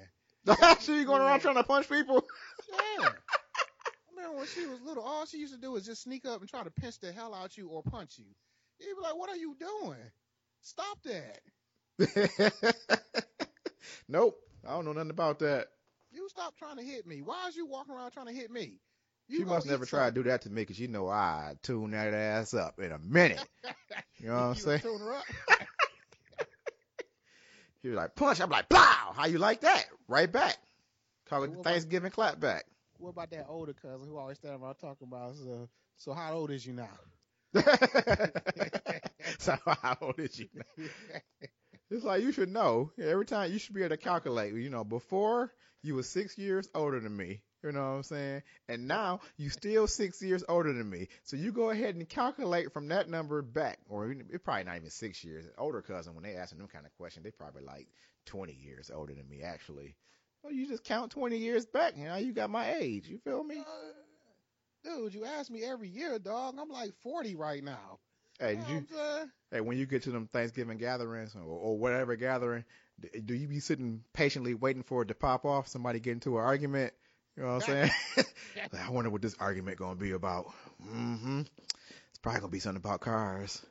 she 0.80 1.04
going 1.04 1.22
around 1.22 1.40
trying 1.40 1.54
to 1.56 1.64
punch 1.64 1.88
people? 1.88 2.24
Yeah. 2.70 3.08
I 3.08 3.10
remember 4.16 4.38
when 4.38 4.46
she 4.46 4.66
was 4.66 4.80
little, 4.82 5.02
all 5.02 5.26
she 5.26 5.38
used 5.38 5.54
to 5.54 5.60
do 5.60 5.72
was 5.72 5.84
just 5.84 6.02
sneak 6.02 6.24
up 6.26 6.40
and 6.40 6.48
try 6.48 6.62
to 6.62 6.70
pinch 6.70 6.98
the 7.00 7.12
hell 7.12 7.34
out 7.34 7.46
of 7.46 7.56
you 7.58 7.68
or 7.68 7.82
punch 7.82 8.18
you. 8.18 8.26
You'd 8.80 8.96
be 8.96 9.02
like, 9.02 9.16
what 9.16 9.30
are 9.30 9.36
you 9.36 9.54
doing? 9.58 9.98
Stop 10.62 10.98
that. 11.04 11.40
nope, 14.08 14.38
I 14.66 14.70
don't 14.70 14.84
know 14.84 14.92
nothing 14.92 15.10
about 15.10 15.38
that. 15.40 15.68
You 16.10 16.28
stop 16.28 16.56
trying 16.56 16.76
to 16.76 16.82
hit 16.82 17.06
me. 17.06 17.22
Why 17.22 17.48
is 17.48 17.56
you 17.56 17.66
walking 17.66 17.94
around 17.94 18.10
trying 18.10 18.26
to 18.26 18.32
hit 18.32 18.50
me? 18.50 18.74
You 19.28 19.38
she 19.38 19.44
must 19.44 19.66
never 19.66 19.86
try 19.86 20.06
to 20.08 20.12
do 20.14 20.22
that 20.24 20.42
to 20.42 20.50
me 20.50 20.62
because 20.62 20.78
you 20.78 20.88
know 20.88 21.08
I 21.08 21.54
tune 21.62 21.92
that 21.92 22.12
ass 22.12 22.52
up 22.54 22.78
in 22.80 22.92
a 22.92 22.98
minute. 22.98 23.42
You 24.18 24.28
know 24.28 24.34
what 24.34 24.40
I'm 24.42 24.54
saying? 24.56 24.80
tune 24.80 25.00
her 25.00 25.14
up. 25.14 25.24
She 27.82 27.88
was 27.88 27.96
like, 27.96 28.14
punch. 28.14 28.40
I'm 28.40 28.48
like, 28.48 28.68
blow. 28.68 28.78
How 28.78 29.26
you 29.26 29.38
like 29.38 29.62
that? 29.62 29.86
Right 30.06 30.30
back. 30.30 30.56
Call 31.28 31.42
it 31.42 31.48
the 31.48 31.54
about- 31.54 31.64
Thanksgiving 31.64 32.12
clap 32.12 32.38
back. 32.38 32.64
What 32.98 33.10
about 33.10 33.30
that 33.32 33.46
older 33.48 33.72
cousin 33.72 34.06
who 34.06 34.16
always 34.16 34.36
stand 34.36 34.62
around 34.62 34.76
talking 34.76 35.08
about, 35.08 35.34
so, 35.34 35.68
so 35.96 36.12
how 36.12 36.34
old 36.34 36.52
is 36.52 36.64
you 36.64 36.74
now? 36.74 36.88
so 39.40 39.56
how 39.66 39.96
old 40.00 40.20
is 40.20 40.38
you? 40.38 40.46
It's 41.92 42.04
like 42.04 42.22
you 42.22 42.32
should 42.32 42.48
know. 42.48 42.90
Every 42.98 43.26
time 43.26 43.52
you 43.52 43.58
should 43.58 43.74
be 43.74 43.82
able 43.82 43.90
to 43.90 43.96
calculate. 43.98 44.54
You 44.54 44.70
know, 44.70 44.82
before 44.82 45.52
you 45.82 45.94
were 45.94 46.02
six 46.02 46.38
years 46.38 46.66
older 46.74 46.98
than 46.98 47.14
me. 47.14 47.42
You 47.62 47.70
know 47.70 47.80
what 47.80 47.96
I'm 47.96 48.02
saying? 48.02 48.42
And 48.68 48.88
now 48.88 49.20
you 49.36 49.50
still 49.50 49.86
six 49.86 50.20
years 50.22 50.42
older 50.48 50.72
than 50.72 50.88
me. 50.88 51.08
So 51.22 51.36
you 51.36 51.52
go 51.52 51.70
ahead 51.70 51.94
and 51.94 52.08
calculate 52.08 52.72
from 52.72 52.88
that 52.88 53.10
number 53.10 53.40
back, 53.42 53.78
or 53.88 54.10
it's 54.10 54.42
probably 54.42 54.64
not 54.64 54.76
even 54.76 54.90
six 54.90 55.22
years. 55.22 55.44
Older 55.58 55.82
cousin, 55.82 56.14
when 56.14 56.24
they 56.24 56.34
asking 56.34 56.58
them 56.58 56.68
kind 56.68 56.86
of 56.86 56.96
question, 56.96 57.22
they 57.22 57.30
probably 57.30 57.62
like 57.62 57.86
20 58.26 58.52
years 58.54 58.90
older 58.92 59.14
than 59.14 59.28
me 59.28 59.42
actually. 59.42 59.94
Well, 60.42 60.52
you 60.52 60.66
just 60.66 60.84
count 60.84 61.12
20 61.12 61.36
years 61.36 61.66
back, 61.66 61.96
now 61.96 62.16
you 62.16 62.32
got 62.32 62.50
my 62.50 62.74
age. 62.74 63.06
You 63.06 63.18
feel 63.18 63.44
me? 63.44 63.58
Uh, 63.58 64.82
dude, 64.82 65.14
you 65.14 65.24
ask 65.24 65.50
me 65.50 65.62
every 65.62 65.88
year, 65.88 66.18
dog. 66.18 66.56
I'm 66.58 66.68
like 66.68 66.92
40 67.02 67.36
right 67.36 67.62
now. 67.62 68.00
Hey, 68.42 68.56
did 68.56 68.68
you? 68.68 68.86
Hey, 69.52 69.60
when 69.60 69.78
you 69.78 69.86
get 69.86 70.02
to 70.04 70.10
them 70.10 70.28
Thanksgiving 70.32 70.78
gatherings 70.78 71.36
or, 71.36 71.42
or 71.42 71.78
whatever 71.78 72.16
gathering, 72.16 72.64
do 73.24 73.34
you 73.34 73.46
be 73.46 73.60
sitting 73.60 74.02
patiently 74.12 74.54
waiting 74.54 74.82
for 74.82 75.02
it 75.02 75.08
to 75.08 75.14
pop 75.14 75.44
off? 75.44 75.68
Somebody 75.68 76.00
get 76.00 76.12
into 76.12 76.38
an 76.38 76.44
argument? 76.44 76.92
You 77.36 77.44
know 77.44 77.54
what 77.54 77.68
I'm 77.68 77.90
saying? 78.16 78.26
I 78.86 78.90
wonder 78.90 79.10
what 79.10 79.22
this 79.22 79.36
argument 79.38 79.78
gonna 79.78 79.94
be 79.94 80.10
about. 80.10 80.46
Mm-hmm. 80.84 81.40
It's 81.40 82.18
probably 82.20 82.40
gonna 82.40 82.50
be 82.50 82.58
something 82.58 82.82
about 82.82 83.00
cars. 83.00 83.64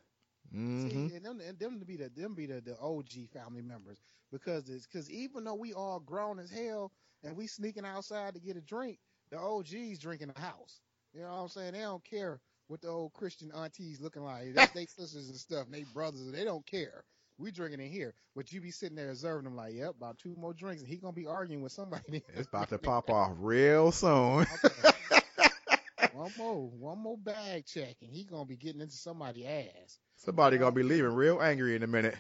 Mm-hmm. 0.55 1.07
See, 1.09 1.15
and 1.15 1.25
them, 1.25 1.41
and 1.45 1.59
them 1.59 1.79
to 1.79 1.85
be 1.85 1.97
the 1.97 2.09
them 2.15 2.33
be 2.33 2.45
the, 2.45 2.61
the 2.61 2.77
OG 2.79 3.29
family 3.33 3.61
members 3.61 3.97
because 4.31 4.69
it's 4.69 4.87
because 4.87 5.09
even 5.11 5.43
though 5.43 5.55
we 5.55 5.73
all 5.73 5.99
grown 5.99 6.39
as 6.39 6.49
hell 6.49 6.91
and 7.23 7.35
we 7.35 7.47
sneaking 7.47 7.85
outside 7.85 8.35
to 8.35 8.39
get 8.39 8.55
a 8.55 8.61
drink, 8.61 8.99
the 9.31 9.37
OGs 9.37 9.99
drinking 9.99 10.31
the 10.33 10.41
house. 10.41 10.79
You 11.13 11.21
know 11.21 11.27
what 11.27 11.41
I'm 11.41 11.47
saying? 11.49 11.73
They 11.73 11.79
don't 11.79 12.03
care 12.05 12.39
what 12.71 12.81
the 12.81 12.87
old 12.87 13.11
Christian 13.11 13.51
aunties 13.51 13.99
looking 13.99 14.23
like. 14.23 14.53
That's 14.55 14.71
they 14.71 14.85
sisters 14.97 15.27
and 15.27 15.35
stuff, 15.35 15.65
and 15.65 15.75
they 15.75 15.83
brothers. 15.93 16.31
They 16.31 16.45
don't 16.45 16.65
care. 16.65 17.03
We 17.37 17.51
drinking 17.51 17.81
in 17.81 17.91
here, 17.91 18.13
but 18.35 18.51
you 18.53 18.61
be 18.61 18.71
sitting 18.71 18.95
there 18.95 19.09
observing 19.09 19.43
them 19.43 19.55
like, 19.55 19.73
yep, 19.73 19.95
about 19.97 20.17
two 20.19 20.35
more 20.37 20.53
drinks, 20.53 20.81
and 20.81 20.89
he 20.89 20.97
gonna 20.97 21.11
be 21.11 21.27
arguing 21.27 21.61
with 21.61 21.73
somebody. 21.73 22.23
It's 22.35 22.47
about 22.47 22.69
to 22.69 22.77
pop 22.79 23.09
off 23.09 23.31
real 23.39 23.91
soon. 23.91 24.45
one 26.13 26.31
more, 26.37 26.69
one 26.69 26.99
more 26.99 27.17
bag 27.17 27.65
check, 27.65 27.95
and 28.01 28.09
he 28.09 28.23
gonna 28.23 28.45
be 28.45 28.55
getting 28.55 28.79
into 28.79 28.95
somebody's 28.95 29.47
ass. 29.47 29.99
Somebody 30.15 30.57
gonna 30.57 30.71
be 30.71 30.83
leaving 30.83 31.13
real 31.13 31.41
angry 31.41 31.75
in 31.75 31.83
a 31.83 31.87
minute. 31.87 32.15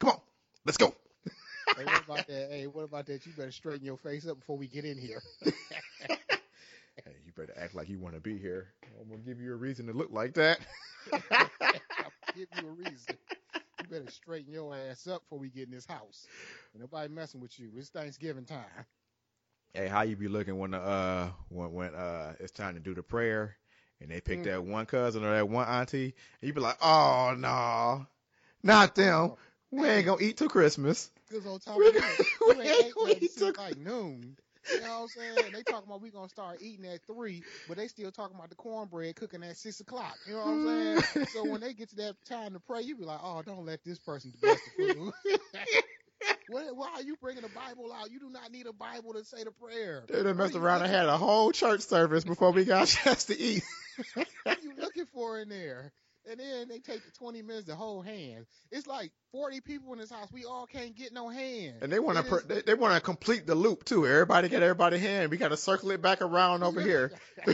Come 0.00 0.10
on, 0.10 0.20
let's 0.64 0.78
go. 0.78 0.94
hey, 1.76 1.84
what 1.84 2.04
about 2.04 2.26
that? 2.28 2.48
Hey, 2.50 2.66
what 2.68 2.84
about 2.84 3.06
that? 3.06 3.26
You 3.26 3.32
better 3.36 3.50
straighten 3.50 3.84
your 3.84 3.98
face 3.98 4.26
up 4.26 4.38
before 4.38 4.56
we 4.56 4.68
get 4.68 4.84
in 4.84 4.96
here. 4.96 5.20
Better 7.38 7.54
act 7.56 7.74
like 7.74 7.88
you 7.88 7.98
want 7.98 8.14
to 8.14 8.20
be 8.20 8.36
here. 8.36 8.68
I'm 9.00 9.08
gonna 9.08 9.22
give 9.22 9.40
you 9.40 9.52
a 9.52 9.56
reason 9.56 9.86
to 9.86 9.92
look 9.92 10.10
like 10.10 10.34
that. 10.34 10.58
I'll 11.12 11.20
give 12.36 12.48
you 12.60 12.68
a 12.68 12.72
reason. 12.72 13.16
You 13.54 13.86
better 13.88 14.10
straighten 14.10 14.52
your 14.52 14.74
ass 14.74 15.06
up 15.06 15.22
before 15.22 15.38
we 15.38 15.48
get 15.48 15.68
in 15.68 15.74
this 15.74 15.86
house. 15.86 16.26
Ain't 16.74 16.80
nobody 16.80 17.08
messing 17.12 17.40
with 17.40 17.58
you. 17.58 17.70
It's 17.76 17.90
Thanksgiving 17.90 18.44
time. 18.44 18.64
Hey, 19.72 19.86
how 19.86 20.02
you 20.02 20.16
be 20.16 20.28
looking 20.28 20.58
when 20.58 20.72
the 20.72 20.78
uh 20.78 21.30
when 21.48 21.72
when 21.72 21.94
uh 21.94 22.34
it's 22.40 22.50
time 22.50 22.74
to 22.74 22.80
do 22.80 22.94
the 22.94 23.02
prayer 23.02 23.56
and 24.00 24.10
they 24.10 24.20
pick 24.20 24.40
mm. 24.40 24.44
that 24.44 24.64
one 24.64 24.86
cousin 24.86 25.24
or 25.24 25.32
that 25.32 25.48
one 25.48 25.68
auntie 25.68 26.14
and 26.40 26.48
you 26.48 26.52
be 26.52 26.60
like, 26.60 26.78
oh 26.82 27.34
no, 27.38 28.06
not 28.62 28.94
them. 28.96 29.34
We 29.70 29.86
ain't 29.86 30.06
gonna 30.06 30.22
eat 30.22 30.38
till 30.38 30.48
Christmas. 30.48 31.10
Cause 31.30 31.44
top 31.64 31.76
of 31.76 31.94
that, 31.94 32.24
we 32.48 32.62
ain't 32.68 32.94
gonna 32.94 33.14
eat 33.20 33.36
till 33.36 33.52
like 33.56 33.76
noon. 33.76 34.36
You 34.74 34.80
know 34.80 35.00
what 35.00 35.02
I'm 35.02 35.08
saying? 35.08 35.52
They 35.52 35.62
talking 35.62 35.88
about 35.88 36.02
we 36.02 36.10
gonna 36.10 36.28
start 36.28 36.58
eating 36.60 36.86
at 36.86 37.00
three, 37.06 37.42
but 37.66 37.76
they 37.76 37.88
still 37.88 38.10
talking 38.10 38.36
about 38.36 38.50
the 38.50 38.56
cornbread 38.56 39.16
cooking 39.16 39.42
at 39.42 39.56
six 39.56 39.80
o'clock. 39.80 40.16
You 40.26 40.34
know 40.34 40.38
what 40.40 40.48
I'm 40.48 41.02
saying? 41.12 41.26
so 41.32 41.44
when 41.44 41.60
they 41.60 41.72
get 41.72 41.90
to 41.90 41.96
that 41.96 42.16
time 42.28 42.52
to 42.54 42.60
pray, 42.60 42.82
you 42.82 42.96
be 42.96 43.04
like, 43.04 43.20
oh, 43.22 43.42
don't 43.42 43.64
let 43.64 43.84
this 43.84 43.98
person 43.98 44.32
bless 44.40 44.60
the 44.76 44.94
food. 44.94 45.12
why 46.48 46.88
are 46.94 47.02
you 47.02 47.16
bringing 47.20 47.42
the 47.42 47.48
Bible 47.48 47.92
out? 47.92 48.10
You 48.10 48.20
do 48.20 48.30
not 48.30 48.50
need 48.50 48.66
a 48.66 48.72
Bible 48.72 49.14
to 49.14 49.24
say 49.24 49.44
the 49.44 49.50
prayer. 49.50 50.04
They 50.08 50.22
done 50.22 50.36
messed 50.36 50.54
around 50.54 50.82
and 50.82 50.90
had 50.90 51.06
a 51.06 51.16
whole 51.16 51.52
church 51.52 51.82
service 51.82 52.24
before 52.24 52.52
we 52.52 52.64
got 52.64 52.84
a 52.88 52.96
chance 52.96 53.24
to 53.24 53.38
eat. 53.38 53.62
what 54.14 54.28
are 54.46 54.56
you 54.62 54.72
looking 54.78 55.06
for 55.06 55.40
in 55.40 55.48
there? 55.48 55.92
And 56.28 56.38
then 56.38 56.68
they 56.68 56.78
take 56.78 57.04
the 57.04 57.10
20 57.12 57.42
minutes 57.42 57.66
to 57.66 57.74
hold 57.74 58.06
hands. 58.06 58.46
It's 58.70 58.86
like 58.86 59.10
40 59.32 59.60
people 59.62 59.92
in 59.92 59.98
this 59.98 60.10
house. 60.10 60.28
We 60.32 60.44
all 60.44 60.66
can't 60.66 60.94
get 60.94 61.12
no 61.12 61.28
hands. 61.28 61.78
And 61.82 61.90
they 61.92 61.98
want 61.98 62.18
to 62.18 62.24
per- 62.24 62.42
they, 62.42 62.62
they 62.62 62.74
want 62.74 62.94
to 62.94 63.00
complete 63.00 63.46
the 63.46 63.54
loop 63.54 63.84
too. 63.84 64.06
Everybody 64.06 64.48
get 64.48 64.62
everybody 64.62 64.98
hand. 64.98 65.30
We 65.30 65.36
got 65.36 65.48
to 65.48 65.56
circle 65.56 65.90
it 65.90 66.02
back 66.02 66.22
around 66.22 66.62
over 66.62 66.80
here. 66.80 67.12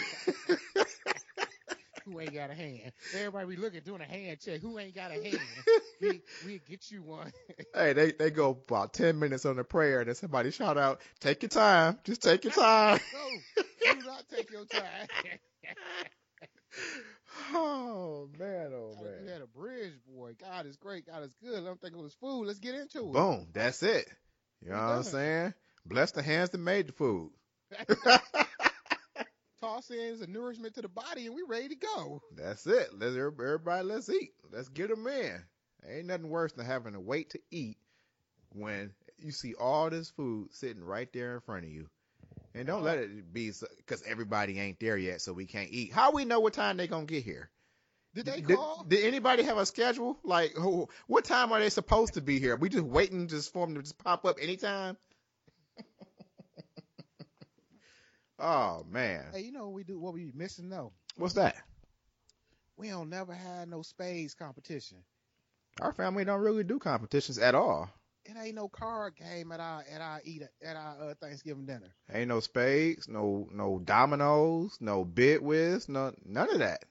Who 2.05 2.21
ain't 2.21 2.35
got 2.35 2.51
a 2.51 2.55
hand? 2.55 2.93
Everybody 3.15 3.47
we 3.47 3.57
looking 3.57 3.81
doing 3.81 4.03
a 4.03 4.05
hand 4.05 4.39
check. 4.39 4.61
Who 4.61 4.79
ain't 4.79 4.95
got 4.95 5.11
a 5.11 5.15
hand? 5.15 5.39
we 6.03 6.21
we 6.45 6.61
get 6.69 6.91
you 6.91 7.03
one. 7.03 7.33
hey, 7.75 7.95
they 7.95 8.13
they 8.13 8.31
go 8.31 8.51
about 8.69 8.93
ten 8.93 9.19
minutes 9.19 9.47
on 9.47 9.57
the 9.57 9.65
prayer, 9.65 10.01
and 10.01 10.09
then 10.09 10.15
somebody 10.15 10.51
shout 10.51 10.77
out, 10.77 11.01
"Take 11.21 11.43
your 11.43 11.49
time, 11.49 11.99
just 12.05 12.23
take 12.23 12.45
your 12.45 12.53
time." 12.53 13.01
no, 13.15 13.95
do 13.95 14.03
not 14.07 14.29
take 14.29 14.51
your 14.51 14.67
time. 14.67 15.09
Oh 17.57 18.29
man, 18.39 18.73
oh 18.75 18.95
man. 19.03 19.25
You 19.25 19.31
had 19.31 19.43
a 19.43 19.47
bridge, 19.47 19.93
boy. 20.09 20.33
God 20.41 20.67
is 20.67 20.77
great. 20.77 21.07
God 21.07 21.23
is 21.25 21.35
good. 21.43 21.67
I'm 21.67 21.77
thinking 21.77 22.01
it 22.01 22.03
was 22.03 22.15
food. 22.15 22.47
Let's 22.47 22.59
get 22.59 22.75
into 22.75 23.09
it. 23.09 23.13
Boom. 23.13 23.49
That's 23.53 23.83
it. 23.83 24.09
You 24.63 24.71
know 24.71 24.77
what 24.77 24.83
I'm 24.83 25.03
saying? 25.03 25.55
Bless 25.87 26.13
the 26.13 26.23
hands 26.23 26.51
that 26.51 26.59
made 26.59 26.89
the 26.89 26.93
food. 26.93 27.31
Toss 29.61 29.91
in 29.91 30.23
a 30.23 30.27
nourishment 30.27 30.75
to 30.75 30.83
the 30.83 30.89
body, 30.89 31.27
and 31.27 31.35
we 31.35 31.43
ready 31.47 31.69
to 31.69 31.77
go. 31.77 32.23
That's 32.37 32.67
it. 32.67 32.89
Let's 32.99 33.17
everybody. 33.17 33.85
Let's 33.85 34.09
eat. 34.09 34.33
Let's 34.51 34.69
get 34.69 34.89
them 34.89 35.07
in. 35.07 35.43
Ain't 35.87 36.07
nothing 36.07 36.29
worse 36.31 36.53
than 36.53 36.67
having 36.67 36.95
to 36.95 37.01
wait 37.01 37.31
to 37.31 37.41
eat 37.51 37.79
when 38.55 38.93
you 39.19 39.33
see 39.33 39.55
all 39.55 39.91
this 39.91 40.11
food 40.11 40.53
sitting 40.53 40.83
right 40.83 41.13
there 41.13 41.35
in 41.35 41.41
front 41.41 41.65
of 41.65 41.71
you. 41.71 41.89
And 42.55 42.67
don't 42.67 42.85
let 42.85 42.99
it 42.99 43.33
be 43.33 43.53
because 43.79 44.03
everybody 44.07 44.61
ain't 44.61 44.79
there 44.79 44.97
yet, 44.97 45.21
so 45.21 45.33
we 45.33 45.47
can't 45.47 45.71
eat. 45.71 45.93
How 45.93 46.13
we 46.13 46.25
know 46.25 46.39
what 46.39 46.53
time 46.53 46.77
they 46.77 46.87
gonna 46.87 47.05
get 47.05 47.25
here? 47.25 47.51
Did 48.15 48.27
they 48.27 48.43
call? 48.43 48.85
Did, 48.87 48.97
did 49.01 49.07
anybody 49.07 49.43
have 49.43 49.59
a 49.59 49.67
schedule? 49.67 50.17
Like, 50.23 50.53
who, 50.55 50.89
what 51.09 51.25
time 51.25 51.51
are 51.51 51.59
they 51.59 51.71
supposed 51.71 52.15
to 52.15 52.21
be 52.21 52.39
here? 52.39 52.55
We 52.55 52.69
just 52.69 52.85
waiting 52.85 53.27
just 53.27 53.53
for 53.53 53.67
them 53.67 53.75
to 53.75 53.83
just 53.83 53.99
pop 53.99 54.25
up 54.25 54.37
anytime? 54.41 54.97
oh 58.39 58.87
man. 58.89 59.25
Hey, 59.33 59.41
you 59.41 59.51
know 59.51 59.65
what 59.65 59.75
we 59.75 59.83
do? 59.83 59.99
What 59.99 60.15
we 60.15 60.31
missing 60.33 60.69
though? 60.69 60.93
What's 61.17 61.35
that? 61.35 61.57
We 62.77 62.89
don't 62.89 63.11
never 63.11 63.35
had 63.35 63.69
no 63.69 63.83
spades 63.83 64.35
competition. 64.35 64.99
Our 65.81 65.93
family 65.93 66.25
don't 66.25 66.41
really 66.41 66.63
do 66.63 66.79
competitions 66.79 67.39
at 67.39 67.57
all 67.57 67.91
it 68.25 68.37
ain't 68.41 68.55
no 68.55 68.69
card 68.69 69.17
game 69.17 69.53
at 69.53 69.61
our 69.61 69.85
at 69.91 70.01
our 70.01 70.21
eat 70.25 70.43
at 70.65 70.77
our 70.77 71.11
uh, 71.11 71.15
Thanksgiving 71.21 71.67
dinner. 71.67 71.95
Ain't 72.13 72.29
no 72.29 72.41
spades, 72.41 73.09
no 73.09 73.49
no 73.53 73.79
dominoes, 73.79 74.77
no 74.81 75.05
bid 75.05 75.43
whist, 75.43 75.89
no 75.89 76.13
none 76.25 76.51
of 76.51 76.59
that. 76.59 76.85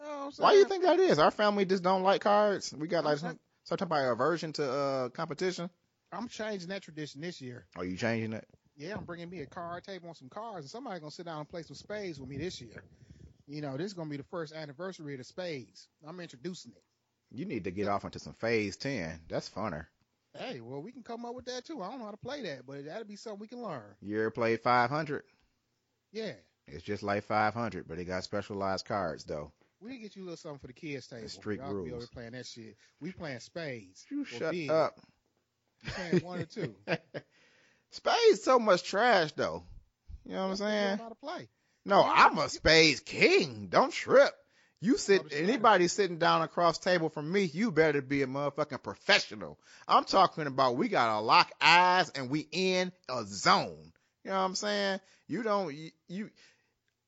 Know 0.00 0.30
Why 0.36 0.52
do 0.52 0.58
you 0.58 0.64
think 0.64 0.82
that 0.84 0.98
is? 0.98 1.18
Our 1.18 1.30
family 1.30 1.64
just 1.64 1.82
don't 1.82 2.02
like 2.02 2.20
cards. 2.20 2.74
We 2.76 2.88
got 2.88 3.04
like 3.04 3.18
some 3.18 3.38
some 3.64 3.78
type 3.78 3.90
of 3.90 4.12
aversion 4.12 4.52
to 4.54 4.70
uh 4.70 5.08
competition. 5.10 5.70
I'm 6.12 6.28
changing 6.28 6.68
that 6.68 6.82
tradition 6.82 7.20
this 7.20 7.40
year. 7.40 7.66
Are 7.76 7.84
you 7.84 7.96
changing 7.96 8.32
it? 8.32 8.46
Yeah, 8.76 8.96
I'm 8.96 9.04
bringing 9.04 9.30
me 9.30 9.40
a 9.40 9.46
card 9.46 9.84
table 9.84 10.08
on 10.08 10.14
some 10.14 10.28
cards, 10.28 10.64
and 10.64 10.70
somebody 10.70 11.00
gonna 11.00 11.10
sit 11.10 11.26
down 11.26 11.38
and 11.38 11.48
play 11.48 11.62
some 11.62 11.76
spades 11.76 12.20
with 12.20 12.28
me 12.28 12.38
this 12.38 12.60
year. 12.60 12.84
You 13.46 13.62
know, 13.62 13.76
this 13.76 13.86
is 13.86 13.94
gonna 13.94 14.10
be 14.10 14.16
the 14.16 14.24
first 14.24 14.54
anniversary 14.54 15.14
of 15.14 15.18
the 15.18 15.24
spades. 15.24 15.88
I'm 16.06 16.20
introducing 16.20 16.72
it. 16.72 16.82
You 17.30 17.44
need 17.44 17.64
to 17.64 17.70
get 17.70 17.88
off 17.88 18.04
into 18.04 18.18
some 18.18 18.34
phase 18.34 18.76
ten. 18.76 19.20
That's 19.28 19.48
funner. 19.48 19.86
Hey, 20.38 20.60
well, 20.60 20.80
we 20.80 20.92
can 20.92 21.02
come 21.02 21.24
up 21.24 21.34
with 21.34 21.46
that 21.46 21.64
too. 21.64 21.82
I 21.82 21.90
don't 21.90 21.98
know 21.98 22.06
how 22.06 22.10
to 22.10 22.16
play 22.16 22.42
that, 22.42 22.66
but 22.66 22.84
that'll 22.84 23.04
be 23.04 23.16
something 23.16 23.40
we 23.40 23.48
can 23.48 23.62
learn. 23.62 23.82
You 24.00 24.20
ever 24.20 24.30
played 24.30 24.60
500? 24.60 25.22
Yeah. 26.12 26.32
It's 26.66 26.82
just 26.82 27.02
like 27.02 27.24
500, 27.24 27.86
but 27.86 27.98
it 27.98 28.04
got 28.04 28.24
specialized 28.24 28.86
cards 28.86 29.24
though. 29.24 29.52
We 29.80 29.92
can 29.92 30.02
get 30.02 30.16
you 30.16 30.22
a 30.22 30.24
little 30.24 30.36
something 30.36 30.58
for 30.58 30.66
the 30.66 30.72
kids 30.72 31.06
table. 31.06 31.28
Street 31.28 31.60
Y'all 31.60 31.72
rules. 31.72 31.88
Be 31.88 31.94
over 31.94 32.06
playing 32.06 32.32
that 32.32 32.46
shit. 32.46 32.76
We 33.00 33.12
playing 33.12 33.40
spades. 33.40 34.04
You 34.10 34.24
shut 34.24 34.52
big. 34.52 34.70
up. 34.70 34.98
You 35.84 35.90
playing 35.92 36.24
one 36.24 36.40
or 36.40 36.46
two. 36.46 36.74
spades 37.90 38.42
so 38.42 38.58
much 38.58 38.82
trash 38.82 39.32
though. 39.32 39.62
You 40.24 40.32
know 40.32 40.44
what 40.44 40.50
I'm 40.50 40.56
saying? 40.56 40.98
How 40.98 41.08
to 41.08 41.14
play. 41.14 41.48
No, 41.84 42.02
I'm 42.02 42.36
a 42.38 42.48
spades 42.48 43.00
king. 43.00 43.68
Don't 43.70 43.92
trip. 43.92 44.32
You 44.80 44.98
sit 44.98 45.32
anybody 45.32 45.88
sitting 45.88 46.18
down 46.18 46.42
across 46.42 46.78
table 46.78 47.08
from 47.08 47.32
me, 47.32 47.44
you 47.44 47.72
better 47.72 48.02
be 48.02 48.22
a 48.22 48.26
motherfucking 48.26 48.82
professional. 48.82 49.58
I'm 49.88 50.04
talking 50.04 50.46
about 50.46 50.76
we 50.76 50.88
gotta 50.88 51.20
lock 51.20 51.50
eyes 51.60 52.10
and 52.10 52.28
we 52.28 52.46
in 52.52 52.92
a 53.08 53.24
zone. 53.24 53.92
You 54.22 54.30
know 54.30 54.36
what 54.36 54.44
I'm 54.44 54.54
saying? 54.54 55.00
You 55.28 55.42
don't 55.42 55.74
you, 55.74 55.90
you 56.08 56.30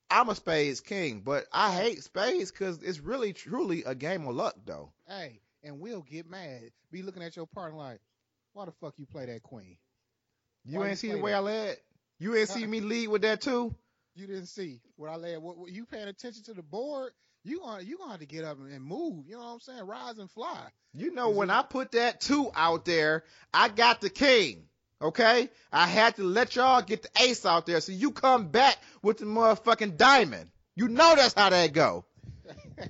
I'm 0.09 0.29
a 0.29 0.35
spades 0.35 0.81
king, 0.81 1.21
but 1.23 1.45
I 1.53 1.71
hate 1.71 2.03
spades 2.03 2.51
because 2.51 2.81
it's 2.81 2.99
really 2.99 3.33
truly 3.33 3.83
a 3.83 3.93
game 3.93 4.27
of 4.27 4.35
luck 4.35 4.55
though. 4.65 4.91
Hey, 5.07 5.39
and 5.63 5.79
we'll 5.79 6.01
get 6.01 6.29
mad. 6.29 6.71
Be 6.91 7.03
looking 7.03 7.21
at 7.21 7.35
your 7.35 7.45
partner 7.45 7.77
like, 7.77 7.99
why 8.53 8.65
the 8.65 8.71
fuck 8.71 8.95
you 8.97 9.05
play 9.05 9.27
that 9.27 9.43
queen? 9.43 9.77
You 10.65 10.79
why 10.79 10.89
ain't 10.89 10.97
see 10.97 11.11
the 11.11 11.19
way 11.19 11.31
that? 11.31 11.37
I 11.37 11.41
led? 11.41 11.77
You 12.17 12.35
ain't 12.35 12.49
uh-uh. 12.49 12.57
see 12.57 12.65
me 12.65 12.79
lead 12.79 13.09
with 13.09 13.21
that 13.21 13.41
too? 13.41 13.75
You 14.15 14.25
didn't 14.25 14.47
see 14.47 14.81
what 14.95 15.09
I 15.09 15.15
led. 15.15 15.37
What, 15.41 15.57
what, 15.57 15.71
you 15.71 15.85
paying 15.85 16.07
attention 16.07 16.43
to 16.45 16.53
the 16.53 16.63
board? 16.63 17.11
You 17.49 17.59
gonna 17.59 17.83
you 17.83 17.97
gonna 17.97 18.11
have 18.11 18.19
to 18.19 18.25
get 18.25 18.43
up 18.43 18.57
and 18.59 18.83
move. 18.83 19.27
You 19.27 19.33
know 19.33 19.43
what 19.43 19.53
I'm 19.53 19.59
saying? 19.59 19.85
Rise 19.85 20.17
and 20.17 20.29
fly. 20.29 20.67
You 20.93 21.13
know, 21.13 21.29
when 21.29 21.49
I 21.49 21.61
put 21.61 21.91
that 21.91 22.21
two 22.21 22.51
out 22.55 22.85
there, 22.85 23.23
I 23.53 23.69
got 23.69 24.01
the 24.01 24.09
king. 24.09 24.65
Okay? 25.01 25.49
I 25.71 25.87
had 25.87 26.15
to 26.17 26.23
let 26.23 26.55
y'all 26.55 26.81
get 26.81 27.03
the 27.03 27.09
ace 27.21 27.45
out 27.45 27.65
there 27.65 27.79
so 27.79 27.91
you 27.91 28.11
come 28.11 28.49
back 28.49 28.77
with 29.01 29.17
the 29.17 29.25
motherfucking 29.25 29.97
diamond. 29.97 30.49
You 30.75 30.89
know 30.89 31.15
that's 31.15 31.33
how 31.33 31.49
that 31.49 31.73
go. 31.73 32.05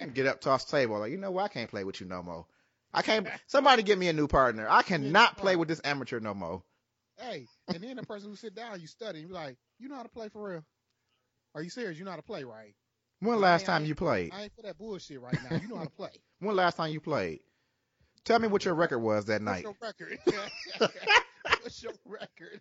And 0.00 0.12
get 0.12 0.26
up, 0.26 0.40
toss 0.40 0.64
table. 0.64 0.98
Like, 0.98 1.12
you 1.12 1.18
know 1.18 1.30
what? 1.30 1.44
I 1.44 1.48
can't 1.48 1.70
play 1.70 1.84
with 1.84 2.00
you 2.00 2.06
no 2.06 2.20
more. 2.20 2.46
I 2.92 3.02
can't. 3.02 3.28
Somebody 3.46 3.84
get 3.84 3.96
me 3.96 4.08
a 4.08 4.12
new 4.12 4.26
partner. 4.26 4.66
I 4.68 4.82
cannot 4.82 5.36
play 5.36 5.54
with 5.56 5.68
this 5.68 5.80
amateur 5.84 6.18
no 6.18 6.34
more. 6.34 6.62
hey, 7.18 7.46
and 7.68 7.82
then 7.82 7.96
the 7.96 8.02
person 8.02 8.28
who 8.28 8.36
sit 8.36 8.54
down, 8.54 8.80
you 8.80 8.88
study, 8.88 9.20
you 9.20 9.28
be 9.28 9.34
like, 9.34 9.56
you 9.78 9.88
know 9.88 9.94
how 9.94 10.02
to 10.02 10.08
play 10.08 10.28
for 10.28 10.50
real? 10.50 10.64
Are 11.54 11.62
you 11.62 11.70
serious? 11.70 11.96
You 11.96 12.04
know 12.04 12.10
how 12.10 12.16
to 12.16 12.22
play, 12.22 12.42
right? 12.44 12.74
When 13.24 13.40
last 13.40 13.66
time 13.66 13.84
you 13.84 13.94
played? 13.94 14.32
I 14.34 14.42
ain't 14.44 14.54
for 14.54 14.62
that 14.62 14.78
bullshit 14.78 15.20
right 15.20 15.36
now. 15.50 15.56
You 15.56 15.68
know 15.68 15.76
how 15.76 15.84
to 15.84 15.90
play. 15.90 16.10
When 16.40 16.56
last 16.56 16.76
time 16.76 16.90
you 16.90 17.00
played? 17.00 17.40
Tell 18.24 18.38
me 18.38 18.48
what 18.48 18.66
your 18.66 18.74
record 18.74 18.98
was 18.98 19.26
that 19.26 19.40
night. 19.40 19.64
What's 19.64 19.98
your 19.98 20.08
record? 20.18 20.90
What's 21.62 21.82
your 21.82 21.92
record? 22.04 22.60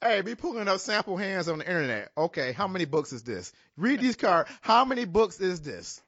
Hey, 0.00 0.22
be 0.22 0.34
pulling 0.34 0.66
up 0.66 0.80
sample 0.80 1.16
hands 1.16 1.48
on 1.48 1.58
the 1.58 1.66
internet. 1.66 2.10
Okay, 2.16 2.50
how 2.52 2.66
many 2.66 2.84
books 2.84 3.12
is 3.12 3.22
this? 3.22 3.52
Read 3.76 4.00
these 4.00 4.16
cards. 4.16 4.50
How 4.60 4.84
many 4.84 5.04
books 5.04 5.40
is 5.40 5.60
this? 5.60 6.02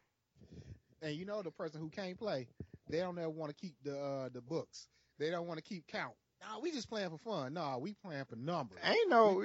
And 1.02 1.14
you 1.14 1.24
know 1.24 1.42
the 1.42 1.52
person 1.52 1.80
who 1.80 1.88
can't 1.88 2.18
play, 2.18 2.48
they 2.88 2.98
don't 2.98 3.18
ever 3.18 3.30
want 3.30 3.50
to 3.50 3.56
keep 3.56 3.76
the 3.84 3.96
uh, 3.96 4.28
the 4.32 4.40
books. 4.40 4.88
They 5.20 5.30
don't 5.30 5.46
want 5.46 5.58
to 5.58 5.64
keep 5.64 5.86
count. 5.86 6.14
Nah, 6.40 6.58
we 6.60 6.72
just 6.72 6.88
playing 6.88 7.10
for 7.10 7.18
fun. 7.18 7.54
Nah, 7.54 7.78
we 7.78 7.94
playing 8.04 8.24
for 8.24 8.36
numbers. 8.36 8.78
Ain't 8.84 9.08
no, 9.08 9.44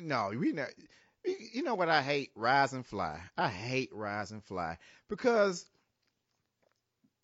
no, 0.00 0.30
we 0.38 0.52
not. 0.52 0.68
You 1.26 1.62
know 1.62 1.74
what 1.74 1.88
I 1.88 2.02
hate? 2.02 2.30
Rise 2.34 2.72
and 2.72 2.86
fly. 2.86 3.20
I 3.36 3.48
hate 3.48 3.90
rise 3.92 4.30
and 4.30 4.44
fly 4.44 4.78
because 5.08 5.64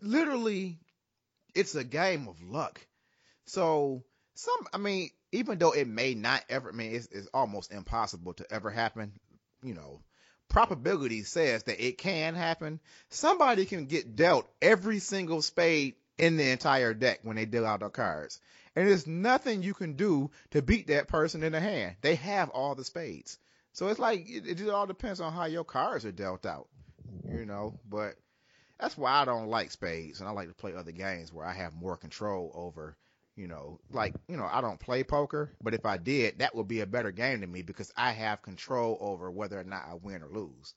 literally 0.01 0.79
it's 1.55 1.75
a 1.75 1.85
game 1.85 2.29
of 2.29 2.43
luck. 2.43 2.81
So 3.47 4.05
some, 4.35 4.67
I 4.73 4.79
mean, 4.79 5.11
even 5.31 5.59
though 5.59 5.73
it 5.73 5.87
may 5.87 6.15
not 6.15 6.45
ever, 6.49 6.71
I 6.71 6.73
mean, 6.73 6.95
it's, 6.95 7.07
it's 7.07 7.29
almost 7.33 7.73
impossible 7.73 8.35
to 8.35 8.53
ever 8.53 8.71
happen. 8.71 9.13
You 9.63 9.75
know, 9.75 10.01
probability 10.49 11.23
says 11.23 11.63
that 11.65 11.85
it 11.85 11.99
can 11.99 12.35
happen. 12.35 12.81
Somebody 13.11 13.65
can 13.67 13.87
get 13.87 14.17
dealt 14.17 14.49
every 14.61 14.99
single 14.99 15.43
spade 15.43 15.95
in 16.19 16.37
the 16.37 16.51
entire 16.51 16.95
deck 16.95 17.21
when 17.23 17.37
they 17.37 17.47
deal 17.47 17.67
out 17.67 17.81
their 17.81 17.91
cards. 17.91 18.41
And 18.75 18.89
there's 18.89 19.07
nothing 19.07 19.63
you 19.63 19.75
can 19.75 19.95
do 19.95 20.31
to 20.51 20.63
beat 20.63 20.89
that 20.89 21.09
person 21.09 21.43
in 21.43 21.53
the 21.53 21.61
hand. 21.61 21.97
They 22.01 22.17
have 22.17 22.51
all 22.51 22.75
the 22.75 22.85
spades. 22.85 23.39
So 23.73 23.89
it's 23.89 23.99
like 23.99 24.29
it, 24.29 24.47
it 24.47 24.55
just 24.59 24.71
all 24.71 24.87
depends 24.87 25.21
on 25.21 25.33
how 25.33 25.45
your 25.45 25.65
cards 25.65 26.05
are 26.05 26.13
dealt 26.13 26.47
out, 26.47 26.69
you 27.29 27.47
know. 27.47 27.79
But 27.89 28.15
that's 28.79 28.97
why 28.97 29.13
I 29.13 29.25
don't 29.25 29.49
like 29.49 29.71
spades, 29.71 30.21
and 30.21 30.29
I 30.29 30.33
like 30.33 30.49
to 30.49 30.55
play 30.55 30.75
other 30.75 30.93
games 30.93 31.33
where 31.33 31.47
I 31.47 31.55
have 31.55 31.75
more 31.75 31.97
control 31.97 32.53
over, 32.55 32.97
you 33.37 33.49
know, 33.49 33.81
like 33.91 34.15
you 34.29 34.37
know 34.37 34.49
I 34.51 34.61
don't 34.61 34.81
play 34.81 35.05
poker, 35.05 35.51
but 35.63 35.75
if 35.75 35.87
I 35.87 35.97
did, 35.97 36.39
that 36.39 36.55
would 36.55 36.69
be 36.69 36.81
a 36.81 36.87
better 36.87 37.13
game 37.13 37.41
to 37.41 37.47
me 37.47 37.63
because 37.63 37.93
I 37.97 38.13
have 38.13 38.43
control 38.43 38.99
over 39.01 39.31
whether 39.31 39.59
or 39.59 39.65
not 39.65 39.85
I 39.89 39.95
win 39.95 40.23
or 40.23 40.29
lose. 40.29 40.75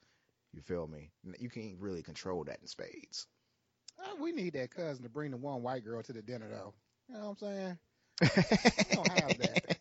You 0.53 0.61
feel 0.61 0.87
me? 0.87 1.11
You 1.37 1.49
can't 1.49 1.79
really 1.79 2.01
control 2.01 2.45
that 2.45 2.59
in 2.61 2.67
spades. 2.67 3.27
Uh, 3.99 4.15
we 4.21 4.31
need 4.31 4.53
that 4.53 4.71
cousin 4.71 5.03
to 5.03 5.09
bring 5.09 5.31
the 5.31 5.37
one 5.37 5.63
white 5.63 5.83
girl 5.83 6.01
to 6.03 6.13
the 6.13 6.21
dinner, 6.21 6.47
though. 6.49 6.73
You 7.09 7.15
know 7.15 7.35
what 7.37 7.47
I'm 7.49 7.77
saying? 7.77 7.77
We 8.89 8.95
don't 8.95 9.11
have 9.11 9.37
that. 9.39 9.74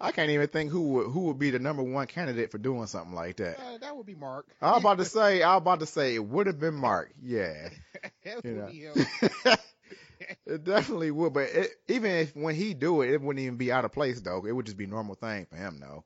I 0.00 0.10
can't 0.12 0.30
even 0.30 0.48
think 0.48 0.70
who 0.70 0.82
would 0.92 1.06
who 1.10 1.20
would 1.22 1.38
be 1.38 1.50
the 1.50 1.58
number 1.58 1.82
one 1.82 2.06
candidate 2.06 2.50
for 2.50 2.58
doing 2.58 2.86
something 2.86 3.14
like 3.14 3.36
that. 3.36 3.58
Uh, 3.58 3.78
that 3.78 3.96
would 3.96 4.06
be 4.06 4.14
Mark. 4.14 4.56
I 4.60 4.70
was 4.72 4.80
about 4.80 4.98
to 4.98 5.04
say, 5.04 5.42
I 5.42 5.54
was 5.54 5.62
about 5.62 5.80
to 5.80 5.86
say 5.86 6.14
it 6.14 6.24
would 6.24 6.46
have 6.46 6.58
been 6.60 6.74
Mark. 6.74 7.12
Yeah, 7.22 7.68
that 8.24 8.44
you 8.44 8.54
would 8.54 8.64
be 8.64 8.80
him. 8.80 9.08
it 10.46 10.64
definitely 10.64 11.10
would. 11.10 11.32
But 11.32 11.48
it, 11.50 11.70
even 11.88 12.10
if 12.10 12.34
when 12.36 12.54
he 12.54 12.74
do 12.74 13.02
it, 13.02 13.10
it 13.10 13.20
wouldn't 13.20 13.42
even 13.44 13.56
be 13.56 13.72
out 13.72 13.84
of 13.84 13.92
place 13.92 14.20
though. 14.20 14.44
It 14.46 14.52
would 14.52 14.66
just 14.66 14.76
be 14.78 14.86
normal 14.86 15.14
thing 15.14 15.46
for 15.46 15.56
him 15.56 15.78
though. 15.80 16.04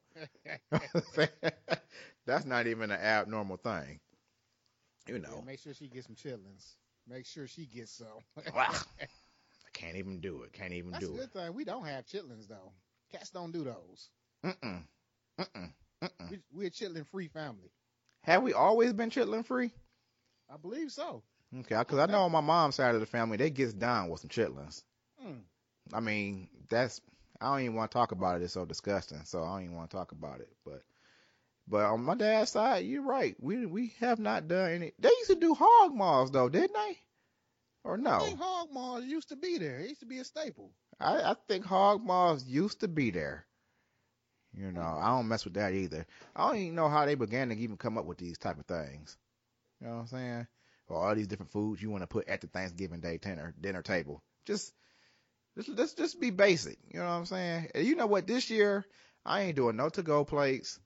That's 2.26 2.44
not 2.44 2.66
even 2.66 2.90
an 2.90 3.00
abnormal 3.00 3.56
thing. 3.56 4.00
You 5.06 5.18
Yeah, 5.26 5.40
know, 5.40 5.44
make 5.44 5.58
sure 5.58 5.74
she 5.74 5.88
gets 5.88 6.06
some 6.06 6.16
chitlins. 6.16 6.76
Make 7.06 7.26
sure 7.26 7.46
she 7.46 7.66
gets 7.66 7.92
some. 7.92 8.24
Wow. 8.54 8.70
I 9.66 9.70
can't 9.72 9.96
even 9.96 10.20
do 10.20 10.42
it. 10.42 10.52
Can't 10.52 10.72
even 10.74 10.92
That's 10.92 10.98
do 10.98 11.16
it. 11.16 11.16
That's 11.18 11.26
good 11.26 11.32
thing. 11.32 11.54
We 11.54 11.64
don't 11.64 11.84
have 11.86 12.06
chitlins 12.06 12.48
though. 12.48 12.72
Cats 13.12 13.30
don't 13.30 13.52
do 13.52 13.64
those. 13.64 14.08
Mm-mm. 14.44 14.82
Mm-mm. 15.38 15.72
Mm-mm. 16.02 16.30
We, 16.30 16.38
we're 16.52 16.68
a 16.68 16.70
chitlin 16.70 17.06
free 17.06 17.28
family. 17.28 17.70
Have 18.22 18.42
we 18.42 18.52
always 18.52 18.92
been 18.92 19.10
chitlin 19.10 19.44
free? 19.44 19.70
I 20.52 20.56
believe 20.56 20.90
so. 20.92 21.22
Okay, 21.60 21.76
because 21.78 21.98
I 21.98 22.06
know 22.06 22.22
on 22.22 22.32
my 22.32 22.40
mom's 22.40 22.76
side 22.76 22.94
of 22.94 23.00
the 23.00 23.06
family, 23.06 23.36
they 23.36 23.50
gets 23.50 23.72
down 23.72 24.08
with 24.08 24.20
some 24.20 24.30
chitlins. 24.30 24.82
Mm. 25.24 25.40
I 25.92 26.00
mean, 26.00 26.48
that's 26.68 27.00
I 27.40 27.46
don't 27.46 27.62
even 27.62 27.74
want 27.74 27.90
to 27.90 27.94
talk 27.94 28.12
about 28.12 28.40
it. 28.40 28.44
It's 28.44 28.52
so 28.52 28.64
disgusting. 28.64 29.22
So 29.24 29.42
I 29.42 29.54
don't 29.56 29.64
even 29.64 29.76
want 29.76 29.90
to 29.90 29.96
talk 29.96 30.12
about 30.12 30.40
it. 30.40 30.48
But 30.64 30.82
but 31.66 31.84
on 31.84 32.04
my 32.04 32.14
dad's 32.14 32.50
side, 32.50 32.84
you're 32.84 33.02
right. 33.02 33.34
We 33.40 33.66
we 33.66 33.94
have 34.00 34.18
not 34.18 34.48
done 34.48 34.70
any. 34.70 34.92
They 34.98 35.08
used 35.08 35.30
to 35.30 35.36
do 35.36 35.54
hog 35.54 35.94
maws 35.94 36.30
though, 36.30 36.48
didn't 36.48 36.74
they? 36.74 36.98
Or 37.82 37.94
I 37.94 38.00
no? 38.00 38.18
think 38.20 38.38
hog 38.38 38.68
maws 38.72 39.04
used 39.04 39.30
to 39.30 39.36
be 39.36 39.58
there. 39.58 39.80
It 39.80 39.88
used 39.88 40.00
to 40.00 40.06
be 40.06 40.18
a 40.18 40.24
staple. 40.24 40.72
I, 41.00 41.30
I 41.30 41.36
think 41.48 41.64
hog 41.64 42.04
maws 42.04 42.44
used 42.46 42.80
to 42.80 42.88
be 42.88 43.10
there. 43.10 43.46
You 44.56 44.72
know, 44.72 44.98
I 45.00 45.08
don't 45.08 45.28
mess 45.28 45.44
with 45.44 45.54
that 45.54 45.72
either. 45.72 46.06
I 46.34 46.46
don't 46.46 46.58
even 46.58 46.74
know 46.74 46.88
how 46.88 47.06
they 47.06 47.14
began 47.14 47.48
to 47.50 47.56
even 47.56 47.76
come 47.76 47.96
up 47.96 48.04
with 48.04 48.18
these 48.18 48.36
type 48.36 48.58
of 48.58 48.66
things. 48.66 49.16
You 49.80 49.86
know 49.86 49.94
what 49.94 50.00
I'm 50.00 50.06
saying? 50.08 50.46
Or 50.88 50.96
all 50.96 51.14
these 51.14 51.28
different 51.28 51.52
foods 51.52 51.80
you 51.80 51.90
want 51.90 52.02
to 52.02 52.08
put 52.08 52.28
at 52.28 52.40
the 52.40 52.48
Thanksgiving 52.48 53.00
Day 53.00 53.18
dinner 53.18 53.54
dinner 53.60 53.82
table. 53.82 54.22
Just, 54.44 54.72
just 55.56 55.68
let's 55.68 55.94
just 55.94 56.20
be 56.20 56.30
basic. 56.30 56.78
You 56.92 56.98
know 56.98 57.06
what 57.06 57.12
I'm 57.12 57.26
saying? 57.26 57.68
And 57.74 57.86
you 57.86 57.94
know 57.94 58.06
what? 58.06 58.26
This 58.26 58.50
year 58.50 58.84
I 59.24 59.42
ain't 59.42 59.56
doing 59.56 59.76
no 59.76 59.88
to 59.90 60.02
go 60.02 60.24
plates. 60.24 60.80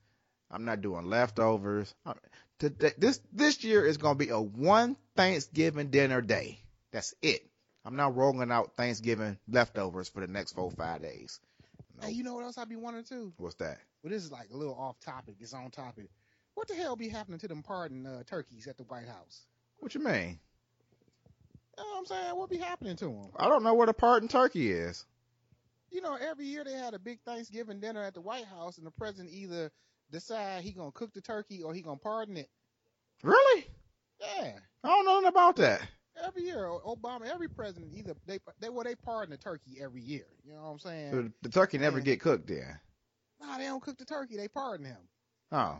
I'm 0.51 0.67
not 0.67 0.83
doing 0.83 1.07
leftovers. 1.07 1.95
I'm, 2.05 2.17
to, 2.59 2.69
this 2.69 3.21
this 3.33 3.65
year 3.65 3.85
is 3.85 3.97
gonna 3.97 4.15
be 4.15 4.29
a 4.29 4.41
one 4.41 4.97
Thanksgiving 5.17 5.89
dinner 5.91 6.21
day. 6.21 6.61
That's 6.93 7.15
it. 7.23 7.49
I'm 7.85 7.97
not 7.97 8.17
rolling 8.17 8.51
out 8.51 8.77
Thanksgiving 8.77 9.39
leftovers 9.49 10.09
for 10.09 10.21
the 10.21 10.27
next 10.27 10.53
four 10.53 10.71
five 10.71 11.03
days. 11.03 11.41
Hey, 12.03 12.11
you 12.11 12.25
know 12.25 12.35
what 12.35 12.45
else 12.45 12.59
I'd 12.59 12.69
be 12.69 12.77
wanting 12.77 13.05
to? 13.05 13.33
What's 13.37 13.55
that? 13.57 13.79
Well, 14.03 14.11
this 14.11 14.25
is 14.25 14.33
like 14.33 14.49
a 14.53 14.57
little 14.57 14.75
off 14.75 14.99
topic. 15.01 15.37
It's 15.41 15.55
on 15.55 15.71
topic. 15.71 16.09
What 16.55 16.69
the 16.69 16.75
hell 16.75 16.97
be 16.97 17.09
happening 17.09 17.39
to 17.41 17.49
them 17.49 17.63
pardon 17.63 18.07
uh, 18.07 18.23
turkeys 18.27 18.67
at 18.67 18.77
the 18.77 18.85
White 18.85 19.09
House? 19.09 19.47
What 19.79 19.95
you 19.95 20.03
mean? 20.03 20.39
You 21.77 21.83
know 21.83 21.91
what 21.91 21.99
I'm 21.99 22.07
saying? 22.07 22.37
What 22.37 22.51
be 22.51 22.57
happening 22.57 22.97
to 22.97 23.07
them? 23.07 23.31
I 23.37 23.49
don't 23.49 23.65
know 23.65 23.75
what 23.75 23.89
a 23.89 23.93
pardon 23.93 24.29
turkey 24.29 24.71
is. 24.71 25.05
You 25.91 26.01
know, 26.01 26.17
every 26.21 26.47
year 26.47 26.65
they 26.65 26.73
had 26.73 26.95
a 26.95 26.99
big 26.99 27.21
Thanksgiving 27.25 27.81
dinner 27.81 28.03
at 28.03 28.15
the 28.15 28.21
White 28.21 28.47
House, 28.47 28.79
and 28.79 28.87
the 28.87 28.93
president 28.93 29.33
either 29.33 29.71
decide 30.11 30.63
he 30.63 30.73
gonna 30.73 30.93
cook 30.93 31.13
the 31.13 31.21
turkey 31.21 31.63
or 31.63 31.75
he 31.75 31.83
gonna 31.83 31.97
pardon 31.97 32.37
it. 32.37 32.49
Really? 33.23 33.67
Yeah, 34.21 34.53
I 34.83 34.89
don't 34.89 35.05
know 35.05 35.15
nothing 35.15 35.29
about 35.29 35.57
that. 35.57 35.83
Every 36.23 36.43
year 36.43 36.69
Obama, 36.87 37.27
every 37.27 37.49
president 37.49 37.93
either 37.95 38.15
they 38.27 38.39
they 38.61 38.69
well 38.69 38.85
they 38.85 38.95
pardon 38.95 39.31
the 39.31 39.37
turkey 39.37 39.79
every 39.81 40.03
year. 40.03 40.27
You 40.45 40.55
know 40.55 40.63
what 40.63 40.71
I'm 40.71 40.79
saying? 40.79 41.13
So 41.13 41.31
the 41.43 41.49
turkey 41.49 41.79
never 41.79 41.97
Man. 41.97 42.05
get 42.05 42.21
cooked 42.21 42.49
then. 42.49 42.79
Nah, 43.41 43.59
they 43.59 43.65
don't 43.65 43.83
cook 43.83 43.99
the 43.99 44.05
turkey. 44.05 44.37
They 44.37 44.49
pardon 44.49 44.87
him. 44.87 45.09
Oh. 45.53 45.79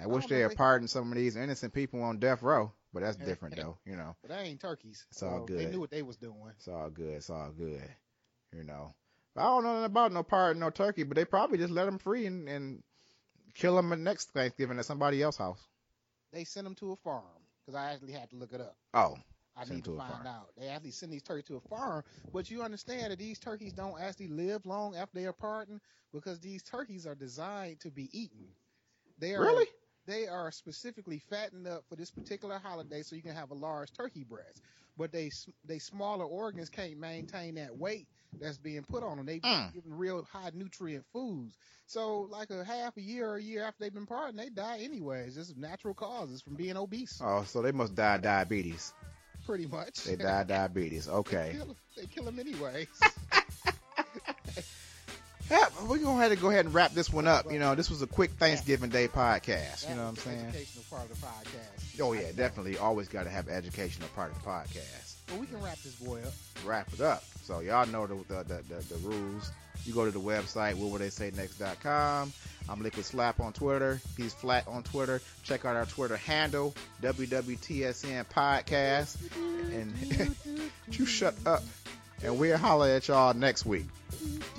I 0.00 0.06
wish 0.06 0.26
don't 0.26 0.30
they 0.30 0.40
had 0.40 0.56
pardoned 0.56 0.90
some 0.90 1.10
of 1.10 1.16
these 1.16 1.36
innocent 1.36 1.72
people 1.72 2.02
on 2.02 2.18
death 2.18 2.42
row, 2.42 2.70
but 2.92 3.00
that's 3.00 3.16
different 3.16 3.56
though, 3.56 3.78
you 3.86 3.96
know. 3.96 4.14
But 4.22 4.30
they 4.30 4.42
ain't 4.42 4.60
turkeys. 4.60 5.06
It's 5.10 5.22
all 5.22 5.46
So 5.46 5.54
They 5.54 5.66
knew 5.66 5.80
what 5.80 5.90
they 5.90 6.02
was 6.02 6.16
doing. 6.16 6.52
It's 6.56 6.68
all 6.68 6.90
good. 6.90 7.14
It's 7.14 7.30
all 7.30 7.50
good. 7.56 7.82
You 8.52 8.64
know. 8.64 8.94
I 9.36 9.42
don't 9.42 9.64
know 9.64 9.72
nothing 9.72 9.84
about 9.86 10.12
no 10.12 10.22
pardon, 10.22 10.60
no 10.60 10.70
turkey, 10.70 11.02
but 11.02 11.16
they 11.16 11.24
probably 11.24 11.58
just 11.58 11.72
let 11.72 11.84
them 11.84 11.98
free 11.98 12.26
and, 12.26 12.48
and 12.48 12.82
kill 13.54 13.76
them 13.76 14.02
next 14.02 14.30
Thanksgiving 14.32 14.78
at 14.78 14.86
somebody 14.86 15.22
else's 15.22 15.38
house. 15.38 15.68
They 16.32 16.44
sent 16.44 16.64
them 16.64 16.74
to 16.76 16.92
a 16.92 16.96
farm 16.96 17.24
because 17.64 17.78
I 17.78 17.92
actually 17.92 18.12
had 18.12 18.30
to 18.30 18.36
look 18.36 18.52
it 18.52 18.60
up. 18.60 18.76
Oh. 18.94 19.16
I 19.56 19.64
Send 19.64 19.82
need 19.82 19.84
to 19.84 19.92
find 19.92 20.26
out. 20.26 20.50
They 20.56 20.68
actually 20.68 20.92
send 20.92 21.12
these 21.12 21.22
turkeys 21.22 21.44
to 21.46 21.56
a 21.56 21.60
farm, 21.60 22.04
but 22.32 22.50
you 22.50 22.62
understand 22.62 23.12
that 23.12 23.18
these 23.18 23.38
turkeys 23.38 23.72
don't 23.72 24.00
actually 24.00 24.28
live 24.28 24.66
long 24.66 24.96
after 24.96 25.18
they 25.18 25.26
are 25.26 25.32
pardoned 25.32 25.80
because 26.12 26.40
these 26.40 26.62
turkeys 26.62 27.06
are 27.06 27.14
designed 27.14 27.80
to 27.80 27.90
be 27.90 28.08
eaten. 28.18 28.54
They 29.18 29.34
are 29.34 29.46
Really? 29.46 29.66
they 30.06 30.26
are 30.26 30.50
specifically 30.52 31.18
fattened 31.18 31.66
up 31.66 31.84
for 31.88 31.96
this 31.96 32.10
particular 32.10 32.58
holiday 32.58 33.02
so 33.02 33.14
you 33.16 33.22
can 33.22 33.34
have 33.34 33.50
a 33.50 33.54
large 33.54 33.92
turkey 33.92 34.24
breast. 34.24 34.62
But 34.96 35.12
they 35.12 35.30
they 35.64 35.78
smaller 35.78 36.24
organs 36.24 36.70
can't 36.70 36.98
maintain 36.98 37.54
that 37.56 37.76
weight 37.76 38.08
that's 38.40 38.58
being 38.58 38.84
put 38.84 39.02
on 39.02 39.16
them. 39.16 39.26
They 39.26 39.42
Mm. 39.44 39.72
given 39.72 39.94
real 39.94 40.24
high 40.24 40.50
nutrient 40.54 41.04
foods. 41.12 41.56
So 41.86 42.22
like 42.30 42.50
a 42.50 42.64
half 42.64 42.96
a 42.96 43.02
year 43.02 43.28
or 43.30 43.36
a 43.36 43.42
year 43.42 43.64
after 43.64 43.82
they've 43.84 43.94
been 43.94 44.06
pardoned, 44.06 44.38
they 44.38 44.48
die 44.50 44.78
anyways. 44.80 45.36
It's 45.36 45.48
just 45.48 45.58
natural 45.58 45.94
causes 45.94 46.42
from 46.42 46.56
being 46.56 46.76
obese, 46.76 47.24
Oh, 47.24 47.44
so 47.44 47.62
they 47.62 47.72
must 47.72 47.94
die 47.94 48.16
of 48.16 48.22
diabetes. 48.22 48.92
Pretty 49.46 49.66
much. 49.66 50.04
They 50.04 50.16
die 50.16 50.42
of 50.42 50.48
diabetes. 50.48 51.08
Okay. 51.16 51.54
kill, 51.56 51.76
they 51.96 52.06
kill 52.06 52.24
them 52.24 52.38
anyways. 52.38 52.88
Yeah, 55.50 55.64
we're 55.86 55.98
gonna 55.98 56.20
have 56.20 56.32
to 56.32 56.36
go 56.36 56.50
ahead 56.50 56.64
and 56.64 56.74
wrap 56.74 56.92
this 56.92 57.12
one 57.12 57.28
up. 57.28 57.52
You 57.52 57.60
know, 57.60 57.76
this 57.76 57.88
was 57.88 58.02
a 58.02 58.06
quick 58.08 58.32
Thanksgiving 58.32 58.90
Day 58.90 59.06
podcast. 59.06 59.82
That 59.82 59.90
You 59.90 59.94
know 59.94 60.02
what 60.02 60.08
I'm 60.08 60.16
saying? 60.16 60.40
Educational 60.40 60.84
part 60.90 61.08
of 61.08 61.20
the 61.20 61.26
podcast. 61.26 62.00
Oh 62.00 62.12
yeah, 62.14 62.32
definitely. 62.34 62.78
Always 62.78 63.06
got 63.06 63.24
to 63.24 63.30
have 63.30 63.48
educational 63.48 64.08
part 64.16 64.32
of 64.32 64.42
the 64.42 64.48
podcast. 64.48 65.14
But 65.28 65.38
we 65.38 65.46
can 65.46 65.62
wrap 65.62 65.78
this 65.78 65.94
boy 65.96 66.20
up. 66.22 66.32
Wrap 66.64 66.92
it 66.92 67.00
up. 67.00 67.22
So 67.42 67.60
y'all 67.60 67.86
know 67.86 68.08
the 68.08 68.16
the, 68.26 68.42
the, 68.42 68.74
the, 68.74 68.94
the 68.94 69.08
rules. 69.08 69.52
You 69.84 69.94
go 69.94 70.04
to 70.04 70.10
the 70.10 70.20
website, 70.20 70.74
what 70.74 70.90
would 70.90 71.00
they 71.00 71.10
say 71.10 71.30
next.com. 71.36 72.32
I'm 72.68 72.82
Liquid 72.82 73.04
Slap 73.04 73.40
on 73.40 73.52
Twitter. 73.52 74.00
He's 74.16 74.34
Flat 74.34 74.66
on 74.66 74.82
Twitter. 74.82 75.20
Check 75.44 75.64
out 75.64 75.76
our 75.76 75.86
Twitter 75.86 76.16
handle, 76.16 76.74
WWTSN 77.02 78.26
Podcast. 78.26 79.16
And 79.72 80.34
you 80.90 81.06
shut 81.06 81.34
up. 81.46 81.62
And 82.24 82.38
we'll 82.38 82.56
holler 82.56 82.88
at 82.88 83.08
y'all 83.08 83.34
next 83.34 83.66
week. 83.66 83.86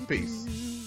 Peace. 0.06 0.77